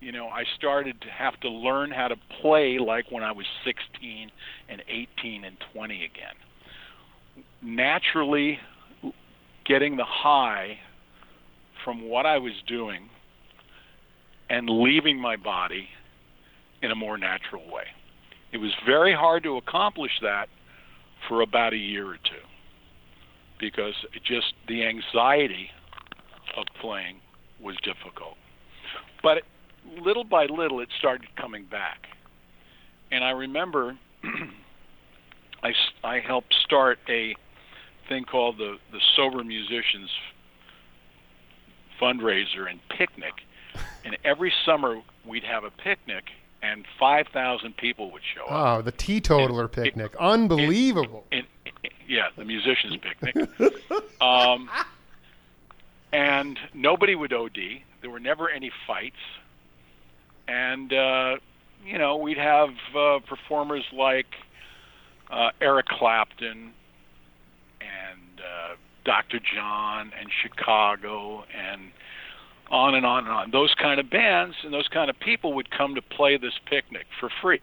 you 0.00 0.12
know, 0.12 0.28
I 0.28 0.44
started 0.56 1.00
to 1.00 1.08
have 1.08 1.38
to 1.40 1.48
learn 1.48 1.90
how 1.90 2.08
to 2.08 2.16
play 2.40 2.78
like 2.78 3.10
when 3.10 3.22
I 3.22 3.32
was 3.32 3.46
16 3.64 4.30
and 4.68 4.82
18 4.88 5.44
and 5.44 5.56
20 5.72 6.04
again. 6.04 6.34
Naturally, 7.64 8.58
getting 9.64 9.96
the 9.96 10.04
high 10.04 10.78
from 11.84 12.08
what 12.08 12.26
I 12.26 12.38
was 12.38 12.52
doing 12.66 13.08
and 14.50 14.68
leaving 14.68 15.18
my 15.18 15.36
body 15.36 15.88
in 16.82 16.90
a 16.90 16.94
more 16.94 17.16
natural 17.16 17.64
way. 17.72 17.84
It 18.52 18.58
was 18.58 18.70
very 18.86 19.14
hard 19.14 19.42
to 19.44 19.56
accomplish 19.56 20.12
that 20.22 20.48
for 21.28 21.40
about 21.40 21.72
a 21.72 21.78
year 21.78 22.06
or 22.06 22.16
two 22.16 22.46
because 23.58 23.94
just 24.24 24.52
the 24.68 24.84
anxiety 24.84 25.70
of 26.56 26.64
playing 26.80 27.16
was 27.60 27.76
difficult. 27.82 28.36
But 29.22 29.38
little 30.04 30.24
by 30.24 30.46
little, 30.46 30.80
it 30.80 30.88
started 30.98 31.28
coming 31.36 31.64
back. 31.70 32.06
And 33.10 33.24
I 33.24 33.30
remember 33.30 33.96
I, 35.62 35.70
I 36.02 36.20
helped 36.20 36.54
start 36.64 36.98
a 37.08 37.34
thing 38.08 38.24
called 38.24 38.58
the 38.58 38.78
the 38.92 39.00
Sober 39.16 39.44
Musicians 39.44 40.10
fundraiser 42.00 42.68
and 42.68 42.80
picnic, 42.88 43.34
and 44.04 44.16
every 44.24 44.52
summer 44.64 45.00
we'd 45.26 45.44
have 45.44 45.64
a 45.64 45.70
picnic, 45.70 46.24
and 46.62 46.84
five 46.98 47.26
thousand 47.32 47.76
people 47.76 48.10
would 48.12 48.22
show 48.34 48.44
up. 48.46 48.78
Oh, 48.78 48.82
the 48.82 48.92
teetotaler 48.92 49.68
picnic. 49.68 50.14
Unbelievable. 50.18 51.24
And, 51.32 51.46
yeah, 52.06 52.28
the 52.36 52.44
musicians' 52.44 52.98
picnic. 52.98 53.48
um, 54.20 54.68
and 56.12 56.58
nobody 56.72 57.14
would 57.14 57.32
OD. 57.32 57.58
There 58.00 58.10
were 58.10 58.20
never 58.20 58.48
any 58.48 58.70
fights. 58.86 59.16
And, 60.46 60.92
uh, 60.92 61.36
you 61.84 61.98
know, 61.98 62.16
we'd 62.16 62.38
have 62.38 62.70
uh, 62.94 63.18
performers 63.26 63.84
like 63.92 64.26
uh, 65.30 65.50
Eric 65.60 65.86
Clapton 65.86 66.72
and 67.84 68.40
uh, 68.40 68.76
Dr. 69.04 69.38
John 69.38 70.12
and 70.18 70.28
Chicago 70.42 71.44
and 71.54 71.90
on 72.70 72.94
and 72.94 73.04
on 73.04 73.24
and 73.24 73.32
on. 73.32 73.50
Those 73.50 73.74
kind 73.74 74.00
of 74.00 74.10
bands 74.10 74.56
and 74.64 74.72
those 74.72 74.88
kind 74.88 75.10
of 75.10 75.18
people 75.20 75.52
would 75.54 75.70
come 75.70 75.94
to 75.94 76.02
play 76.02 76.36
this 76.36 76.54
picnic 76.66 77.06
for 77.20 77.30
free. 77.42 77.60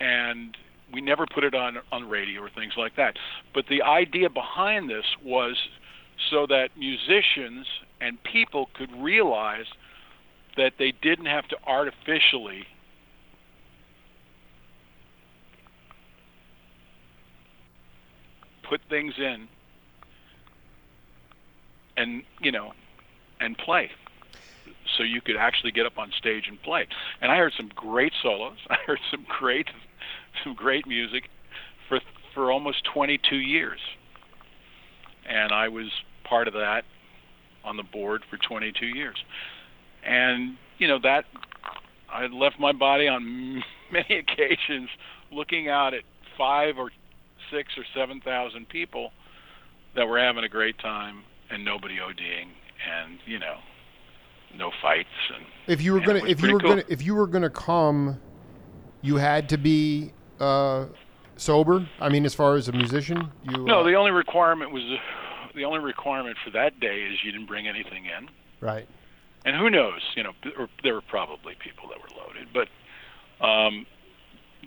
And 0.00 0.56
we 0.92 1.00
never 1.00 1.26
put 1.26 1.44
it 1.44 1.54
on 1.54 1.78
on 1.90 2.08
radio 2.08 2.42
or 2.42 2.50
things 2.50 2.74
like 2.76 2.96
that. 2.96 3.16
But 3.52 3.66
the 3.68 3.82
idea 3.82 4.30
behind 4.30 4.88
this 4.88 5.04
was 5.24 5.56
so 6.30 6.46
that 6.46 6.68
musicians 6.76 7.66
and 8.00 8.22
people 8.22 8.68
could 8.74 8.90
realize 8.92 9.66
that 10.56 10.74
they 10.78 10.92
didn't 11.02 11.26
have 11.26 11.48
to 11.48 11.56
artificially 11.66 12.64
put 18.74 18.80
things 18.90 19.14
in 19.18 19.46
and 21.96 22.24
you 22.40 22.50
know 22.50 22.72
and 23.38 23.56
play. 23.56 23.88
So 24.96 25.04
you 25.04 25.20
could 25.20 25.36
actually 25.36 25.70
get 25.70 25.86
up 25.86 25.96
on 25.96 26.10
stage 26.18 26.48
and 26.48 26.60
play. 26.60 26.88
And 27.20 27.30
i 27.30 27.36
heard 27.36 27.52
some 27.56 27.70
great 27.76 28.12
solos. 28.20 28.58
I 28.70 28.76
heard 28.84 28.98
some 29.12 29.24
great 29.28 29.68
some 30.42 30.54
great 30.54 30.88
music 30.88 31.30
for 31.88 32.00
for 32.34 32.50
almost 32.50 32.82
22 32.92 33.36
years. 33.36 33.78
And 35.24 35.52
i 35.52 35.68
was 35.68 35.86
part 36.24 36.48
of 36.48 36.54
that 36.54 36.84
on 37.64 37.76
the 37.76 37.84
board 37.84 38.24
for 38.28 38.38
22 38.38 38.86
years. 38.86 39.22
And 40.04 40.56
you 40.78 40.88
know 40.88 40.98
that 40.98 41.26
i 42.12 42.26
left 42.26 42.58
my 42.58 42.72
body 42.72 43.06
on 43.06 43.62
many 43.92 44.16
occasions 44.18 44.88
looking 45.30 45.68
out 45.68 45.94
at 45.94 46.02
five 46.36 46.76
or 46.76 46.90
six 47.50 47.76
or 47.76 47.84
seven 47.94 48.20
thousand 48.20 48.68
people 48.68 49.12
that 49.94 50.06
were 50.06 50.18
having 50.18 50.44
a 50.44 50.48
great 50.48 50.78
time 50.78 51.22
and 51.50 51.64
nobody 51.64 51.98
ODing 51.98 52.48
and 52.90 53.18
you 53.26 53.38
know 53.38 53.56
no 54.56 54.70
fights 54.82 55.08
and 55.34 55.44
If 55.66 55.82
you 55.82 55.92
were 55.92 56.00
gonna, 56.00 56.24
if 56.24 56.42
you 56.42 56.52
were 56.52 56.60
cool. 56.60 56.70
gonna, 56.70 56.84
if 56.88 57.02
you 57.02 57.14
were 57.14 57.26
gonna 57.26 57.50
come, 57.50 58.20
you 59.02 59.16
had 59.16 59.48
to 59.48 59.58
be 59.58 60.12
uh, 60.38 60.86
sober. 61.36 61.88
I 62.00 62.08
mean, 62.08 62.24
as 62.24 62.34
far 62.34 62.54
as 62.54 62.68
a 62.68 62.72
musician, 62.72 63.30
you 63.42 63.64
no 63.64 63.80
uh, 63.80 63.82
the 63.82 63.94
only 63.94 64.12
requirement 64.12 64.70
was 64.70 64.82
the 65.54 65.64
only 65.64 65.80
requirement 65.80 66.36
for 66.44 66.50
that 66.50 66.80
day 66.80 67.02
is 67.02 67.18
you 67.24 67.32
didn't 67.32 67.46
bring 67.46 67.68
anything 67.68 68.04
in 68.06 68.28
right. 68.60 68.88
and 69.44 69.56
who 69.56 69.70
knows 69.70 70.00
you 70.16 70.22
know 70.22 70.32
there 70.82 70.94
were 70.94 71.02
probably 71.02 71.54
people 71.62 71.88
that 71.88 71.98
were 71.98 72.20
loaded 72.20 72.48
but 72.52 72.68
um 73.44 73.86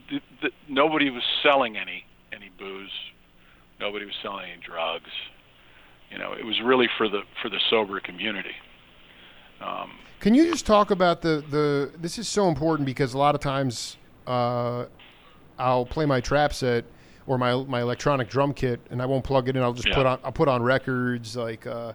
the, 0.09 0.21
the, 0.41 0.49
nobody 0.69 1.09
was 1.09 1.23
selling 1.43 1.75
any 1.77 1.91
any 1.91 2.05
booze 2.57 2.91
nobody 3.79 4.05
was 4.05 4.15
selling 4.21 4.49
any 4.51 4.61
drugs 4.61 5.09
you 6.11 6.17
know 6.17 6.33
it 6.33 6.45
was 6.45 6.59
really 6.63 6.87
for 6.97 7.07
the 7.09 7.21
for 7.41 7.49
the 7.49 7.59
sober 7.69 7.99
community 7.99 8.55
um 9.61 9.91
Can 10.19 10.33
you 10.33 10.49
just 10.51 10.65
talk 10.65 10.91
about 10.91 11.21
the 11.21 11.43
the? 11.49 11.91
This 11.99 12.17
is 12.17 12.27
so 12.27 12.47
important 12.47 12.85
because 12.85 13.13
a 13.13 13.17
lot 13.17 13.35
of 13.35 13.41
times 13.41 13.97
uh, 14.25 14.85
I'll 15.59 15.85
play 15.85 16.05
my 16.05 16.21
trap 16.21 16.53
set 16.53 16.85
or 17.27 17.37
my 17.37 17.53
my 17.65 17.81
electronic 17.81 18.29
drum 18.29 18.53
kit, 18.53 18.79
and 18.89 19.01
I 19.01 19.05
won't 19.05 19.23
plug 19.23 19.47
it 19.49 19.55
in. 19.55 19.61
I'll 19.63 19.73
just 19.73 19.87
Yeah. 19.87 19.95
put 19.95 20.05
on 20.05 20.19
I'll 20.23 20.31
put 20.31 20.47
on 20.47 20.61
records 20.63 21.35
like 21.35 21.65
uh, 21.67 21.93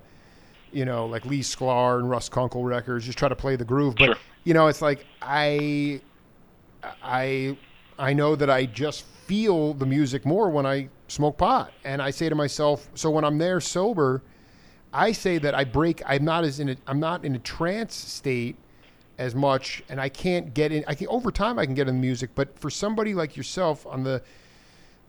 you 0.72 0.84
know 0.84 1.06
like 1.06 1.24
Lee 1.26 1.40
Sklar 1.40 1.98
and 1.98 2.08
Russ 2.10 2.28
Kunkel 2.28 2.64
records. 2.64 3.04
Just 3.06 3.18
try 3.18 3.28
to 3.28 3.36
play 3.36 3.56
the 3.56 3.64
groove, 3.64 3.96
but 3.96 4.06
Sure. 4.06 4.16
you 4.44 4.54
know 4.54 4.66
it's 4.68 4.82
like 4.82 5.04
I 5.20 6.00
I 7.02 7.56
I 7.98 8.12
know 8.12 8.36
that 8.36 8.50
I 8.50 8.66
just 8.66 9.04
feel 9.26 9.74
the 9.74 9.86
music 9.86 10.24
more 10.26 10.50
when 10.50 10.66
I 10.66 10.88
smoke 11.08 11.38
pot, 11.38 11.72
and 11.84 12.00
I 12.02 12.10
say 12.10 12.28
to 12.28 12.34
myself, 12.34 12.88
so 12.94 13.10
when 13.10 13.24
I'm 13.24 13.38
there 13.38 13.60
sober. 13.60 14.22
I 14.94 15.12
say 15.12 15.38
that 15.38 15.54
I 15.54 15.64
break. 15.64 16.02
I'm 16.04 16.22
not 16.22 16.44
as 16.44 16.60
in 16.60 16.68
a. 16.68 16.76
I'm 16.86 17.00
not 17.00 17.24
in 17.24 17.34
a 17.34 17.38
trance 17.38 17.94
state 17.94 18.56
as 19.16 19.34
much, 19.34 19.82
and 19.88 19.98
I 19.98 20.10
can't 20.10 20.52
get 20.52 20.70
in. 20.70 20.84
I 20.86 20.94
can 20.94 21.06
over 21.08 21.30
time. 21.32 21.58
I 21.58 21.64
can 21.64 21.74
get 21.74 21.88
in 21.88 21.94
the 21.94 22.00
music, 22.00 22.28
but 22.34 22.58
for 22.58 22.68
somebody 22.68 23.14
like 23.14 23.34
yourself 23.34 23.86
on 23.86 24.02
the 24.02 24.22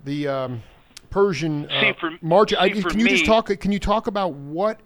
the 0.05 0.29
um, 0.29 0.63
Persian 1.09 1.69
uh, 1.69 1.81
See, 1.81 1.93
for- 1.99 2.11
march, 2.21 2.51
see, 2.51 2.81
for 2.81 2.89
can 2.91 2.99
you 3.01 3.09
just 3.09 3.25
talk? 3.25 3.47
Can 3.59 3.73
you 3.73 3.79
talk 3.79 4.07
about 4.07 4.31
what 4.33 4.79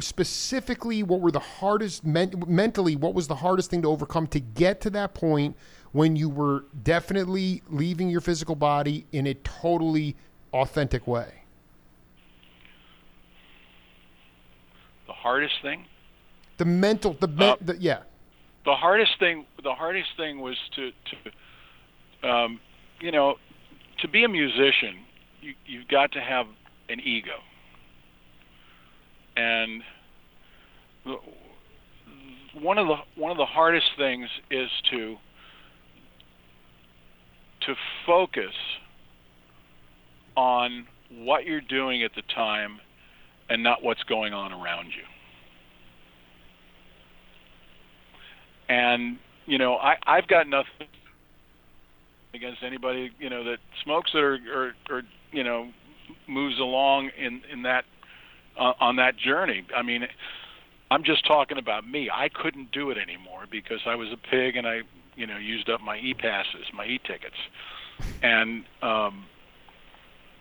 specifically? 0.00 1.02
What 1.02 1.20
were 1.20 1.30
the 1.30 1.38
hardest 1.40 2.04
men, 2.04 2.32
mentally? 2.46 2.96
What 2.96 3.14
was 3.14 3.26
the 3.28 3.34
hardest 3.36 3.70
thing 3.70 3.82
to 3.82 3.88
overcome 3.88 4.26
to 4.28 4.40
get 4.40 4.80
to 4.82 4.90
that 4.90 5.14
point 5.14 5.56
when 5.92 6.16
you 6.16 6.28
were 6.28 6.64
definitely 6.82 7.62
leaving 7.68 8.08
your 8.08 8.20
physical 8.20 8.54
body 8.54 9.06
in 9.12 9.26
a 9.26 9.34
totally 9.34 10.16
authentic 10.52 11.06
way? 11.06 11.42
the 15.06 15.12
hardest 15.12 15.54
thing 15.62 15.86
The 16.58 16.64
mental, 16.64 17.14
the, 17.18 17.28
men, 17.28 17.48
Uh, 17.50 17.56
the 17.60 17.76
yeah. 17.78 18.00
the 18.64 18.74
hardest 18.74 19.18
thing 19.18 19.46
the 19.62 19.74
hardest 19.74 20.10
thing 20.16 20.40
was 20.40 20.56
to 20.76 20.92
to 22.22 22.28
um, 22.28 22.60
you 23.00 23.10
know 23.10 23.36
to 23.98 24.08
be 24.08 24.24
a 24.24 24.28
musician 24.28 24.98
you 25.40 25.54
you've 25.66 25.88
got 25.88 26.12
to 26.12 26.20
have 26.20 26.46
an 26.88 27.00
ego 27.00 27.38
and 29.38 29.82
the- 31.04 31.20
one 32.54 32.76
of 32.76 32.88
the 32.88 32.96
one 33.14 33.30
of 33.30 33.36
the 33.36 33.46
hardest 33.46 33.86
things 33.96 34.28
is 34.50 34.70
to 34.90 35.16
to 37.60 37.76
focus 38.04 38.54
on 40.36 40.86
what 41.10 41.44
you're 41.44 41.60
doing 41.60 42.02
at 42.02 42.14
the 42.14 42.22
time 42.22 42.80
and 43.48 43.62
not 43.62 43.82
what's 43.82 44.02
going 44.04 44.32
on 44.32 44.52
around 44.52 44.86
you. 44.86 45.04
And 48.68 49.18
you 49.46 49.58
know 49.58 49.76
I 49.76 49.96
I've 50.04 50.26
got 50.26 50.48
nothing 50.48 50.88
against 52.34 52.62
anybody 52.62 53.12
you 53.20 53.30
know 53.30 53.44
that 53.44 53.58
smokes 53.84 54.10
it 54.14 54.18
or 54.18 54.38
or, 54.52 54.74
or 54.90 55.02
you 55.30 55.44
know 55.44 55.70
moves 56.26 56.58
along 56.58 57.10
in 57.16 57.42
in 57.52 57.62
that 57.62 57.84
uh, 58.58 58.72
on 58.80 58.96
that 58.96 59.16
journey. 59.16 59.64
I 59.74 59.82
mean, 59.82 60.06
I'm 60.90 61.04
just 61.04 61.26
talking 61.26 61.58
about 61.58 61.86
me. 61.86 62.10
I 62.12 62.28
couldn't 62.28 62.72
do 62.72 62.90
it 62.90 62.98
anymore 62.98 63.44
because 63.50 63.80
I 63.86 63.94
was 63.94 64.08
a 64.12 64.16
pig 64.16 64.56
and 64.56 64.66
I 64.66 64.82
you 65.16 65.26
know 65.26 65.36
used 65.36 65.68
up 65.68 65.80
my 65.80 65.98
e 65.98 66.14
passes, 66.14 66.66
my 66.72 66.86
e 66.86 67.00
tickets, 67.04 67.36
and 68.22 68.64
um, 68.82 69.26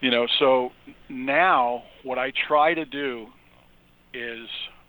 you 0.02 0.12
know 0.12 0.28
so 0.40 0.72
now 1.10 1.84
what 2.04 2.18
I 2.18 2.32
try 2.48 2.74
to 2.74 2.86
do 2.86 3.28
is 4.14 4.48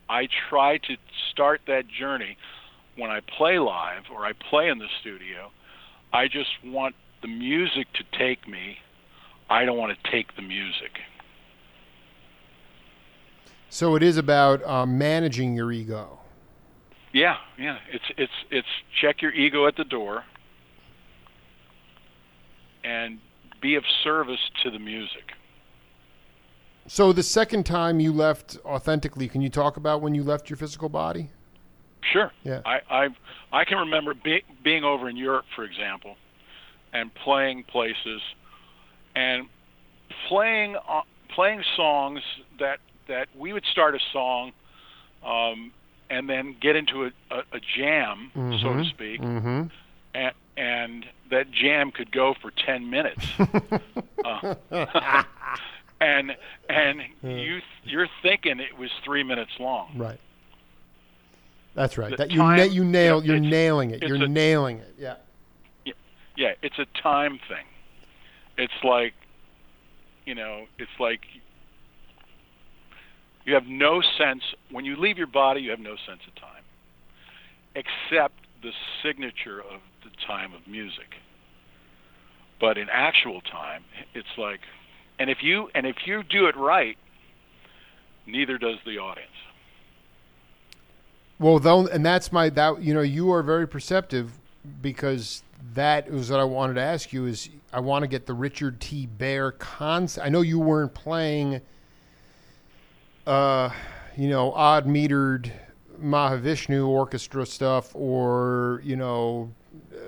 I 0.08 0.28
try 0.48 0.78
to 0.78 0.96
start 1.30 1.62
that 1.66 1.88
journey 1.88 2.36
when 2.96 3.10
I 3.10 3.20
play 3.20 3.58
live 3.58 4.04
or 4.12 4.24
I 4.24 4.32
play 4.32 4.68
in 4.68 4.78
the 4.78 4.88
studio, 5.00 5.50
I 6.12 6.26
just 6.28 6.50
want 6.64 6.94
the 7.22 7.28
music 7.28 7.86
to 7.94 8.18
take 8.18 8.48
me. 8.48 8.78
I 9.48 9.64
don't 9.64 9.78
want 9.78 9.96
to 9.96 10.10
take 10.10 10.36
the 10.36 10.42
music. 10.42 10.98
So 13.70 13.94
it 13.96 14.02
is 14.02 14.16
about 14.16 14.64
um, 14.64 14.96
managing 14.96 15.54
your 15.54 15.70
ego. 15.72 16.18
Yeah, 17.12 17.36
yeah. 17.58 17.78
It's 17.90 18.04
it's 18.16 18.32
it's 18.50 18.68
check 19.00 19.22
your 19.22 19.32
ego 19.32 19.66
at 19.66 19.76
the 19.76 19.84
door 19.84 20.24
and 22.84 23.18
be 23.60 23.74
of 23.74 23.84
service 24.02 24.40
to 24.62 24.70
the 24.70 24.78
music. 24.78 25.32
So 26.86 27.12
the 27.12 27.22
second 27.22 27.66
time 27.66 28.00
you 28.00 28.12
left 28.12 28.56
authentically, 28.64 29.28
can 29.28 29.42
you 29.42 29.50
talk 29.50 29.76
about 29.76 30.00
when 30.00 30.14
you 30.14 30.22
left 30.22 30.48
your 30.48 30.56
physical 30.56 30.88
body? 30.88 31.30
Sure. 32.12 32.32
Yeah. 32.44 32.62
I 32.64 32.80
I 32.90 33.08
I 33.52 33.64
can 33.64 33.78
remember 33.78 34.14
be, 34.14 34.42
being 34.64 34.84
over 34.84 35.08
in 35.08 35.16
Europe, 35.16 35.44
for 35.54 35.64
example, 35.64 36.16
and 36.92 37.14
playing 37.14 37.64
places, 37.64 38.22
and 39.14 39.48
playing 40.28 40.76
uh, 40.76 41.02
playing 41.34 41.62
songs 41.76 42.20
that 42.58 42.78
that 43.08 43.28
we 43.36 43.52
would 43.52 43.64
start 43.66 43.94
a 43.94 43.98
song, 44.12 44.52
um, 45.24 45.72
and 46.10 46.28
then 46.28 46.54
get 46.60 46.76
into 46.76 47.04
a, 47.04 47.10
a, 47.30 47.38
a 47.52 47.60
jam, 47.76 48.30
so 48.34 48.40
to 48.40 48.48
Mhm. 48.80 48.90
speak, 48.90 49.20
Mm-hmm. 49.20 49.62
and, 50.14 50.32
and 50.56 51.06
that 51.30 51.50
jam 51.50 51.90
could 51.90 52.10
go 52.12 52.34
for 52.40 52.50
ten 52.52 52.88
minutes. 52.88 53.26
uh, 54.24 54.54
and 56.00 56.36
and 56.68 57.02
you 57.22 57.60
you're 57.84 58.08
thinking 58.22 58.60
it 58.60 58.78
was 58.78 58.90
three 59.04 59.22
minutes 59.22 59.52
long. 59.58 59.90
Right. 59.96 60.20
That's 61.74 61.96
right. 61.98 62.10
The 62.10 62.16
That 62.16 62.30
you 62.30 62.38
time- 62.38 62.56
na- 62.56 62.62
you 62.64 62.84
nail 62.84 63.22
yeah, 63.24 63.32
you're 63.32 63.40
nailing 63.40 63.90
it. 63.90 64.02
You're 64.02 64.22
a- 64.22 64.28
nailing 64.28 64.78
it. 64.78 64.94
Yeah. 64.98 65.14
Yeah, 66.36 66.52
it's 66.62 66.78
a 66.78 66.86
time 67.02 67.40
thing. 67.48 67.66
It's 68.56 68.84
like, 68.84 69.12
you 70.24 70.36
know, 70.36 70.66
it's 70.78 70.90
like 71.00 71.22
you 73.48 73.54
have 73.54 73.66
no 73.66 74.02
sense 74.18 74.42
when 74.70 74.84
you 74.84 74.94
leave 74.94 75.16
your 75.16 75.26
body. 75.26 75.62
You 75.62 75.70
have 75.70 75.80
no 75.80 75.96
sense 76.06 76.20
of 76.28 76.34
time, 76.34 76.62
except 77.74 78.34
the 78.62 78.72
signature 79.02 79.60
of 79.60 79.80
the 80.04 80.10
time 80.26 80.52
of 80.52 80.66
music. 80.66 81.14
But 82.60 82.76
in 82.76 82.88
actual 82.90 83.40
time, 83.40 83.84
it's 84.12 84.28
like, 84.36 84.60
and 85.18 85.30
if 85.30 85.38
you 85.42 85.70
and 85.74 85.86
if 85.86 85.96
you 86.04 86.22
do 86.24 86.46
it 86.46 86.58
right, 86.58 86.98
neither 88.26 88.58
does 88.58 88.76
the 88.84 88.98
audience. 88.98 89.30
Well, 91.38 91.58
though, 91.58 91.86
and 91.86 92.04
that's 92.04 92.30
my 92.30 92.50
that 92.50 92.82
you 92.82 92.92
know 92.92 93.00
you 93.00 93.32
are 93.32 93.42
very 93.42 93.66
perceptive 93.66 94.30
because 94.82 95.42
that 95.72 96.10
was 96.10 96.30
what 96.30 96.40
I 96.40 96.44
wanted 96.44 96.74
to 96.74 96.82
ask 96.82 97.14
you 97.14 97.24
is 97.24 97.48
I 97.72 97.80
want 97.80 98.02
to 98.02 98.08
get 98.08 98.26
the 98.26 98.34
Richard 98.34 98.78
T. 98.78 99.06
Bear 99.06 99.52
concept. 99.52 100.26
I 100.26 100.28
know 100.28 100.42
you 100.42 100.58
weren't 100.58 100.92
playing, 100.92 101.62
uh, 103.28 103.70
you 104.16 104.28
know, 104.28 104.52
odd 104.52 104.86
metered 104.86 105.50
Mahavishnu 106.02 106.86
orchestra 106.88 107.44
stuff 107.44 107.94
or 107.94 108.80
you 108.84 108.96
know 108.96 109.52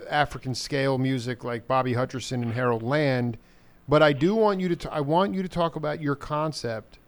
African 0.09 0.55
scale 0.55 0.99
music 0.99 1.45
like 1.45 1.69
Bobby 1.69 1.93
Hutcherson 1.95 2.43
and 2.43 2.53
Harold 2.53 2.83
Land, 2.83 3.37
but 3.89 4.03
I 4.03 4.13
do 4.13 4.35
want 4.35 4.61
you 4.61 4.69
to 4.69 4.77
t- 4.77 4.89
I 4.91 5.01
want 5.01 5.35
you 5.35 5.43
to 5.43 5.49
talk 5.49 5.77
about 5.77 6.01
your 6.01 6.17
concept, 6.17 6.99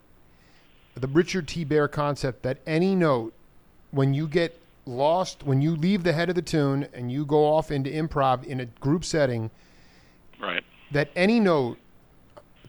the 0.95 1.09
Richard 1.09 1.49
T. 1.49 1.65
Bear 1.65 1.89
concept 1.89 2.43
that 2.43 2.59
any 2.67 2.95
note 2.95 3.33
when 3.91 4.13
you 4.13 4.29
get 4.29 4.59
lost, 4.85 5.45
when 5.45 5.63
you 5.63 5.77
leave 5.77 6.03
the 6.03 6.13
head 6.13 6.29
of 6.29 6.35
the 6.35 6.43
tune 6.43 6.89
and 6.93 7.11
you 7.11 7.25
go 7.25 7.45
off 7.45 7.71
into 7.71 7.89
improv 7.89 8.45
in 8.45 8.61
a 8.61 8.67
group 8.67 9.05
setting, 9.05 9.51
Right. 10.41 10.65
that 10.91 11.09
any 11.15 11.39
note 11.41 11.79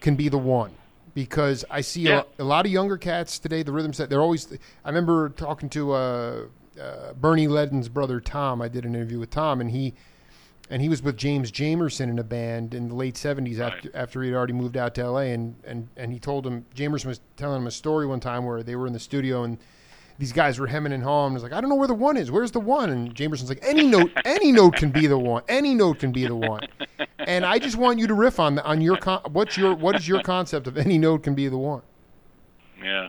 can 0.00 0.14
be 0.14 0.28
the 0.28 0.38
one. 0.38 0.70
Because 1.14 1.64
I 1.70 1.80
see 1.80 2.02
Yeah. 2.02 2.22
a, 2.38 2.42
a 2.42 2.44
lot 2.44 2.66
of 2.66 2.72
younger 2.72 2.96
cats 2.98 3.38
today, 3.38 3.62
the 3.62 3.72
rhythm 3.72 3.92
set, 3.92 4.10
they're 4.10 4.20
always. 4.20 4.52
I 4.84 4.88
remember 4.88 5.28
talking 5.30 5.68
to 5.70 5.92
uh, 5.92 6.40
uh, 6.80 7.12
Bernie 7.14 7.46
Leadon's 7.46 7.88
brother 7.88 8.20
Tom. 8.20 8.60
I 8.60 8.68
did 8.68 8.84
an 8.84 8.94
interview 8.94 9.20
with 9.20 9.30
Tom, 9.30 9.60
and 9.60 9.70
he 9.70 9.94
and 10.70 10.82
he 10.82 10.88
was 10.88 11.02
with 11.02 11.16
James 11.16 11.52
Jamerson 11.52 12.08
in 12.10 12.18
a 12.18 12.24
band 12.24 12.74
in 12.74 12.88
the 12.88 12.94
late 12.94 13.16
seventies 13.16 13.60
after 13.60 13.90
after 13.94 14.22
he'd 14.22 14.34
already 14.34 14.54
moved 14.54 14.76
out 14.76 14.94
to 14.96 15.02
L.A. 15.02 15.32
and 15.32 15.54
and 15.64 15.88
and 15.96 16.12
he 16.12 16.18
told 16.18 16.44
him 16.46 16.64
Jamerson 16.74 17.06
was 17.06 17.20
telling 17.36 17.60
him 17.62 17.66
a 17.68 17.70
story 17.70 18.06
one 18.06 18.18
time 18.20 18.44
where 18.44 18.62
they 18.64 18.74
were 18.74 18.86
in 18.88 18.92
the 18.92 18.98
studio 18.98 19.44
and 19.44 19.58
these 20.18 20.32
guys 20.32 20.58
were 20.60 20.66
hemming 20.68 20.92
and 20.92 21.02
hawing. 21.02 21.32
It 21.32 21.34
was 21.34 21.42
like, 21.42 21.52
I 21.52 21.60
don't 21.60 21.68
know 21.70 21.74
where 21.76 21.88
the 21.88 21.94
one 21.94 22.16
is. 22.16 22.30
Where's 22.30 22.52
the 22.52 22.60
one? 22.60 22.88
And 22.90 23.12
Jamerson's 23.16 23.48
like, 23.48 23.58
any 23.62 23.84
note, 23.84 24.12
any 24.24 24.52
note 24.52 24.76
can 24.76 24.90
be 24.92 25.08
the 25.08 25.18
one. 25.18 25.42
Any 25.48 25.74
note 25.74 25.98
can 25.98 26.12
be 26.12 26.24
the 26.26 26.36
one. 26.36 26.60
And 27.26 27.44
I 27.44 27.58
just 27.58 27.76
want 27.76 27.98
you 27.98 28.06
to 28.06 28.14
riff 28.14 28.38
on 28.40 28.58
on 28.60 28.80
your 28.80 28.96
con- 28.96 29.22
what's 29.32 29.56
your 29.56 29.74
what 29.74 29.96
is 29.96 30.06
your 30.08 30.22
concept 30.22 30.66
of 30.66 30.76
any 30.76 30.98
node 30.98 31.22
can 31.22 31.34
be 31.34 31.48
the 31.48 31.58
one? 31.58 31.82
Yeah. 32.82 33.08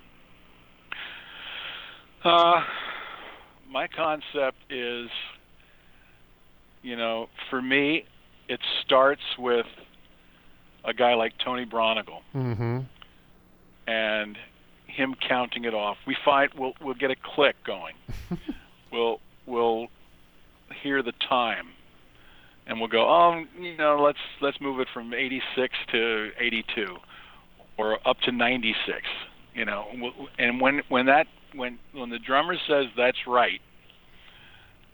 Uh, 2.24 2.64
my 3.70 3.88
concept 3.88 4.58
is, 4.70 5.10
you 6.82 6.96
know, 6.96 7.30
for 7.50 7.62
me, 7.62 8.06
it 8.48 8.60
starts 8.84 9.22
with 9.38 9.68
a 10.84 10.94
guy 10.94 11.14
like 11.16 11.34
Tony 11.44 11.66
Braunagel 11.66 12.22
Mm-hmm. 12.36 12.80
and 13.88 14.38
him 14.88 15.16
counting 15.28 15.66
it 15.66 15.74
off. 15.74 15.98
We 16.08 16.16
find 16.24 16.52
we'll 16.58 16.74
we'll 16.82 16.94
get 16.96 17.12
a 17.12 17.16
click 17.16 17.56
going. 17.66 17.96
we'll 18.92 19.20
we'll 19.46 19.88
hear 20.82 21.04
the 21.04 21.12
time, 21.28 21.68
and 22.68 22.80
we'll 22.80 22.90
go. 22.90 23.08
Oh, 23.08 23.44
you 23.60 23.78
know, 23.78 24.02
let's 24.02 24.20
let's 24.42 24.60
move 24.62 24.80
it 24.80 24.88
from 24.94 25.14
86 25.14 25.74
to 25.92 26.30
82, 26.40 26.96
or 27.78 28.08
up 28.08 28.18
to 28.26 28.32
96. 28.32 28.76
You 29.54 29.66
know, 29.66 29.86
and 30.38 30.60
when 30.60 30.82
when 30.90 31.06
that 31.06 31.28
when 31.54 31.80
when 31.94 32.10
the 32.10 32.20
drummer 32.20 32.56
says 32.68 32.86
that's 32.98 33.18
right, 33.28 33.62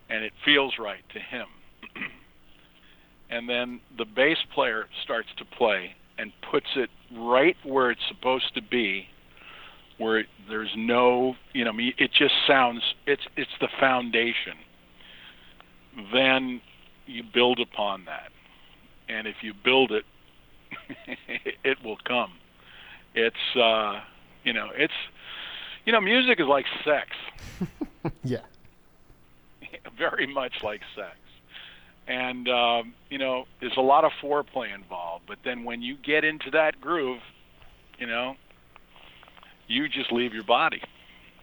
and 0.10 0.24
it 0.24 0.34
feels 0.46 0.74
right 0.80 1.04
to 1.14 1.20
him, 1.20 1.48
and 3.30 3.50
then 3.50 3.80
the 3.98 4.06
bass 4.06 4.38
player 4.54 4.88
starts 5.04 5.30
to 5.38 5.46
play 5.46 5.96
and 6.18 6.32
puts 6.52 6.68
it 6.76 6.90
right 7.18 7.56
where 7.64 7.90
it's 7.90 8.02
supposed 8.08 8.54
to 8.54 8.62
be 8.62 9.08
where 10.02 10.20
it, 10.20 10.26
there's 10.50 10.72
no, 10.76 11.36
you 11.54 11.64
know, 11.64 11.72
it 11.78 12.12
just 12.18 12.34
sounds 12.48 12.82
it's 13.06 13.22
it's 13.38 13.52
the 13.62 13.68
foundation. 13.80 14.58
Then 16.12 16.62
you 17.06 17.24
build 17.24 17.60
upon 17.60 18.06
that, 18.06 18.32
and 19.10 19.28
if 19.28 19.38
you 19.42 19.54
build 19.54 19.92
it, 19.92 20.06
it 21.64 21.84
will 21.84 21.98
come. 22.06 22.34
It's 23.14 23.56
uh, 23.56 24.02
you 24.44 24.54
know, 24.54 24.70
it's 24.76 24.94
you 25.86 25.92
know, 25.92 26.02
music 26.02 26.40
is 26.40 26.48
like 26.48 26.66
sex, 26.84 27.10
Yeah. 28.24 28.42
very 29.98 30.28
much 30.28 30.64
like 30.64 30.82
sex. 30.96 31.18
And 32.08 32.48
um, 32.50 32.94
you 33.10 33.18
know, 33.18 33.46
there's 33.60 33.78
a 33.78 33.82
lot 33.82 34.04
of 34.04 34.12
foreplay 34.22 34.74
involved, 34.74 35.26
but 35.28 35.40
then 35.44 35.64
when 35.64 35.82
you 35.82 35.96
get 35.98 36.24
into 36.24 36.50
that 36.52 36.80
groove, 36.82 37.22
you 37.98 38.08
know, 38.08 38.36
you 39.68 39.88
just 39.88 40.12
leave 40.12 40.34
your 40.34 40.44
body. 40.44 40.82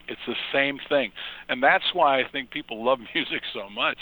It's 0.07 0.21
the 0.27 0.35
same 0.51 0.79
thing, 0.89 1.11
and 1.47 1.61
that's 1.63 1.93
why 1.93 2.19
I 2.19 2.27
think 2.27 2.49
people 2.49 2.83
love 2.83 2.99
music 3.13 3.43
so 3.53 3.69
much. 3.69 3.97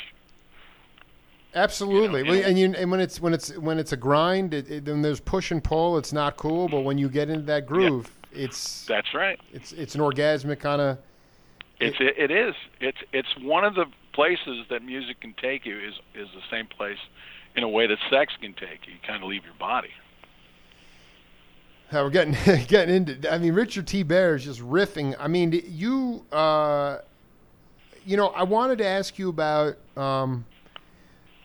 Absolutely. 1.58 2.20
You 2.20 2.26
know, 2.26 2.32
Well, 2.32 2.46
and 2.46 2.60
you 2.60 2.74
and 2.78 2.92
when 2.92 3.00
it's 3.00 3.20
when 3.20 3.34
it's 3.34 3.58
when 3.58 3.80
it's 3.80 3.92
a 3.92 3.98
grind, 3.98 4.54
it, 4.54 4.70
it, 4.70 4.86
when 4.86 5.02
there's 5.02 5.20
push 5.20 5.52
and 5.52 5.64
pull, 5.64 5.98
it's 5.98 6.14
not 6.14 6.38
cool. 6.38 6.68
But 6.68 6.82
when 6.82 6.98
you 6.98 7.10
get 7.10 7.30
into 7.30 7.44
that 7.44 7.66
groove, 7.66 8.12
it's 8.32 8.86
That's 8.86 9.14
right. 9.14 9.40
it's 9.52 9.72
it's 9.72 9.96
an 9.96 10.02
orgasmic 10.02 10.60
kind 10.60 10.82
of. 10.82 10.98
It's 11.80 11.98
it, 12.00 12.18
it 12.18 12.32
is. 12.32 12.56
It's 12.80 12.98
it's 13.12 13.36
one 13.42 13.64
of 13.64 13.76
the 13.76 13.86
places 14.14 14.66
that 14.70 14.84
music 14.84 15.20
can 15.20 15.34
take 15.34 15.66
you 15.66 15.78
is 15.80 15.96
is 16.16 16.28
the 16.34 16.42
same 16.52 16.68
place 16.68 17.00
in 17.56 17.64
a 17.64 17.70
way 17.70 17.88
that 17.88 17.98
sex 18.10 18.34
can 18.40 18.54
take 18.54 18.86
you. 18.86 18.94
You 18.94 19.00
kind 19.06 19.24
of 19.24 19.30
leave 19.30 19.44
your 19.44 19.56
body. 19.56 19.90
How 21.90 22.04
we're 22.04 22.12
getting 22.12 22.36
getting 22.68 22.96
into. 22.96 23.34
I 23.34 23.40
mean, 23.40 23.54
Richard 23.54 23.88
T. 23.88 24.04
Bear 24.04 24.36
is 24.36 24.46
just 24.46 24.62
riffing. 24.62 25.16
I 25.20 25.28
mean, 25.28 25.60
you. 25.68 26.24
Uh, 26.32 27.00
you 28.06 28.16
know, 28.16 28.28
I 28.28 28.44
wanted 28.44 28.78
to 28.78 28.86
ask 28.86 29.18
you 29.18 29.30
about. 29.30 29.78
Um, 29.98 30.46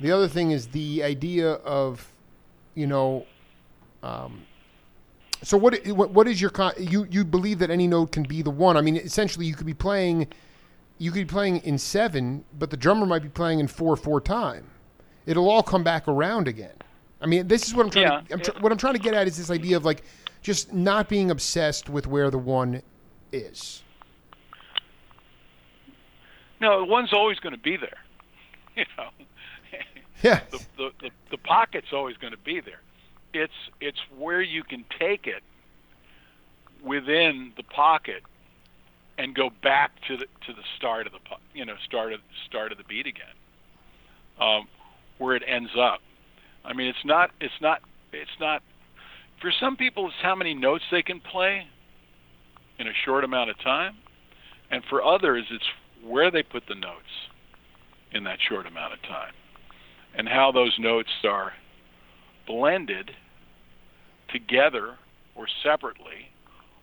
the 0.03 0.11
other 0.11 0.29
thing 0.29 0.51
is 0.51 0.69
the 0.69 1.03
idea 1.03 1.53
of, 1.53 2.13
you 2.75 2.87
know, 2.87 3.27
um, 4.03 4.43
so 5.43 5.57
what, 5.57 5.85
what? 5.89 6.11
What 6.11 6.29
is 6.29 6.41
your 6.41 6.51
con- 6.51 6.75
you? 6.79 7.07
You 7.11 7.25
believe 7.25 7.59
that 7.61 7.71
any 7.71 7.89
note 7.89 8.13
can 8.13 8.23
be 8.23 8.43
the 8.43 8.51
one? 8.51 8.77
I 8.77 8.81
mean, 8.81 8.97
essentially, 8.97 9.45
you 9.45 9.55
could 9.55 9.67
be 9.67 9.75
playing, 9.75 10.29
you 10.99 11.11
could 11.11 11.27
be 11.27 11.33
playing 11.33 11.59
in 11.59 11.79
seven, 11.79 12.45
but 12.59 12.71
the 12.71 12.77
drummer 12.77 13.07
might 13.07 13.23
be 13.23 13.29
playing 13.29 13.59
in 13.59 13.67
four 13.67 13.97
four 13.97 14.21
time. 14.21 14.67
It'll 15.27 15.49
all 15.49 15.63
come 15.63 15.83
back 15.83 16.07
around 16.07 16.47
again. 16.47 16.75
I 17.21 17.27
mean, 17.27 17.49
this 17.49 17.67
is 17.67 17.75
what 17.75 17.87
I'm 17.87 17.91
trying. 17.91 18.05
Yeah, 18.05 18.21
to, 18.21 18.35
I'm 18.35 18.41
tr- 18.41 18.61
what 18.61 18.73
I'm 18.73 18.79
trying 18.79 18.95
to 18.95 19.01
get 19.01 19.15
at 19.15 19.27
is 19.27 19.37
this 19.37 19.51
idea 19.51 19.77
of 19.77 19.85
like 19.85 20.05
just 20.43 20.73
not 20.73 21.09
being 21.09 21.31
obsessed 21.31 21.89
with 21.89 22.07
where 22.07 22.31
the 22.31 22.39
one 22.39 22.83
is. 23.33 23.83
No, 26.61 26.79
the 26.81 26.87
one's 26.87 27.13
always 27.13 27.41
going 27.41 27.55
to 27.55 27.61
be 27.61 27.77
there. 27.77 27.99
You 28.75 28.87
know, 28.97 29.11
Yeah. 30.23 30.41
the, 30.51 30.59
the 30.77 30.91
the 31.01 31.11
the 31.33 31.37
pocket's 31.39 31.93
always 31.93 32.17
going 32.17 32.33
to 32.33 32.39
be 32.39 32.61
there. 32.61 32.81
It's 33.35 33.53
it's 33.81 33.99
where 34.17 34.41
you 34.41 34.63
can 34.63 34.85
take 34.99 35.27
it 35.27 35.43
within 36.85 37.53
the 37.57 37.63
pocket 37.63 38.23
and 39.19 39.35
go 39.35 39.51
back 39.63 39.91
to 40.09 40.17
the 40.17 40.27
to 40.47 40.53
the 40.53 40.63
start 40.77 41.07
of 41.07 41.13
the 41.13 41.19
you 41.55 41.65
know 41.65 41.75
start 41.85 42.13
of 42.13 42.21
start 42.47 42.73
of 42.73 42.79
the 42.79 42.85
beat 42.85 43.07
again, 43.07 43.35
um, 44.41 44.69
where 45.19 45.35
it 45.35 45.43
ends 45.47 45.71
up. 45.79 46.01
I 46.65 46.73
mean, 46.73 46.87
it's 46.87 47.05
not 47.05 47.31
it's 47.41 47.61
not 47.61 47.83
it's 48.13 48.39
not 48.39 48.63
for 49.41 49.53
some 49.59 49.77
people 49.77 50.07
it's 50.07 50.17
how 50.23 50.37
many 50.37 50.55
notes 50.55 50.85
they 50.91 51.03
can 51.03 51.21
play 51.21 51.67
in 52.79 52.87
a 52.87 52.93
short 53.05 53.25
amount 53.25 53.51
of 53.51 53.59
time, 53.61 53.97
and 54.71 54.85
for 54.89 55.03
others 55.03 55.47
it's 55.51 55.65
where 56.05 56.31
they 56.31 56.43
put 56.43 56.67
the 56.69 56.75
notes 56.75 57.31
in 58.13 58.25
that 58.25 58.39
short 58.49 58.67
amount 58.67 58.93
of 58.93 59.03
time 59.03 59.33
and 60.15 60.29
how 60.29 60.53
those 60.53 60.77
notes 60.79 61.11
are 61.25 61.53
blended 62.47 63.13
together 64.29 64.97
or 65.35 65.47
separately 65.63 66.29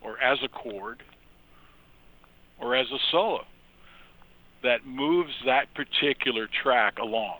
or 0.01 0.19
as 0.19 0.39
a 0.43 0.47
chord 0.47 1.03
or 2.59 2.75
as 2.75 2.87
a 2.91 2.99
solo 3.11 3.45
that 4.63 4.85
moves 4.85 5.31
that 5.45 5.73
particular 5.73 6.47
track 6.63 6.97
along. 6.99 7.39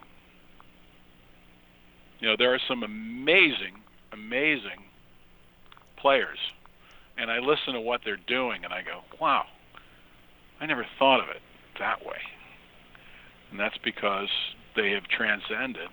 You 2.19 2.29
know, 2.29 2.35
there 2.37 2.53
are 2.53 2.59
some 2.67 2.83
amazing, 2.83 3.81
amazing 4.11 4.83
players 5.97 6.37
and 7.19 7.29
I 7.29 7.39
listen 7.39 7.73
to 7.73 7.81
what 7.81 8.01
they're 8.05 8.17
doing, 8.27 8.63
and 8.63 8.73
I 8.73 8.81
go, 8.81 9.01
wow, 9.19 9.45
I 10.59 10.65
never 10.65 10.85
thought 10.97 11.21
of 11.21 11.29
it 11.29 11.41
that 11.77 12.05
way. 12.05 12.17
And 13.51 13.59
that's 13.59 13.77
because 13.83 14.29
they 14.76 14.91
have 14.91 15.03
transcended, 15.07 15.89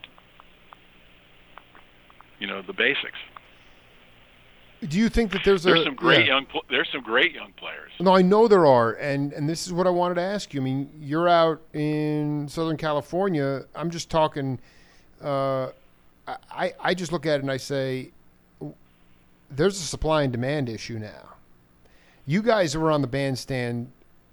you 2.38 2.46
know, 2.46 2.62
the 2.62 2.72
basics. 2.72 3.18
Do 4.86 4.98
you 4.98 5.08
think 5.08 5.32
that 5.32 5.42
there's, 5.44 5.62
there's 5.62 5.80
a, 5.80 5.84
some 5.84 5.94
great 5.94 6.26
yeah. 6.26 6.34
young 6.34 6.46
there's 6.68 6.88
some 6.92 7.02
great 7.02 7.32
young 7.32 7.52
players. 7.56 7.92
No, 7.98 8.14
I 8.14 8.20
know 8.22 8.46
there 8.46 8.66
are, 8.66 8.92
and 8.92 9.32
and 9.32 9.48
this 9.48 9.66
is 9.66 9.72
what 9.72 9.86
I 9.86 9.90
wanted 9.90 10.16
to 10.16 10.20
ask 10.20 10.52
you. 10.52 10.60
I 10.60 10.64
mean, 10.64 10.90
you're 11.00 11.28
out 11.28 11.62
in 11.72 12.46
Southern 12.48 12.76
California. 12.76 13.64
I'm 13.74 13.90
just 13.90 14.10
talking. 14.10 14.58
Uh, 15.22 15.68
I 16.50 16.74
I 16.78 16.94
just 16.94 17.10
look 17.10 17.24
at 17.24 17.36
it 17.36 17.42
and 17.42 17.50
I 17.50 17.56
say, 17.56 18.12
there's 19.50 19.78
a 19.78 19.84
supply 19.84 20.24
and 20.24 20.32
demand 20.32 20.68
issue 20.68 20.98
now. 20.98 21.36
You 22.26 22.42
guys 22.42 22.76
were 22.76 22.90
on 22.90 23.00
the 23.00 23.06
bandstand 23.06 23.90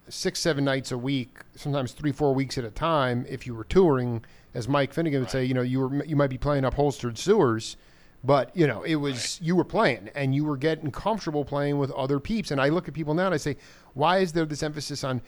six 0.10 0.40
seven 0.40 0.66
nights 0.66 0.92
a 0.92 0.98
week, 0.98 1.40
sometimes 1.56 1.92
three 1.92 2.12
four 2.12 2.34
weeks 2.34 2.58
at 2.58 2.64
a 2.64 2.72
time. 2.72 3.26
If 3.30 3.48
you 3.48 3.56
were 3.56 3.64
touring, 3.64 4.24
as 4.54 4.68
Mike 4.68 4.94
Finnegan 4.94 5.22
would 5.22 5.32
say, 5.32 5.46
you 5.46 5.54
know, 5.54 5.62
you 5.62 5.80
were 5.80 6.06
you 6.06 6.16
might 6.16 6.30
be 6.30 6.38
playing 6.38 6.66
upholstered 6.66 7.18
sewers. 7.18 7.78
But 8.24 8.56
you 8.56 8.68
know, 8.68 8.84
it 8.84 8.96
was 8.96 9.40
right. 9.40 9.48
you 9.48 9.56
were 9.56 9.66
playing 9.66 10.10
and 10.16 10.34
you 10.34 10.46
were 10.46 10.56
getting 10.56 10.92
comfortable 10.92 11.44
playing 11.44 11.78
with 11.78 11.92
other 11.92 12.20
peeps. 12.20 12.52
And 12.52 12.62
I 12.62 12.70
look 12.70 12.88
at 12.88 12.94
people 12.94 13.14
now 13.14 13.26
and 13.26 13.34
I 13.34 13.38
say, 13.38 13.58
why 13.94 14.20
is 14.20 14.32
there 14.32 14.46
this 14.46 14.64
emphasis 14.64 15.04
on 15.04 15.22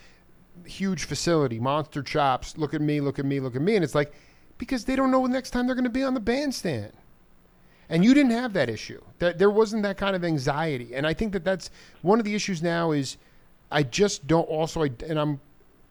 huge 0.66 1.04
facility, 1.04 1.60
monster 1.60 2.02
chops? 2.02 2.58
Look 2.58 2.74
at 2.74 2.82
me, 2.82 3.02
look 3.02 3.20
at 3.20 3.26
me, 3.26 3.42
look 3.42 3.56
at 3.56 3.62
me. 3.62 3.76
And 3.76 3.84
it's 3.84 3.96
like 3.96 4.14
because 4.58 4.86
they 4.86 4.96
don't 4.96 5.12
know 5.12 5.22
the 5.24 5.34
next 5.34 5.52
time 5.52 5.66
they're 5.66 5.76
going 5.76 5.84
to 5.84 5.90
be 5.90 6.04
on 6.04 6.14
the 6.14 6.22
bandstand. 6.22 6.94
And 7.90 8.04
you 8.04 8.14
didn't 8.14 8.32
have 8.32 8.54
that 8.54 8.70
issue. 8.70 9.02
That 9.20 9.38
there 9.38 9.50
wasn't 9.50 9.84
that 9.84 9.98
kind 9.98 10.16
of 10.16 10.24
anxiety. 10.24 10.96
And 10.96 11.06
I 11.06 11.14
think 11.14 11.34
that 11.34 11.44
that's 11.44 11.70
one 12.02 12.20
of 12.20 12.26
the 12.26 12.34
issues 12.34 12.64
now 12.64 12.92
is 12.92 13.18
I 13.72 13.84
just 13.84 14.28
don't 14.28 14.48
also 14.48 14.84
I, 14.84 14.92
and 15.08 15.20
I'm 15.20 15.40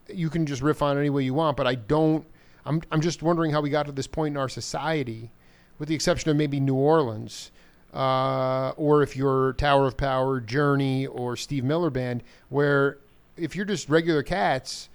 you 0.07 0.29
can 0.29 0.45
just 0.45 0.61
riff 0.61 0.81
on 0.81 0.97
any 0.97 1.09
way 1.09 1.23
you 1.23 1.33
want, 1.33 1.57
but 1.57 1.67
I 1.67 1.75
don't 1.75 2.25
I'm 2.65 2.81
I'm 2.91 3.01
just 3.01 3.21
wondering 3.23 3.51
how 3.51 3.61
we 3.61 3.69
got 3.69 3.85
to 3.85 3.91
this 3.91 4.07
point 4.07 4.33
in 4.33 4.37
our 4.37 4.49
society 4.49 5.31
with 5.77 5.89
the 5.89 5.95
exception 5.95 6.31
of 6.31 6.37
maybe 6.37 6.59
New 6.59 6.75
Orleans, 6.75 7.51
uh, 7.93 8.69
or 8.77 9.03
if 9.03 9.15
you're 9.15 9.53
Tower 9.53 9.87
of 9.87 9.97
Power, 9.97 10.39
Journey, 10.39 11.05
or 11.05 11.35
Steve 11.35 11.63
Miller 11.63 11.89
Band, 11.89 12.23
where 12.49 12.97
if 13.37 13.55
you're 13.55 13.65
just 13.65 13.89
regular 13.89 14.23
cats, 14.23 14.89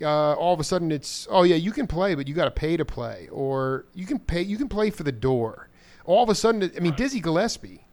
uh, 0.00 0.32
all 0.32 0.54
of 0.54 0.60
a 0.60 0.64
sudden 0.64 0.90
it's 0.90 1.28
oh 1.30 1.42
yeah 1.42 1.56
you 1.56 1.72
can 1.72 1.86
play, 1.86 2.14
but 2.14 2.26
you 2.26 2.34
got 2.34 2.46
to 2.46 2.50
pay 2.50 2.76
to 2.76 2.84
play, 2.84 3.28
or 3.30 3.86
you 3.94 4.06
can 4.06 4.18
pay 4.18 4.42
you 4.42 4.56
can 4.56 4.68
play 4.68 4.90
for 4.90 5.02
the 5.02 5.12
door. 5.12 5.68
All 6.04 6.22
of 6.22 6.28
a 6.28 6.34
sudden, 6.34 6.70
I 6.76 6.80
mean 6.80 6.94
Dizzy 6.94 7.20
Gillespie. 7.20 7.84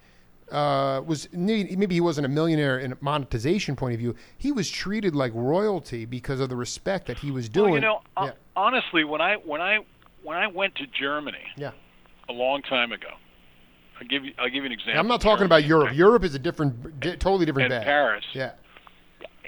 Uh, 0.52 1.02
was 1.06 1.28
maybe 1.32 1.94
he 1.94 2.02
wasn't 2.02 2.26
a 2.26 2.30
millionaire 2.30 2.80
in 2.80 2.94
a 2.94 2.98
monetization 3.02 3.76
point 3.76 3.94
of 3.94 4.00
view. 4.00 4.16
He 4.38 4.52
was 4.52 4.70
treated 4.70 5.16
like 5.16 5.32
royalty 5.36 6.06
because 6.06 6.40
of 6.40 6.50
the 6.50 6.56
respect 6.56 7.08
that 7.08 7.20
he 7.20 7.32
was 7.32 7.50
doing. 7.50 7.72
Well, 7.72 7.76
you 7.76 7.82
know, 7.82 8.02
yeah. 8.22 8.32
honestly, 8.56 9.04
when 9.04 9.22
I 9.22 9.36
when 9.36 9.62
I 9.62 9.80
when 10.24 10.38
I 10.38 10.48
went 10.48 10.76
to 10.76 10.86
Germany, 10.88 11.38
yeah 11.56 11.72
a 12.30 12.34
long 12.34 12.62
time 12.62 12.92
ago. 12.92 13.10
I'll 14.00 14.08
give 14.08 14.24
you. 14.24 14.34
I'll 14.40 14.48
give 14.48 14.64
you 14.64 14.68
an 14.68 14.72
example. 14.72 15.00
I'm 15.00 15.08
not 15.08 15.20
talking 15.20 15.46
about 15.46 15.66
Europe. 15.66 15.94
Europe 15.94 16.24
is 16.24 16.36
a 16.36 16.40
different, 16.40 17.00
di- 17.02 17.18
totally 17.18 17.46
different 17.46 17.74
and 17.74 17.82
bag. 17.82 17.86
Paris. 17.86 18.24
Yeah. 18.34 18.52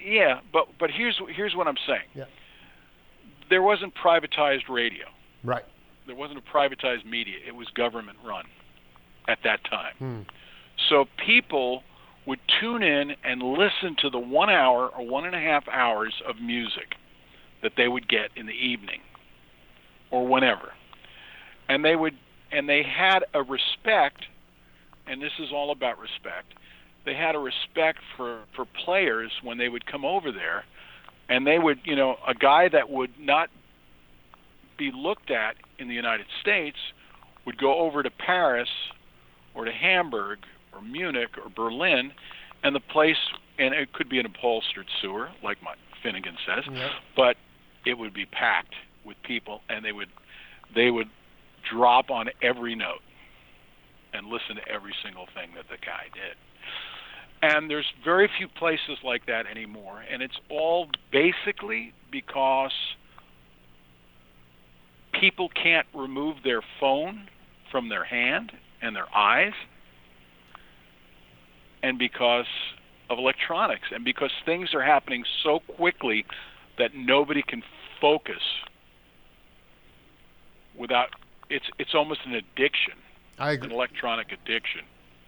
Yeah, 0.03 0.41
but 0.51 0.67
but 0.79 0.89
here's 0.89 1.19
here's 1.33 1.55
what 1.55 1.67
I'm 1.67 1.77
saying. 1.87 2.09
Yeah. 2.15 2.25
There 3.49 3.61
wasn't 3.61 3.93
privatized 3.95 4.67
radio. 4.67 5.05
Right. 5.43 5.63
There 6.07 6.15
wasn't 6.15 6.39
a 6.39 6.41
privatized 6.41 7.05
media. 7.05 7.35
It 7.47 7.55
was 7.55 7.67
government 7.69 8.17
run 8.25 8.45
at 9.27 9.39
that 9.43 9.63
time. 9.63 9.93
Hmm. 9.99 10.21
So 10.91 11.05
people 11.25 11.83
would 12.27 12.39
tune 12.59 12.83
in 12.83 13.15
and 13.23 13.41
listen 13.41 13.95
to 13.99 14.09
the 14.09 14.19
one 14.19 14.49
hour 14.49 14.89
or 14.89 15.07
one 15.07 15.25
and 15.25 15.33
a 15.33 15.39
half 15.39 15.67
hours 15.69 16.13
of 16.27 16.35
music 16.41 16.95
that 17.63 17.71
they 17.77 17.87
would 17.87 18.09
get 18.09 18.29
in 18.35 18.45
the 18.45 18.53
evening 18.53 18.99
or 20.11 20.27
whenever. 20.27 20.73
And 21.69 21.83
they 21.83 21.95
would 21.95 22.15
and 22.51 22.67
they 22.67 22.83
had 22.83 23.19
a 23.33 23.41
respect, 23.41 24.25
and 25.07 25.21
this 25.21 25.31
is 25.39 25.47
all 25.53 25.71
about 25.71 25.97
respect. 25.97 26.53
They 27.05 27.13
had 27.13 27.35
a 27.35 27.39
respect 27.39 27.99
for 28.17 28.41
for 28.53 28.65
players 28.85 29.31
when 29.41 29.57
they 29.57 29.69
would 29.69 29.85
come 29.85 30.03
over 30.03 30.33
there, 30.33 30.65
and 31.29 31.47
they 31.47 31.57
would, 31.57 31.79
you 31.85 31.95
know, 31.95 32.17
a 32.27 32.33
guy 32.33 32.67
that 32.67 32.89
would 32.89 33.11
not 33.17 33.49
be 34.77 34.91
looked 34.93 35.31
at 35.31 35.55
in 35.79 35.87
the 35.87 35.95
United 35.95 36.25
States 36.41 36.77
would 37.45 37.57
go 37.57 37.79
over 37.79 38.03
to 38.03 38.09
Paris 38.09 38.69
or 39.55 39.63
to 39.63 39.71
Hamburg 39.71 40.39
or 40.73 40.81
Munich 40.81 41.29
or 41.37 41.49
Berlin, 41.49 42.11
and 42.63 42.75
the 42.75 42.79
place, 42.79 43.17
and 43.57 43.73
it 43.73 43.93
could 43.93 44.09
be 44.09 44.19
an 44.19 44.25
upholstered 44.25 44.87
sewer, 45.01 45.29
like 45.43 45.57
Mike 45.63 45.77
Finnegan 46.03 46.35
says, 46.45 46.63
yep. 46.71 46.91
but 47.15 47.35
it 47.85 47.97
would 47.97 48.13
be 48.13 48.25
packed 48.25 48.75
with 49.05 49.17
people, 49.23 49.61
and 49.69 49.83
they 49.83 49.91
would 49.91 50.09
they 50.73 50.89
would 50.89 51.09
drop 51.69 52.09
on 52.09 52.29
every 52.41 52.75
note 52.75 53.01
and 54.13 54.27
listen 54.27 54.55
to 54.55 54.67
every 54.67 54.93
single 55.03 55.25
thing 55.33 55.49
that 55.55 55.65
the 55.69 55.77
guy 55.85 56.05
did. 56.13 56.35
And 57.43 57.69
there's 57.69 57.85
very 58.05 58.29
few 58.37 58.47
places 58.47 58.97
like 59.03 59.25
that 59.25 59.47
anymore, 59.47 60.03
and 60.11 60.21
it's 60.21 60.37
all 60.49 60.87
basically 61.11 61.93
because 62.11 62.71
people 65.19 65.49
can't 65.49 65.87
remove 65.93 66.37
their 66.43 66.61
phone 66.79 67.27
from 67.71 67.89
their 67.89 68.03
hand 68.03 68.51
and 68.81 68.95
their 68.95 69.13
eyes, 69.15 69.53
and 71.83 71.97
because 71.97 72.47
of 73.09 73.17
electronics, 73.17 73.87
and 73.93 74.05
because 74.05 74.31
things 74.45 74.73
are 74.73 74.83
happening 74.83 75.23
so 75.43 75.59
quickly 75.75 76.25
that 76.77 76.95
nobody 76.95 77.41
can 77.41 77.61
focus 77.99 78.41
without 80.75 81.09
it's 81.49 81.65
it's 81.77 81.93
almost 81.93 82.21
an 82.25 82.33
addiction. 82.33 82.93
I 83.37 83.51
agree. 83.51 83.67
An 83.67 83.73
electronic 83.73 84.31
addiction. 84.31 84.81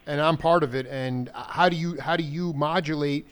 And 0.06 0.20
I'm 0.20 0.38
part 0.38 0.64
of 0.64 0.76
it. 0.76 0.88
And 0.88 1.30
how 1.34 1.70
do 1.70 1.76
you 1.76 1.99
how 1.99 2.16
do 2.16 2.24
you 2.24 2.54
modulate? 2.54 3.28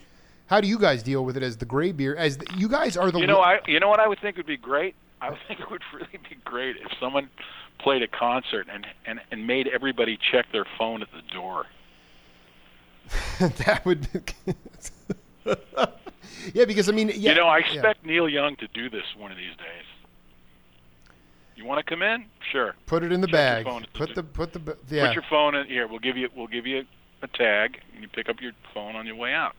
How 0.46 0.60
do 0.60 0.68
you 0.68 0.78
guys 0.78 1.02
deal 1.02 1.24
with 1.24 1.36
it 1.36 1.42
as 1.42 1.56
the 1.56 1.64
gray 1.64 1.92
beer? 1.92 2.14
As 2.14 2.36
the, 2.36 2.46
you 2.56 2.68
guys 2.68 2.96
are 2.96 3.10
the 3.10 3.18
you 3.20 3.26
know 3.26 3.40
I 3.40 3.58
you 3.66 3.80
know 3.80 3.88
what 3.88 4.00
I 4.00 4.08
would 4.08 4.20
think 4.20 4.36
would 4.36 4.46
be 4.46 4.56
great. 4.56 4.94
I 5.20 5.30
would 5.30 5.38
think 5.48 5.60
it 5.60 5.70
would 5.70 5.82
really 5.92 6.18
be 6.28 6.36
great 6.44 6.76
if 6.76 6.92
someone 7.00 7.28
played 7.78 8.02
a 8.02 8.08
concert 8.08 8.68
and 8.72 8.86
and 9.06 9.20
and 9.30 9.46
made 9.46 9.68
everybody 9.68 10.18
check 10.30 10.46
their 10.52 10.66
phone 10.78 11.02
at 11.02 11.08
the 11.12 11.22
door. 11.32 11.66
that 13.38 13.84
would. 13.84 14.08
yeah, 16.54 16.64
because 16.64 16.88
I 16.88 16.92
mean, 16.92 17.08
yeah, 17.08 17.30
you 17.30 17.34
know, 17.34 17.46
I 17.46 17.58
expect 17.58 18.00
yeah. 18.04 18.10
Neil 18.10 18.28
Young 18.28 18.56
to 18.56 18.68
do 18.68 18.88
this 18.90 19.04
one 19.16 19.30
of 19.30 19.36
these 19.36 19.56
days. 19.56 19.86
You 21.56 21.64
want 21.64 21.84
to 21.84 21.88
come 21.88 22.02
in? 22.02 22.24
Sure. 22.50 22.74
Put 22.86 23.04
it 23.04 23.12
in 23.12 23.20
the 23.20 23.26
Check 23.26 23.32
bag. 23.34 23.66
your 23.66 23.72
phone. 23.72 23.86
Put 23.94 24.14
the 24.14 24.22
put 24.22 24.52
the 24.52 24.76
yeah. 24.88 25.06
Put 25.06 25.14
your 25.14 25.24
phone 25.28 25.54
in 25.54 25.66
here. 25.66 25.86
We'll 25.86 25.98
give 25.98 26.16
you 26.16 26.28
we'll 26.34 26.46
give 26.46 26.66
you 26.66 26.84
a 27.22 27.28
tag, 27.28 27.80
and 27.94 28.02
you 28.02 28.08
pick 28.08 28.28
up 28.28 28.40
your 28.40 28.52
phone 28.74 28.96
on 28.96 29.06
your 29.06 29.16
way 29.16 29.32
out. 29.32 29.54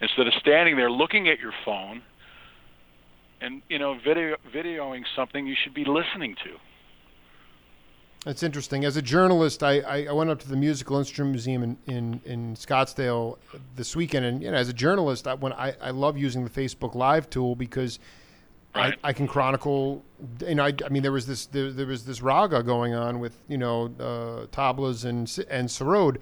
Instead 0.00 0.28
of 0.28 0.34
standing 0.34 0.76
there 0.76 0.90
looking 0.90 1.28
at 1.28 1.40
your 1.40 1.52
phone 1.64 2.02
and 3.40 3.62
you 3.68 3.78
know 3.78 3.98
video 3.98 4.36
videoing 4.52 5.04
something 5.14 5.46
you 5.46 5.56
should 5.60 5.74
be 5.74 5.84
listening 5.84 6.36
to. 6.44 6.50
That's 8.24 8.42
interesting. 8.42 8.84
As 8.84 8.96
a 8.96 9.02
journalist, 9.02 9.62
I, 9.62 9.80
I, 9.80 10.06
I 10.06 10.12
went 10.12 10.28
up 10.28 10.40
to 10.40 10.48
the 10.48 10.56
Musical 10.56 10.98
Instrument 10.98 11.32
Museum 11.32 11.62
in, 11.62 11.78
in, 11.86 12.20
in 12.24 12.54
Scottsdale 12.56 13.38
this 13.76 13.94
weekend, 13.94 14.26
and 14.26 14.42
you 14.42 14.50
know, 14.50 14.56
as 14.56 14.68
a 14.68 14.72
journalist, 14.72 15.28
I, 15.28 15.34
when 15.34 15.52
I, 15.52 15.74
I 15.80 15.90
love 15.90 16.18
using 16.18 16.44
the 16.44 16.50
Facebook 16.50 16.94
Live 16.94 17.30
tool 17.30 17.54
because 17.54 17.98
Right. 18.74 18.98
I, 19.02 19.08
I, 19.08 19.12
can 19.12 19.26
chronicle. 19.26 20.04
You 20.46 20.56
know, 20.56 20.64
I, 20.64 20.74
I 20.84 20.88
mean, 20.90 21.02
there 21.02 21.12
was 21.12 21.26
this 21.26 21.46
there, 21.46 21.72
there, 21.72 21.86
was 21.86 22.04
this 22.04 22.20
raga 22.20 22.62
going 22.62 22.94
on 22.94 23.18
with 23.18 23.34
you 23.48 23.56
know 23.56 23.86
uh, 23.98 24.46
tablas 24.54 25.04
and 25.04 25.20
and 25.50 25.68
sarod. 25.68 26.18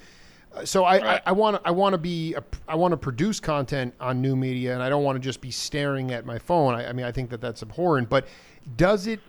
So 0.64 0.84
I, 0.84 1.03
right. 1.03 1.22
I 1.26 1.32
want 1.32 1.61
I 1.64 1.72
want 1.72 1.94
to 1.94 1.99
be 1.99 2.34
a, 2.34 2.44
I 2.68 2.76
want 2.76 2.92
to 2.92 2.97
produce 2.97 3.40
content 3.40 3.94
on 4.01 4.22
new 4.22 4.36
media, 4.36 4.74
and 4.74 4.82
I 4.82 4.88
don't 4.88 5.03
want 5.03 5.16
to 5.16 5.20
just 5.20 5.40
be 5.40 5.51
staring 5.51 6.12
at 6.12 6.24
my 6.24 6.38
phone. 6.38 6.74
I, 6.74 6.88
I 6.88 6.92
mean, 6.92 7.05
I 7.05 7.12
think 7.12 7.30
that 7.30 7.40
that's 7.40 7.62
abhorrent. 7.62 8.09
But 8.09 8.28
does 8.76 9.07
it? 9.07 9.20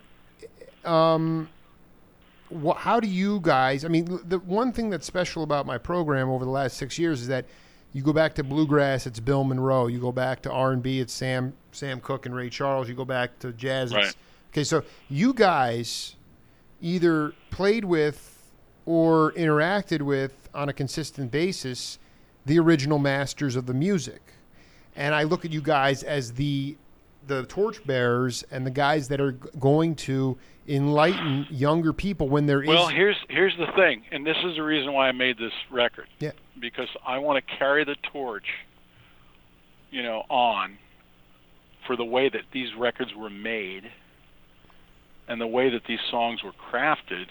Um, 0.85 1.49
what, 2.49 2.77
how 2.77 2.99
do 2.99 3.07
you 3.07 3.39
guys? 3.41 3.83
I 3.85 3.87
mean, 3.87 4.05
the 4.27 4.39
one 4.39 4.71
thing 4.71 4.89
that's 4.89 5.05
special 5.05 5.43
about 5.43 5.65
my 5.65 5.77
program 5.77 6.29
over 6.29 6.45
the 6.45 6.51
last 6.51 6.77
six 6.77 6.97
years 6.97 7.21
is 7.21 7.27
that 7.27 7.45
you 7.93 8.01
go 8.03 8.13
back 8.13 8.35
to 8.35 8.43
bluegrass, 8.43 9.07
it's 9.07 9.19
Bill 9.19 9.43
Monroe. 9.43 9.87
You 9.87 9.99
go 9.99 10.11
back 10.11 10.41
to 10.43 10.51
R 10.51 10.71
and 10.71 10.83
B, 10.83 10.99
it's 10.99 11.13
Sam 11.13 11.53
Sam 11.71 11.99
Cooke 11.99 12.25
and 12.25 12.35
Ray 12.35 12.49
Charles. 12.49 12.87
You 12.87 12.95
go 12.95 13.05
back 13.05 13.39
to 13.39 13.51
jazz. 13.53 13.93
Right. 13.93 14.13
Okay, 14.51 14.63
so 14.63 14.83
you 15.09 15.33
guys 15.33 16.15
either 16.81 17.33
played 17.49 17.85
with 17.85 18.51
or 18.85 19.31
interacted 19.33 20.01
with 20.01 20.49
on 20.53 20.69
a 20.69 20.73
consistent 20.73 21.31
basis 21.31 21.99
the 22.45 22.59
original 22.59 22.99
masters 22.99 23.55
of 23.55 23.65
the 23.65 23.73
music, 23.73 24.21
and 24.95 25.13
I 25.13 25.23
look 25.23 25.43
at 25.43 25.51
you 25.51 25.61
guys 25.61 26.03
as 26.03 26.33
the 26.33 26.77
the 27.27 27.45
torchbearers 27.45 28.43
and 28.51 28.65
the 28.65 28.71
guys 28.71 29.07
that 29.09 29.19
are 29.19 29.33
going 29.33 29.95
to 29.95 30.37
enlighten 30.67 31.47
younger 31.49 31.93
people 31.93 32.29
when 32.29 32.45
there 32.45 32.61
is. 32.61 32.67
Well, 32.67 32.87
here's 32.87 33.17
here's 33.29 33.55
the 33.57 33.67
thing, 33.75 34.03
and 34.11 34.25
this 34.25 34.37
is 34.43 34.55
the 34.55 34.63
reason 34.63 34.93
why 34.93 35.07
I 35.07 35.11
made 35.11 35.37
this 35.37 35.53
record. 35.71 36.07
Yeah. 36.19 36.31
Because 36.59 36.89
I 37.05 37.19
want 37.19 37.43
to 37.43 37.55
carry 37.57 37.85
the 37.85 37.95
torch, 38.11 38.47
you 39.91 40.03
know, 40.03 40.23
on 40.29 40.77
for 41.85 41.95
the 41.95 42.05
way 42.05 42.29
that 42.29 42.41
these 42.51 42.69
records 42.77 43.11
were 43.15 43.29
made 43.29 43.83
and 45.27 45.39
the 45.39 45.47
way 45.47 45.69
that 45.69 45.81
these 45.87 45.99
songs 46.11 46.43
were 46.43 46.53
crafted 46.71 47.25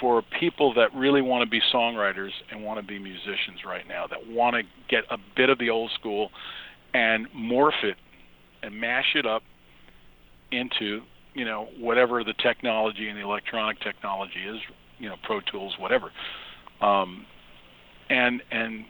for 0.00 0.22
people 0.38 0.74
that 0.74 0.94
really 0.94 1.22
want 1.22 1.42
to 1.42 1.50
be 1.50 1.60
songwriters 1.72 2.30
and 2.50 2.62
want 2.62 2.78
to 2.78 2.86
be 2.86 2.98
musicians 2.98 3.64
right 3.64 3.88
now 3.88 4.06
that 4.06 4.26
want 4.26 4.54
to 4.54 4.62
get 4.88 5.04
a 5.10 5.16
bit 5.36 5.48
of 5.48 5.58
the 5.58 5.70
old 5.70 5.90
school 5.92 6.30
and 6.92 7.26
morph 7.32 7.82
it 7.82 7.96
and 8.62 8.78
mash 8.78 9.14
it 9.14 9.24
up 9.24 9.42
into 10.52 11.02
you 11.36 11.44
know 11.44 11.68
whatever 11.78 12.24
the 12.24 12.34
technology 12.34 13.08
and 13.08 13.16
the 13.16 13.22
electronic 13.22 13.80
technology 13.80 14.42
is 14.48 14.56
you 14.98 15.08
know 15.08 15.16
pro 15.22 15.40
tools 15.40 15.74
whatever. 15.78 16.10
Um 16.80 17.26
and 18.08 18.42
and 18.50 18.84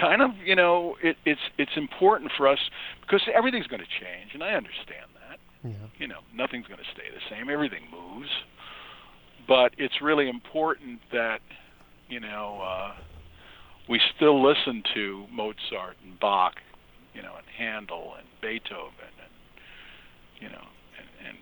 kind 0.00 0.22
of 0.22 0.30
you 0.44 0.56
know 0.56 0.96
it 1.02 1.16
it's 1.24 1.40
it's 1.58 1.76
important 1.76 2.32
for 2.36 2.48
us 2.48 2.58
because 3.02 3.22
everything's 3.34 3.66
going 3.66 3.80
to 3.80 3.86
change 3.86 4.30
and 4.34 4.42
i 4.42 4.52
understand 4.54 5.08
that. 5.14 5.38
Yeah. 5.62 5.86
you 5.98 6.08
know 6.08 6.20
nothing's 6.34 6.66
going 6.66 6.80
to 6.80 6.90
stay 6.92 7.08
the 7.12 7.34
same. 7.34 7.48
Everything 7.48 7.84
moves. 7.90 8.28
But 9.46 9.72
it's 9.78 10.00
really 10.02 10.28
important 10.28 11.00
that 11.12 11.40
you 12.08 12.20
know 12.20 12.60
uh 12.62 12.94
we 13.88 14.00
still 14.16 14.42
listen 14.42 14.82
to 14.94 15.26
mozart 15.30 15.96
and 16.02 16.18
bach 16.18 16.54
you 17.14 17.22
know 17.22 17.34
and 17.36 17.46
handel 17.56 18.14
and 18.18 18.26
beethoven 18.42 19.12
and 19.22 19.32
you 20.40 20.48
know 20.48 20.66
and, 20.98 21.28
and 21.28 21.38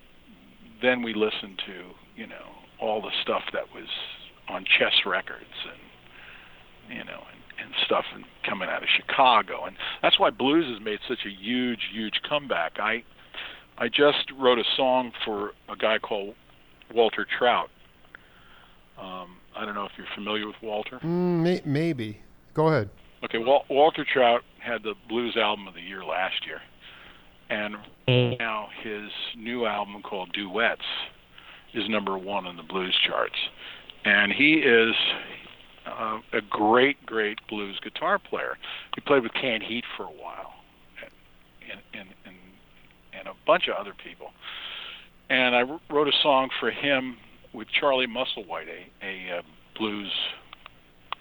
then 0.82 1.02
we 1.02 1.14
listen 1.14 1.56
to 1.66 1.94
you 2.16 2.26
know 2.26 2.46
all 2.80 3.00
the 3.00 3.12
stuff 3.22 3.42
that 3.52 3.72
was 3.74 3.88
on 4.48 4.64
chess 4.64 5.06
records 5.06 5.44
and 5.70 6.98
you 6.98 7.04
know 7.04 7.22
and, 7.32 7.64
and 7.64 7.74
stuff 7.86 8.04
and 8.14 8.24
coming 8.48 8.68
out 8.68 8.82
of 8.82 8.88
Chicago. 8.96 9.64
And 9.64 9.76
that's 10.02 10.18
why 10.18 10.30
blues 10.30 10.66
has 10.72 10.84
made 10.84 10.98
such 11.08 11.24
a 11.24 11.30
huge 11.30 11.80
huge 11.92 12.20
comeback. 12.28 12.78
I 12.78 13.04
I 13.78 13.88
just 13.88 14.30
wrote 14.38 14.58
a 14.58 14.64
song 14.76 15.12
for 15.24 15.52
a 15.68 15.76
guy 15.76 15.98
called 15.98 16.34
Walter 16.94 17.26
Trout. 17.38 17.70
Um, 19.00 19.36
I 19.56 19.64
don't 19.64 19.74
know 19.74 19.84
if 19.84 19.92
you're 19.96 20.06
familiar 20.14 20.46
with 20.46 20.56
Walter. 20.62 20.98
Mm, 21.02 21.42
may, 21.42 21.62
maybe. 21.64 22.20
Go 22.54 22.68
ahead. 22.68 22.90
Okay, 23.24 23.38
Wal- 23.38 23.64
Walter 23.70 24.04
Trout 24.10 24.42
had 24.58 24.82
the 24.82 24.94
blues 25.08 25.36
album 25.36 25.66
of 25.66 25.74
the 25.74 25.80
year 25.80 26.04
last 26.04 26.46
year, 26.46 26.60
and 27.50 27.76
now 28.38 28.68
his 28.82 29.10
new 29.36 29.66
album 29.66 30.02
called 30.02 30.32
Duets 30.32 30.80
is 31.74 31.88
number 31.88 32.16
one 32.18 32.46
on 32.46 32.56
the 32.56 32.62
blues 32.62 32.96
charts, 33.06 33.36
and 34.04 34.32
he 34.32 34.54
is 34.54 34.94
uh, 35.86 36.18
a 36.32 36.40
great, 36.40 37.04
great 37.06 37.38
blues 37.48 37.78
guitar 37.82 38.18
player. 38.18 38.56
He 38.94 39.00
played 39.00 39.22
with 39.22 39.32
Canned 39.34 39.62
Heat 39.62 39.84
for 39.96 40.04
a 40.04 40.10
while, 40.10 40.54
and 41.70 41.80
and 41.94 42.08
and, 42.24 42.36
and 43.18 43.28
a 43.28 43.34
bunch 43.46 43.68
of 43.68 43.76
other 43.76 43.94
people. 44.04 44.30
And 45.30 45.56
I 45.56 45.62
wrote 45.90 46.08
a 46.08 46.16
song 46.22 46.50
for 46.60 46.70
him 46.70 47.16
with 47.52 47.68
Charlie 47.68 48.06
Musselwhite, 48.06 48.68
a, 49.02 49.06
a 49.06 49.38
uh, 49.38 49.42
blues 49.78 50.12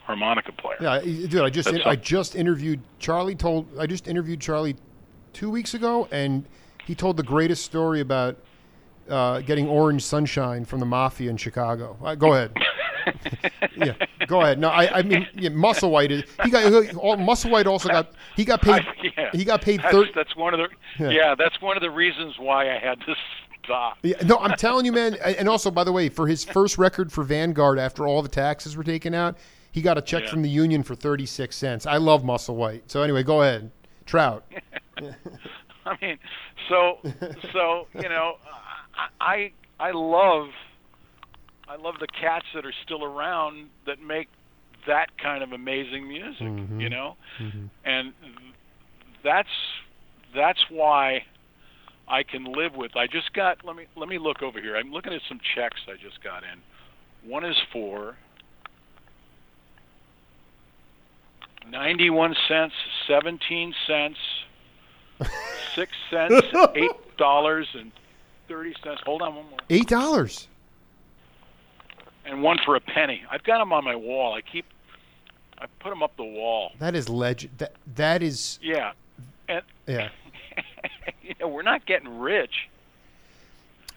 harmonica 0.04 0.52
player. 0.52 0.78
Yeah, 0.82 1.00
dude. 1.00 1.42
I 1.42 1.50
just 1.50 1.72
That's 1.72 1.86
I 1.86 1.96
just 1.96 2.36
interviewed 2.36 2.82
Charlie. 3.00 3.36
Told 3.36 3.68
I 3.80 3.86
just 3.86 4.08
interviewed 4.08 4.42
Charlie 4.42 4.76
two 5.34 5.50
weeks 5.50 5.74
ago, 5.74 6.08
and 6.12 6.46
he 6.86 6.96
told 6.96 7.18
the 7.18 7.24
greatest 7.24 7.64
story 7.66 8.00
about 8.02 8.38
uh, 9.10 9.42
getting 9.42 9.68
orange 9.68 10.04
sunshine 10.04 10.66
from 10.66 10.80
the 10.80 10.86
mafia 10.86 11.30
in 11.30 11.38
Chicago. 11.38 11.98
Uh, 12.04 12.16
go 12.16 12.34
ahead. 12.34 12.52
yeah, 13.76 13.94
go 14.28 14.42
ahead. 14.42 14.60
No, 14.60 14.70
I, 14.70 15.00
I 15.00 15.02
mean, 15.02 15.28
yeah, 15.34 15.50
Musselwhite 15.50 16.12
is 16.12 16.24
he 16.44 16.52
got 16.52 16.72
he- 16.86 16.96
all, 16.96 17.18
Musselwhite 17.18 17.66
also 17.66 17.90
got 17.90 18.12
he 18.36 18.46
got 18.46 18.62
paid 18.62 18.84
yeah, 19.18 19.30
he 19.34 19.44
got 19.44 19.62
paid 19.62 19.82
that's, 19.82 19.92
thirty. 19.92 20.12
that's 20.14 20.36
one 20.36 20.54
of 20.54 20.60
the 20.60 21.04
Yeah. 21.04 21.10
yeah. 21.10 21.36
that's 21.36 21.60
one 21.62 21.76
of 21.78 21.82
the 21.82 21.90
reasons 21.90 22.38
why 22.38 22.70
I 22.74 22.78
had 22.78 23.00
to 23.02 23.16
stop. 23.64 23.98
Yeah, 24.04 24.16
no, 24.24 24.38
I'm 24.38 24.56
telling 24.58 24.86
you, 24.86 24.92
man. 24.92 25.16
And 25.16 25.50
also, 25.50 25.72
by 25.72 25.84
the 25.84 25.92
way, 25.92 26.10
for 26.10 26.28
his 26.28 26.44
first 26.44 26.78
record 26.78 27.12
for 27.12 27.24
Vanguard, 27.24 27.80
after 27.80 28.08
all 28.08 28.22
the 28.22 28.30
taxes 28.30 28.78
were 28.78 28.84
taken 28.84 29.14
out, 29.14 29.38
he 29.72 29.82
got 29.82 29.98
a 29.98 30.02
check 30.02 30.24
Yeah. 30.24 30.30
from 30.30 30.42
the 30.42 30.50
union 30.50 30.84
for 30.84 30.96
36 30.96 31.56
cents. 31.56 31.86
I 31.86 31.98
love 31.98 32.24
Musselwhite. 32.24 32.82
So 32.88 33.02
anyway, 33.02 33.24
go 33.24 33.42
ahead. 33.42 33.72
Trout. 34.06 34.44
I 35.86 35.98
mean, 36.02 36.18
so 36.70 36.98
so 37.54 37.88
you 37.96 38.10
know, 38.10 38.36
I 39.20 39.52
I 39.80 39.92
love 39.92 40.48
I 41.68 41.76
love 41.78 41.96
the 42.00 42.08
cats 42.08 42.46
that 42.54 42.66
are 42.66 42.74
still 42.86 43.04
around 43.04 43.70
that 43.86 44.02
make 44.02 44.28
that 44.88 45.08
kind 45.22 45.44
of 45.44 45.52
amazing 45.52 46.08
music. 46.08 46.48
Mhm. 46.48 46.82
You 46.82 46.90
know, 46.90 47.16
Mhm. 47.40 47.70
and 47.86 48.14
that's 49.24 49.50
that's 50.36 50.60
why 50.70 51.24
I 52.08 52.24
can 52.24 52.44
live 52.46 52.76
with. 52.76 52.96
I 52.96 53.08
just 53.08 53.34
got 53.34 53.64
let 53.66 53.76
me 53.76 53.86
let 53.96 54.10
me 54.10 54.18
look 54.18 54.42
over 54.42 54.60
here. 54.62 54.76
I'm 54.78 54.92
looking 54.92 55.14
at 55.14 55.22
some 55.28 55.40
checks 55.56 55.82
I 55.88 55.96
just 56.02 56.22
got 56.24 56.44
in. 56.44 56.62
One 57.30 57.46
is 57.46 57.56
for 57.72 58.16
91 61.70 62.36
cents, 62.48 62.74
17 63.08 63.74
cents, 63.88 64.18
6 65.76 65.92
cents, 66.10 66.34
$8 66.54 67.66
and 67.80 67.92
30 68.48 68.76
cents. 68.84 69.02
Hold 69.06 69.22
on 69.22 69.36
one 69.36 69.50
more. 69.50 69.60
Eight 69.70 69.88
dollars. 69.88 70.48
And 72.26 72.44
one 72.44 72.60
for 72.66 72.76
a 72.76 72.82
penny. 72.82 73.24
I've 73.32 73.44
got 73.44 73.60
them 73.60 73.74
on 73.74 73.84
my 73.84 73.96
wall. 73.96 74.34
I 74.34 74.42
keep 74.42 74.66
I 75.58 75.68
put 75.80 75.90
them 75.90 76.04
up 76.04 76.16
the 76.18 76.24
wall. 76.24 76.72
That 76.80 76.96
is 76.96 77.08
legend. 77.08 77.54
That 77.60 77.74
that 77.96 78.22
is 78.22 78.60
Yeah. 78.62 78.92
And 79.48 79.62
yeah. 79.88 80.10
you 81.24 81.34
know, 81.40 81.48
we're 81.48 81.62
not 81.62 81.86
getting 81.86 82.20
rich. 82.20 82.70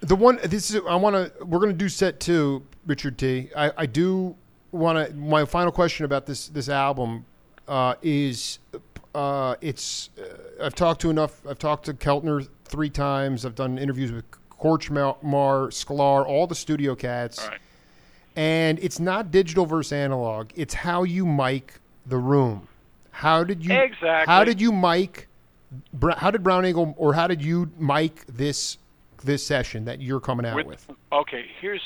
The 0.00 0.14
one 0.14 0.38
this 0.44 0.70
is 0.70 0.80
I 0.88 0.96
want 0.96 1.16
to 1.16 1.44
we're 1.44 1.58
going 1.58 1.72
to 1.72 1.76
do 1.78 1.88
set 1.88 2.20
two, 2.20 2.62
Richard 2.86 3.18
T. 3.18 3.50
I 3.56 3.72
I 3.76 3.86
do 3.86 4.36
want 4.72 5.08
to 5.08 5.14
my 5.14 5.44
final 5.44 5.72
question 5.72 6.04
about 6.04 6.26
this 6.26 6.48
this 6.48 6.68
album 6.68 7.24
uh, 7.66 7.94
is 8.02 8.58
uh, 9.14 9.54
it's 9.60 10.10
uh, 10.18 10.64
I've 10.64 10.74
talked 10.74 11.00
to 11.02 11.10
enough 11.10 11.40
I've 11.46 11.58
talked 11.58 11.86
to 11.86 11.94
Keltner 11.94 12.48
three 12.64 12.90
times. 12.90 13.44
I've 13.46 13.54
done 13.54 13.78
interviews 13.78 14.12
with 14.12 14.24
Korchmar, 14.50 15.16
Sklar, 15.22 16.26
all 16.26 16.46
the 16.46 16.54
studio 16.54 16.94
cats. 16.94 17.46
Right. 17.46 17.58
And 18.36 18.78
it's 18.80 18.98
not 18.98 19.30
digital 19.30 19.66
versus 19.66 19.92
analog. 19.92 20.50
It's 20.56 20.74
how 20.74 21.04
you 21.04 21.24
mic 21.24 21.80
the 22.06 22.18
room. 22.18 22.68
How 23.10 23.44
did 23.44 23.64
you 23.64 23.72
Exactly. 23.72 24.32
How 24.32 24.42
did 24.44 24.60
you 24.60 24.72
mic? 24.72 25.28
How 26.16 26.30
did 26.30 26.42
Braunagel 26.42 26.94
or 26.96 27.14
how 27.14 27.26
did 27.26 27.42
you 27.42 27.70
mic 27.78 28.26
this 28.26 28.78
this 29.22 29.46
session 29.46 29.84
that 29.84 30.00
you're 30.00 30.20
coming 30.20 30.46
out 30.46 30.64
with? 30.66 30.86
Okay, 31.12 31.46
here's 31.60 31.80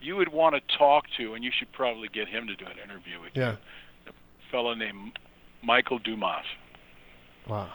you 0.00 0.16
would 0.16 0.28
want 0.28 0.54
to 0.54 0.76
talk 0.76 1.06
to, 1.16 1.32
and 1.32 1.42
you 1.42 1.50
should 1.58 1.72
probably 1.72 2.08
get 2.08 2.28
him 2.28 2.46
to 2.46 2.54
do 2.54 2.66
an 2.66 2.76
interview 2.84 3.18
with 3.22 3.30
Yeah. 3.34 3.52
you. 3.52 3.56
A 4.08 4.50
fellow 4.50 4.74
named 4.74 5.18
Michael 5.64 5.98
Dumas. 5.98 6.44
Wow. 7.48 7.68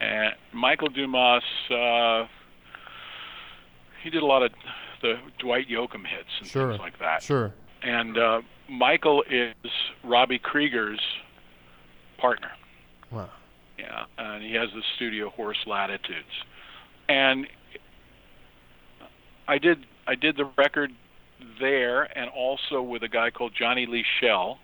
And 0.00 0.34
Michael 0.52 0.88
Dumas, 0.88 1.42
uh, 1.70 2.26
he 4.02 4.10
did 4.10 4.22
a 4.22 4.26
lot 4.26 4.42
of 4.42 4.52
the 5.00 5.14
Dwight 5.38 5.68
Yoakam 5.68 6.06
hits 6.06 6.28
and 6.40 6.48
Sure. 6.48 6.68
things 6.70 6.80
like 6.80 6.98
that. 6.98 7.22
Sure. 7.22 7.52
And 7.82 8.16
uh, 8.18 8.42
Michael 8.68 9.22
is 9.28 9.54
Robby 10.04 10.38
Krieger's 10.38 11.00
partner. 12.18 12.50
Wow. 13.10 13.28
Yeah, 13.78 14.04
and 14.18 14.42
he 14.44 14.54
has 14.54 14.70
the 14.74 14.82
studio 14.96 15.30
Horse 15.30 15.58
Latitudes. 15.66 16.28
And 17.08 17.46
I 19.48 19.58
did 19.58 19.86
I 20.06 20.14
did 20.14 20.36
the 20.36 20.48
record 20.56 20.92
there, 21.60 22.02
and 22.16 22.30
also 22.30 22.80
with 22.80 23.02
a 23.02 23.08
guy 23.08 23.30
called 23.30 23.52
Johnny 23.58 23.86
Lee 23.86 24.04
Schell. 24.20 24.58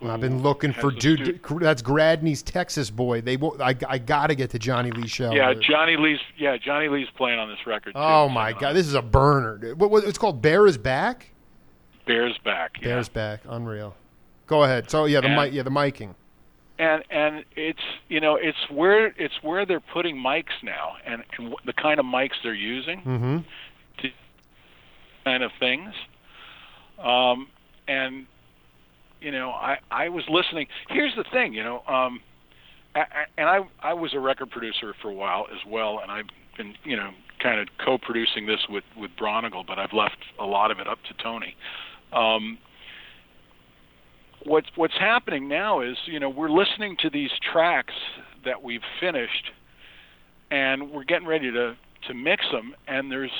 Well, 0.00 0.12
I've 0.12 0.20
been 0.20 0.42
looking 0.42 0.72
has 0.72 0.80
for 0.80 0.90
dude. 0.90 1.40
That's 1.60 1.82
Gradney's 1.82 2.42
Texas 2.42 2.88
boy. 2.90 3.20
They 3.20 3.36
wo- 3.36 3.56
I, 3.60 3.74
I 3.88 3.98
got 3.98 4.28
to 4.28 4.34
get 4.34 4.50
to 4.50 4.58
Johnny 4.58 4.90
Lee 4.90 5.06
Schell. 5.06 5.34
Yeah, 5.34 5.52
dude. 5.52 5.62
Johnny 5.62 5.96
Lee's 5.96 6.18
yeah 6.38 6.56
Johnny 6.56 6.88
Lee's 6.88 7.08
playing 7.16 7.38
on 7.38 7.48
this 7.48 7.58
record. 7.66 7.92
Too, 7.94 8.00
Oh 8.00 8.28
my 8.28 8.52
uh, 8.52 8.58
God, 8.58 8.72
this 8.74 8.86
is 8.86 8.94
a 8.94 9.02
burner. 9.02 9.58
Dude. 9.58 9.78
What, 9.78 9.90
what 9.90 10.04
it's 10.04 10.16
called? 10.18 10.40
Bear 10.40 10.66
is 10.66 10.78
back. 10.78 11.28
Bears 12.06 12.38
back. 12.44 12.76
Yeah. 12.80 12.88
Bears 12.88 13.08
back. 13.10 13.40
Unreal. 13.48 13.94
Go 14.46 14.64
ahead. 14.64 14.90
So 14.90 15.04
yeah, 15.04 15.20
the 15.20 15.26
And- 15.28 15.36
mic. 15.36 15.52
Yeah, 15.52 15.62
the 15.64 15.70
miking. 15.70 16.14
and 16.78 17.04
and 17.10 17.44
it's 17.54 17.82
you 18.08 18.20
know 18.20 18.36
it's 18.36 18.70
where 18.70 19.08
it's 19.18 19.34
where 19.42 19.66
they're 19.66 19.80
putting 19.80 20.16
mics 20.16 20.62
now, 20.62 20.94
and, 21.04 21.22
and 21.38 21.54
the 21.66 21.74
kind 21.74 22.00
of 22.00 22.06
mics 22.06 22.36
they're 22.42 22.54
using. 22.54 23.00
Mm-hmm. 23.02 23.38
kind 25.24 25.42
of 25.42 25.50
things. 25.60 25.92
Um, 26.98 27.48
and 27.86 28.26
you 29.20 29.30
know, 29.30 29.50
I 29.50 29.78
I 29.90 30.08
was 30.08 30.24
listening. 30.28 30.66
Here's 30.88 31.14
the 31.16 31.24
thing, 31.32 31.52
you 31.52 31.62
know, 31.62 31.82
um, 31.86 32.20
a- 32.94 33.06
and 33.38 33.48
I 33.48 33.60
I 33.82 33.92
was 33.94 34.14
a 34.14 34.20
record 34.20 34.50
producer 34.50 34.94
for 35.00 35.10
a 35.10 35.14
while 35.14 35.46
as 35.52 35.60
well, 35.66 36.00
and 36.02 36.10
I've 36.10 36.26
been 36.56 36.74
you 36.84 36.96
know 36.96 37.10
kind 37.42 37.60
of 37.60 37.68
co-producing 37.84 38.46
this 38.46 38.60
with 38.68 38.84
with 38.96 39.10
Braunagel, 39.20 39.66
but 39.66 39.78
I've 39.78 39.92
left 39.92 40.18
a 40.38 40.44
lot 40.44 40.70
of 40.70 40.78
it 40.78 40.86
up 40.86 40.98
to 41.08 41.22
Tony. 41.22 41.54
Um, 42.12 42.58
what's 44.44 44.68
what's 44.74 44.98
happening 44.98 45.48
now 45.48 45.80
is 45.80 45.96
you 46.06 46.20
know 46.20 46.28
we're 46.28 46.50
listening 46.50 46.96
to 47.00 47.10
these 47.10 47.30
tracks 47.52 47.94
that 48.44 48.62
we've 48.62 48.82
finished, 49.00 49.50
and 50.50 50.90
we're 50.90 51.04
getting 51.04 51.28
ready 51.28 51.50
to 51.50 51.76
to 52.08 52.14
mix 52.14 52.44
them, 52.50 52.74
and 52.88 53.10
there's 53.10 53.30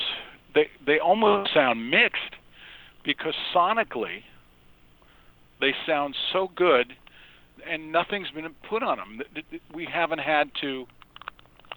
they 0.53 0.67
they 0.85 0.99
almost 0.99 1.53
sound 1.53 1.89
mixed 1.89 2.35
because 3.03 3.33
sonically 3.53 4.21
they 5.61 5.73
sound 5.85 6.15
so 6.33 6.49
good 6.55 6.93
and 7.67 7.91
nothing's 7.91 8.29
been 8.31 8.49
put 8.67 8.83
on 8.83 8.97
them. 8.97 9.21
We 9.73 9.85
haven't 9.85 10.19
had 10.19 10.51
to, 10.61 10.87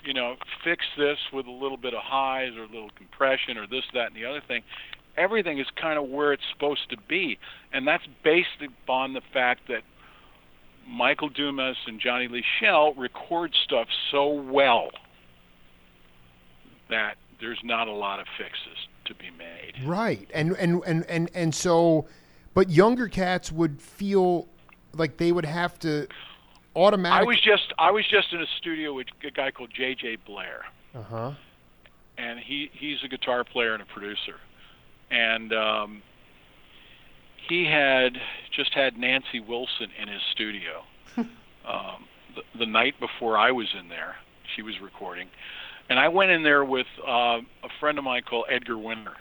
you 0.04 0.14
know, 0.14 0.36
fix 0.64 0.84
this 0.96 1.18
with 1.32 1.46
a 1.46 1.50
little 1.50 1.76
bit 1.76 1.94
of 1.94 2.02
highs 2.02 2.52
or 2.56 2.64
a 2.64 2.68
little 2.68 2.90
compression 2.96 3.56
or 3.58 3.66
this, 3.66 3.84
that, 3.92 4.08
and 4.08 4.16
the 4.16 4.24
other 4.24 4.42
thing. 4.46 4.62
Everything 5.16 5.58
is 5.58 5.66
kind 5.80 5.98
of 5.98 6.08
where 6.08 6.32
it's 6.32 6.42
supposed 6.52 6.90
to 6.90 6.96
be, 7.08 7.38
and 7.72 7.86
that's 7.86 8.04
based 8.24 8.48
upon 8.66 9.12
the 9.12 9.20
fact 9.32 9.68
that 9.68 9.82
Michael 10.88 11.28
Dumas 11.28 11.76
and 11.86 12.00
Johnny 12.00 12.28
Lee 12.28 12.44
Schell 12.58 12.94
record 12.94 13.54
stuff 13.64 13.88
so 14.10 14.28
well 14.28 14.90
that 16.90 17.16
there's 17.40 17.60
not 17.62 17.88
a 17.88 17.92
lot 17.92 18.20
of 18.20 18.26
fixes 18.36 18.88
to 19.06 19.14
be 19.14 19.30
made. 19.30 19.86
Right, 19.86 20.28
and 20.34 20.52
and 20.56 20.82
and 20.84 21.04
and 21.08 21.30
and 21.34 21.54
so, 21.54 22.06
but 22.54 22.70
younger 22.70 23.08
cats 23.08 23.50
would 23.52 23.80
feel 23.82 24.46
like 24.94 25.16
they 25.16 25.32
would 25.32 25.44
have 25.44 25.78
to 25.80 26.06
automatically. 26.76 27.20
I 27.20 27.28
was 27.28 27.40
just 27.40 27.72
I 27.78 27.90
was 27.90 28.06
just 28.08 28.32
in 28.32 28.40
a 28.40 28.46
studio 28.58 28.94
with 28.94 29.08
a 29.26 29.30
guy 29.30 29.50
called 29.50 29.70
J.J. 29.74 30.16
Blair, 30.26 30.64
Uh 30.94 31.02
huh. 31.02 31.32
and 32.18 32.38
he 32.40 32.70
he's 32.72 32.98
a 33.04 33.08
guitar 33.08 33.44
player 33.44 33.72
and 33.74 33.82
a 33.82 33.86
producer, 33.86 34.36
and 35.10 35.52
um, 35.52 36.02
he 37.48 37.64
had 37.64 38.16
just 38.52 38.72
had 38.74 38.96
Nancy 38.96 39.40
Wilson 39.40 39.88
in 40.00 40.08
his 40.08 40.22
studio 40.32 40.84
um, 41.16 42.06
the, 42.34 42.42
the 42.58 42.66
night 42.66 42.94
before 43.00 43.36
I 43.36 43.50
was 43.50 43.68
in 43.78 43.88
there. 43.88 44.16
She 44.56 44.62
was 44.62 44.74
recording, 44.80 45.28
and 45.88 45.98
I 45.98 46.08
went 46.08 46.30
in 46.30 46.42
there 46.42 46.64
with 46.64 46.86
uh, 47.06 47.10
a 47.40 47.68
friend 47.80 47.98
of 47.98 48.04
mine 48.04 48.22
called 48.28 48.44
Edgar 48.50 48.78
Winter, 48.78 49.14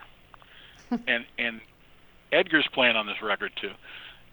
and 1.08 1.26
and 1.38 1.62
Edgar's 2.34 2.68
playing 2.74 2.96
on 2.96 3.06
this 3.06 3.22
record 3.22 3.52
too, 3.62 3.72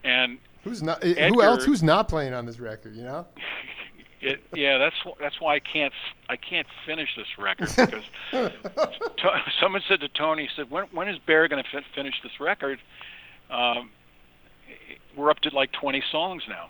and 0.03 0.39
Who's 0.63 0.83
not? 0.83 1.03
Who 1.03 1.41
else? 1.41 1.63
Who's 1.63 1.81
not 1.81 2.07
playing 2.07 2.33
on 2.33 2.45
this 2.45 2.59
record? 2.59 2.95
You 2.95 3.03
know. 3.03 3.25
it, 4.21 4.43
yeah, 4.53 4.77
that's 4.77 4.95
that's 5.19 5.41
why 5.41 5.55
I 5.55 5.59
can't 5.59 5.93
I 6.29 6.35
can't 6.35 6.67
finish 6.85 7.09
this 7.15 7.27
record 7.37 7.69
because 7.75 8.03
to, 8.31 9.41
someone 9.59 9.81
said 9.87 10.01
to 10.01 10.09
Tony, 10.09 10.43
he 10.43 10.49
said, 10.55 10.69
when 10.69 10.85
when 10.91 11.09
is 11.09 11.17
Bear 11.25 11.47
going 11.47 11.63
to 11.63 11.69
fin- 11.69 11.83
finish 11.95 12.15
this 12.21 12.39
record? 12.39 12.79
Um, 13.49 13.89
we're 15.17 15.29
up 15.29 15.39
to 15.41 15.49
like 15.53 15.73
20 15.73 16.01
songs 16.09 16.43
now, 16.47 16.69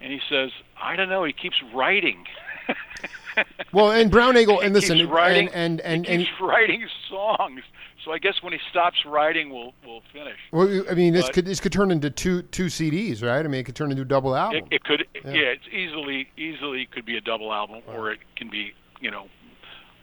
and 0.00 0.10
he 0.10 0.20
says, 0.30 0.50
I 0.80 0.96
don't 0.96 1.08
know. 1.08 1.24
He 1.24 1.32
keeps 1.32 1.56
writing. 1.74 2.24
Well, 3.72 3.90
and 3.90 4.10
Braunagel, 4.10 4.64
and 4.64 4.72
listen, 4.72 4.96
keeps 4.96 5.10
writing, 5.10 5.48
and 5.48 5.80
and 5.82 6.06
and, 6.06 6.26
and, 6.26 6.28
writing 6.40 6.86
songs. 7.10 7.60
So 8.02 8.12
I 8.12 8.18
guess 8.18 8.42
when 8.42 8.54
he 8.54 8.58
stops 8.70 9.04
writing, 9.04 9.50
we'll 9.50 9.74
we'll 9.84 10.00
finish. 10.12 10.38
well, 10.52 10.84
I 10.90 10.94
mean, 10.94 11.12
this 11.12 11.26
but- 11.26 11.34
could 11.34 11.44
this 11.44 11.60
could 11.60 11.72
turn 11.72 11.90
into 11.90 12.08
two 12.08 12.42
two 12.42 12.66
CDs, 12.66 13.22
right? 13.22 13.44
I 13.44 13.48
mean, 13.48 13.60
it 13.60 13.64
could 13.64 13.76
turn 13.76 13.90
into 13.90 14.02
a 14.02 14.06
double 14.06 14.34
It, 14.34 14.38
album. 14.38 14.68
it 14.70 14.84
could, 14.84 15.06
Yeah. 15.14 15.32
yeah. 15.32 15.40
it's 15.48 15.68
easily 15.70 16.28
easily 16.38 16.86
could 16.86 17.04
be 17.04 17.18
a 17.18 17.20
double 17.20 17.52
album, 17.52 17.82
or 17.86 18.10
it 18.10 18.20
can 18.36 18.48
be, 18.48 18.72
you 19.00 19.10
know, 19.10 19.26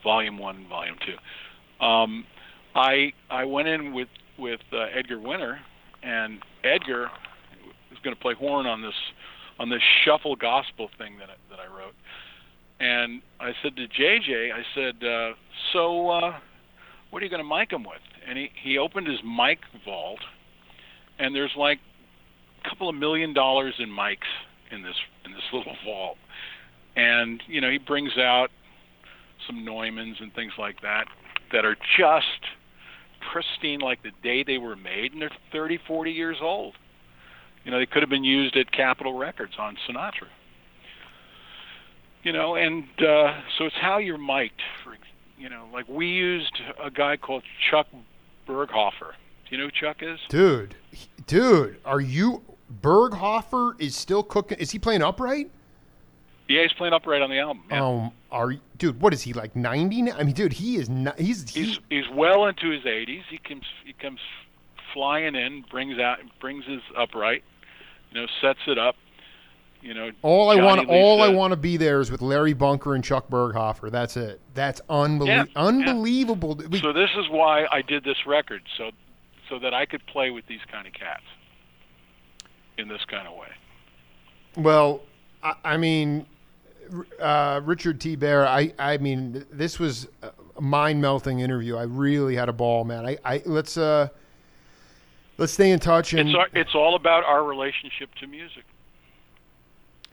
volume 0.03 0.37
one, 0.37 0.67
volume 0.67 0.97
two. 1.03 1.83
Um, 1.83 2.25
I 2.75 3.13
I 3.31 3.45
went 3.45 3.67
in 3.67 3.93
with 3.93 4.09
with 4.37 4.61
uh, 4.71 4.85
Edgar 4.93 5.19
Winter, 5.19 5.59
and 6.03 6.39
Edgar 6.63 7.09
was 7.89 7.99
going 8.03 8.15
to 8.15 8.21
play 8.21 8.35
horn 8.35 8.67
on 8.67 8.83
this 8.83 8.95
on 9.59 9.69
this 9.69 9.81
shuffle 10.03 10.35
gospel 10.35 10.89
thing 10.97 11.17
that 11.17 11.29
I, 11.29 11.35
that 11.49 11.59
I 11.59 11.65
wrote. 11.65 11.95
And 12.83 13.21
I 13.39 13.53
said 13.63 13.77
to 13.77 13.87
JJ, 13.87 14.51
I 14.51 14.61
said, 14.75 15.07
uh, 15.07 15.35
so 15.71 16.09
uh, 16.09 16.33
what 17.11 17.21
are 17.21 17.25
you 17.25 17.31
going 17.31 17.41
to 17.41 17.47
mic 17.47 17.71
him 17.71 17.85
with? 17.85 18.01
And 18.27 18.37
he 18.37 18.49
he 18.61 18.77
opened 18.77 19.07
his 19.07 19.19
mic 19.23 19.59
vault, 19.85 20.19
and 21.17 21.33
there's 21.33 21.53
like 21.57 21.79
a 22.65 22.69
couple 22.69 22.89
of 22.89 22.95
million 22.95 23.33
dollars 23.33 23.73
in 23.79 23.87
mics 23.87 24.17
in 24.69 24.83
this 24.83 24.95
in 25.23 25.31
this 25.31 25.43
little 25.53 25.77
vault, 25.85 26.17
and 26.97 27.41
you 27.47 27.61
know 27.61 27.71
he 27.71 27.77
brings 27.77 28.17
out 28.17 28.49
some 29.47 29.65
Neumanns 29.65 30.21
and 30.21 30.33
things 30.33 30.51
like 30.59 30.81
that 30.81 31.05
that 31.53 31.63
are 31.63 31.77
just 31.97 32.25
pristine 33.31 33.79
like 33.79 34.03
the 34.03 34.11
day 34.23 34.43
they 34.43 34.57
were 34.57 34.75
made, 34.75 35.13
and 35.13 35.21
they're 35.21 35.31
30, 35.53 35.79
40 35.87 36.11
years 36.11 36.37
old. 36.41 36.73
You 37.63 37.71
know 37.71 37.79
they 37.79 37.85
could 37.85 38.03
have 38.03 38.09
been 38.09 38.25
used 38.25 38.57
at 38.57 38.73
Capitol 38.73 39.17
Records 39.17 39.53
on 39.57 39.77
Sinatra. 39.87 40.27
You 42.23 42.31
know, 42.31 42.55
and 42.55 42.83
uh, 42.99 43.41
so 43.57 43.65
it's 43.65 43.75
how 43.75 43.97
you're 43.97 44.17
mic'd. 44.17 44.61
For 44.83 44.95
you 45.37 45.49
know, 45.49 45.67
like 45.73 45.87
we 45.89 46.07
used 46.07 46.61
a 46.81 46.89
guy 46.89 47.17
called 47.17 47.43
Chuck 47.69 47.87
Berghofer. 48.47 49.11
Do 49.11 49.49
you 49.49 49.57
know 49.57 49.65
who 49.65 49.71
Chuck 49.71 49.97
is? 50.01 50.19
dude, 50.29 50.75
dude, 51.27 51.77
are 51.83 51.99
you 51.99 52.41
Berghofer 52.81 53.79
is 53.79 53.95
still 53.95 54.23
cooking? 54.23 54.57
Is 54.57 54.71
he 54.71 54.79
playing 54.79 55.01
upright? 55.01 55.51
Yeah, 56.47 56.63
he's 56.63 56.73
playing 56.73 56.93
upright 56.93 57.21
on 57.21 57.29
the 57.29 57.39
album. 57.39 57.63
Yeah. 57.69 57.85
Um, 57.85 58.11
are 58.31 58.53
dude? 58.77 59.01
What 59.01 59.13
is 59.13 59.21
he 59.21 59.33
like? 59.33 59.55
Ninety 59.55 60.01
now? 60.01 60.15
I 60.17 60.23
mean, 60.23 60.33
dude, 60.33 60.53
he 60.53 60.77
is 60.77 60.89
not. 60.89 61.19
He's 61.19 61.49
he, 61.49 61.63
he's 61.63 61.79
he's 61.89 62.09
well 62.13 62.45
into 62.47 62.69
his 62.69 62.83
80s. 62.83 63.23
He 63.29 63.37
comes 63.37 63.65
he 63.85 63.93
comes 63.93 64.19
flying 64.93 65.35
in, 65.35 65.63
brings 65.69 65.99
out 65.99 66.19
brings 66.39 66.65
his 66.65 66.81
upright, 66.97 67.43
you 68.11 68.21
know, 68.21 68.27
sets 68.41 68.59
it 68.67 68.77
up. 68.77 68.95
You 69.83 69.93
know, 69.93 70.11
all 70.21 70.49
I 70.49 70.55
want. 70.55 70.87
All 70.87 71.21
I 71.21 71.27
want 71.27 71.51
to 71.51 71.57
be 71.57 71.75
there 71.75 71.99
is 71.99 72.09
with 72.09 72.21
Larry 72.21 72.53
Bunker 72.53 72.95
and 72.95 73.03
Chuck 73.03 73.27
Berghofer. 73.29 73.91
That's 73.91 74.15
it. 74.15 74.39
That's 74.53 74.79
unbelie- 74.89 75.27
Yeah, 75.27 75.43
yeah. 75.43 75.61
unbelievable. 75.61 76.55
We- 76.69 76.79
So 76.79 76.93
this 76.93 77.09
is 77.17 77.27
why 77.29 77.65
I 77.69 77.81
did 77.81 78.03
this 78.05 78.25
record, 78.25 78.61
so 78.77 78.91
so 79.49 79.59
that 79.59 79.73
I 79.73 79.85
could 79.85 80.05
play 80.07 80.29
with 80.29 80.47
these 80.47 80.61
kind 80.71 80.87
of 80.87 80.93
cats 80.93 81.23
in 82.77 82.87
this 82.87 83.03
kind 83.05 83.27
of 83.27 83.33
way. 83.35 83.49
Well, 84.55 85.01
I, 85.43 85.53
I 85.65 85.77
mean, 85.77 86.25
uh, 87.19 87.59
Richard 87.65 87.99
T. 87.99 88.15
Bear. 88.15 88.47
I, 88.47 88.73
I 88.79 88.97
mean, 88.99 89.45
this 89.51 89.79
was 89.79 90.07
a 90.55 90.61
mind 90.61 91.01
melting 91.01 91.41
interview. 91.41 91.75
I 91.75 91.83
really 91.83 92.35
had 92.35 92.47
a 92.47 92.53
ball, 92.53 92.85
man. 92.85 93.05
I, 93.05 93.17
I 93.25 93.41
let's 93.45 93.75
uh, 93.77 94.07
let's 95.37 95.51
stay 95.51 95.71
in 95.71 95.79
touch 95.79 96.13
and 96.13 96.29
It's 96.29 96.37
our, 96.37 96.47
it's 96.53 96.73
all 96.73 96.95
about 96.95 97.25
our 97.25 97.43
relationship 97.43 98.15
to 98.21 98.27
music. 98.27 98.63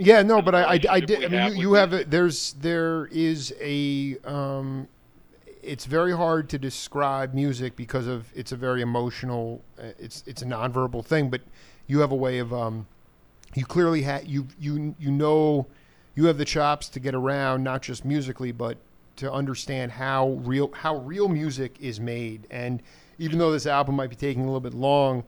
Yeah, 0.00 0.22
no, 0.22 0.42
but 0.42 0.54
I, 0.54 0.62
I, 0.74 0.80
I 0.90 1.00
did. 1.00 1.24
I 1.24 1.28
mean, 1.28 1.56
you, 1.56 1.60
you 1.62 1.72
have 1.74 1.92
a, 1.92 2.04
there's 2.04 2.54
there 2.54 3.06
is 3.12 3.54
a 3.60 4.16
um, 4.24 4.88
it's 5.62 5.84
very 5.84 6.16
hard 6.16 6.48
to 6.50 6.58
describe 6.58 7.34
music 7.34 7.76
because 7.76 8.06
of 8.06 8.26
it's 8.34 8.52
a 8.52 8.56
very 8.56 8.82
emotional. 8.82 9.62
uh, 9.78 9.88
It's 9.98 10.24
it's 10.26 10.42
a 10.42 10.46
nonverbal 10.46 11.04
thing, 11.04 11.30
but 11.30 11.42
you 11.86 12.00
have 12.00 12.12
a 12.12 12.16
way 12.16 12.38
of 12.38 12.52
um, 12.52 12.86
you 13.54 13.64
clearly 13.64 14.02
have 14.02 14.24
you 14.26 14.46
you 14.58 14.94
you 14.98 15.10
know 15.10 15.66
you 16.14 16.26
have 16.26 16.38
the 16.38 16.44
chops 16.44 16.88
to 16.90 17.00
get 17.00 17.14
around 17.14 17.62
not 17.62 17.82
just 17.82 18.04
musically 18.04 18.52
but 18.52 18.76
to 19.16 19.30
understand 19.32 19.92
how 19.92 20.30
real 20.44 20.70
how 20.72 20.96
real 20.98 21.28
music 21.28 21.76
is 21.80 22.00
made 22.00 22.46
and 22.50 22.82
even 23.18 23.38
though 23.38 23.52
this 23.52 23.66
album 23.66 23.96
might 23.96 24.10
be 24.10 24.16
taking 24.16 24.42
a 24.42 24.46
little 24.46 24.60
bit 24.60 24.74
long 24.74 25.24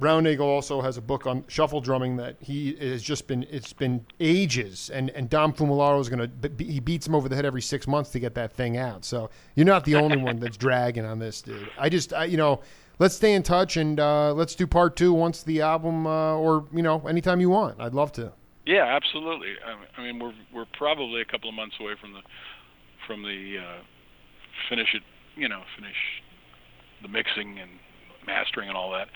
Braunagel 0.00 0.40
also 0.40 0.80
has 0.80 0.96
a 0.96 1.00
book 1.00 1.26
on 1.26 1.44
shuffle 1.48 1.80
drumming 1.80 2.16
that 2.16 2.36
he 2.40 2.74
has 2.76 3.02
just 3.02 3.26
been 3.26 3.46
it's 3.50 3.72
been 3.72 4.04
ages 4.18 4.90
and 4.90 5.10
and 5.10 5.28
Dom 5.28 5.52
Famularo 5.52 6.00
is 6.00 6.08
going 6.08 6.30
to 6.30 6.64
he 6.64 6.80
beats 6.80 7.06
him 7.06 7.14
over 7.14 7.28
the 7.28 7.36
head 7.36 7.44
every 7.44 7.62
6 7.62 7.86
months 7.86 8.10
to 8.10 8.20
get 8.20 8.34
that 8.34 8.52
thing 8.52 8.76
out. 8.76 9.04
So 9.04 9.30
you're 9.54 9.66
not 9.66 9.84
the 9.84 9.96
only 9.96 10.16
one 10.16 10.38
that's 10.40 10.56
dragging 10.56 11.04
on 11.04 11.18
this 11.18 11.42
dude. 11.42 11.70
I 11.78 11.88
just 11.88 12.12
I, 12.12 12.24
you 12.24 12.36
know 12.36 12.60
let's 12.98 13.14
stay 13.14 13.34
in 13.34 13.42
touch 13.42 13.76
and 13.76 13.98
uh, 13.98 14.32
let's 14.34 14.54
do 14.54 14.66
part 14.66 14.96
2 14.96 15.12
once 15.12 15.42
the 15.42 15.60
album 15.60 16.06
uh, 16.06 16.36
or 16.36 16.66
you 16.72 16.82
know 16.82 17.06
anytime 17.06 17.40
you 17.40 17.50
want. 17.50 17.80
I'd 17.80 17.94
love 17.94 18.12
to. 18.12 18.32
Yeah, 18.66 18.84
absolutely. 18.84 19.54
I 19.96 20.02
mean, 20.02 20.18
we're 20.18 20.34
we're 20.54 20.66
probably 20.78 21.20
a 21.20 21.24
couple 21.24 21.48
of 21.48 21.54
months 21.56 21.76
away 21.80 21.94
from 22.00 22.12
the 22.12 22.20
from 23.06 23.22
the 23.22 23.56
uh, 23.58 23.82
finish 24.68 24.94
it, 24.94 25.02
you 25.34 25.48
know, 25.48 25.62
finish 25.76 25.96
the 27.02 27.08
mixing 27.08 27.58
and 27.58 27.70
mastering 28.26 28.68
and 28.68 28.76
all 28.76 28.92
that. 28.92 29.08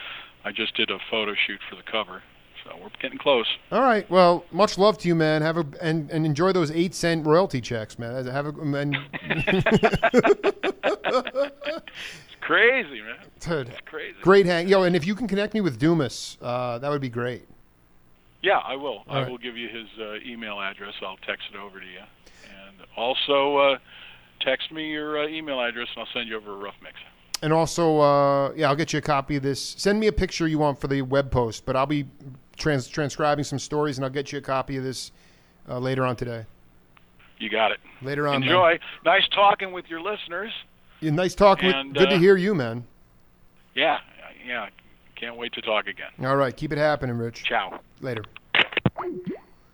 I 0.45 0.53
just 0.53 0.77
did 0.77 0.91
a 0.91 0.99
photo 1.11 1.35
shoot 1.47 1.61
for 1.71 1.77
the 1.77 1.83
cover, 1.83 2.23
so 2.65 2.77
we're 2.83 2.91
getting 3.01 3.19
close. 3.19 3.47
All 3.73 3.81
right. 3.81 4.09
Well, 4.11 4.45
much 4.53 4.77
love 4.79 4.99
to 4.99 5.09
you, 5.09 5.15
man. 5.15 5.43
Have 5.43 5.57
a 5.57 5.65
and, 5.81 6.11
and 6.11 6.27
enjoy 6.27 6.53
those 6.53 6.71
eight 6.71 6.95
cent 6.95 7.27
royalty 7.27 7.61
checks, 7.61 7.99
man. 7.99 8.27
Have 8.27 8.47
a 8.47 8.51
and, 8.61 8.97
It's 11.07 12.37
crazy, 12.41 13.01
man. 13.01 13.17
dude, 13.41 13.69
It's 13.69 13.81
crazy. 13.87 14.17
great 14.23 14.47
hang. 14.47 14.69
Yo, 14.69 14.83
and 14.83 14.95
if 14.95 15.07
you 15.07 15.15
can 15.15 15.27
connect 15.27 15.55
me 15.55 15.61
with 15.61 15.79
Dumas, 15.79 16.37
uh, 16.43 16.79
that 16.79 16.91
would 16.91 17.01
be 17.01 17.09
great. 17.09 17.47
Yeah, 18.43 18.59
I 18.59 18.77
will. 18.77 18.99
All 18.99 19.05
I 19.09 19.23
right. 19.23 19.31
will 19.31 19.39
give 19.39 19.57
you 19.57 19.69
his 19.69 19.87
uh, 19.99 20.17
email 20.27 20.61
address. 20.61 20.93
I'll 21.03 21.17
text 21.27 21.45
it 21.55 21.59
over 21.59 21.81
to 21.81 21.87
you, 21.87 22.01
and 22.67 22.77
also 22.97 23.57
uh, 23.57 23.79
text 24.41 24.71
me 24.71 24.91
your 24.91 25.23
uh, 25.25 25.29
email 25.29 25.61
address, 25.63 25.89
and 25.97 26.01
I'll 26.05 26.13
send 26.13 26.29
you 26.29 26.37
over 26.37 26.53
a 26.53 26.57
rough 26.57 26.75
mix. 26.83 26.97
And 27.45 27.53
also, 27.53 28.01
uh, 28.01 28.53
yeah, 28.57 28.71
I'll 28.71 28.75
get 28.75 28.95
you 28.95 29.01
a 29.01 29.03
copy 29.03 29.37
of 29.37 29.43
this. 29.43 29.61
Send 29.77 30.01
me 30.01 30.07
a 30.07 30.13
picture 30.13 30.49
you 30.49 30.59
want 30.59 30.81
for 30.81 30.89
the 30.89 31.03
web 31.03 31.31
post, 31.31 31.67
but 31.67 31.77
I'll 31.77 31.85
be 31.85 32.07
trans- 32.57 32.89
transcribing 32.89 33.45
some 33.45 33.59
stories, 33.59 33.99
and 33.99 34.05
I'll 34.07 34.11
get 34.11 34.33
you 34.33 34.39
a 34.39 34.41
copy 34.41 34.79
of 34.79 34.83
this 34.83 35.13
uh, 35.69 35.79
later 35.79 36.07
on 36.07 36.17
today. 36.17 36.47
You 37.37 37.51
got 37.51 37.71
it. 37.71 37.81
Later 38.01 38.29
on. 38.29 38.41
man. 38.41 38.45
Enjoy. 38.49 38.79
Nice 39.05 39.29
talking 39.29 39.73
with 39.73 39.85
your 39.91 40.01
listeners. 40.01 40.53
Yeah, 41.01 41.11
nice 41.11 41.35
talking. 41.35 41.67
with- 41.67 41.77
And, 41.77 41.95
Good 41.95 42.09
to 42.09 42.15
uh, 42.17 42.19
hear 42.19 42.39
you, 42.39 42.55
man. 42.55 42.85
Yeah, 43.75 43.99
yeah. 44.47 44.71
Can't 45.15 45.37
wait 45.37 45.53
to 45.53 45.61
talk 45.61 45.87
again. 45.87 46.13
All 46.25 46.37
right, 46.37 46.57
keep 46.57 46.73
it 46.73 46.79
happening, 46.79 47.19
Rich. 47.19 47.45
Ciao. 47.45 47.79
Later. 48.01 48.23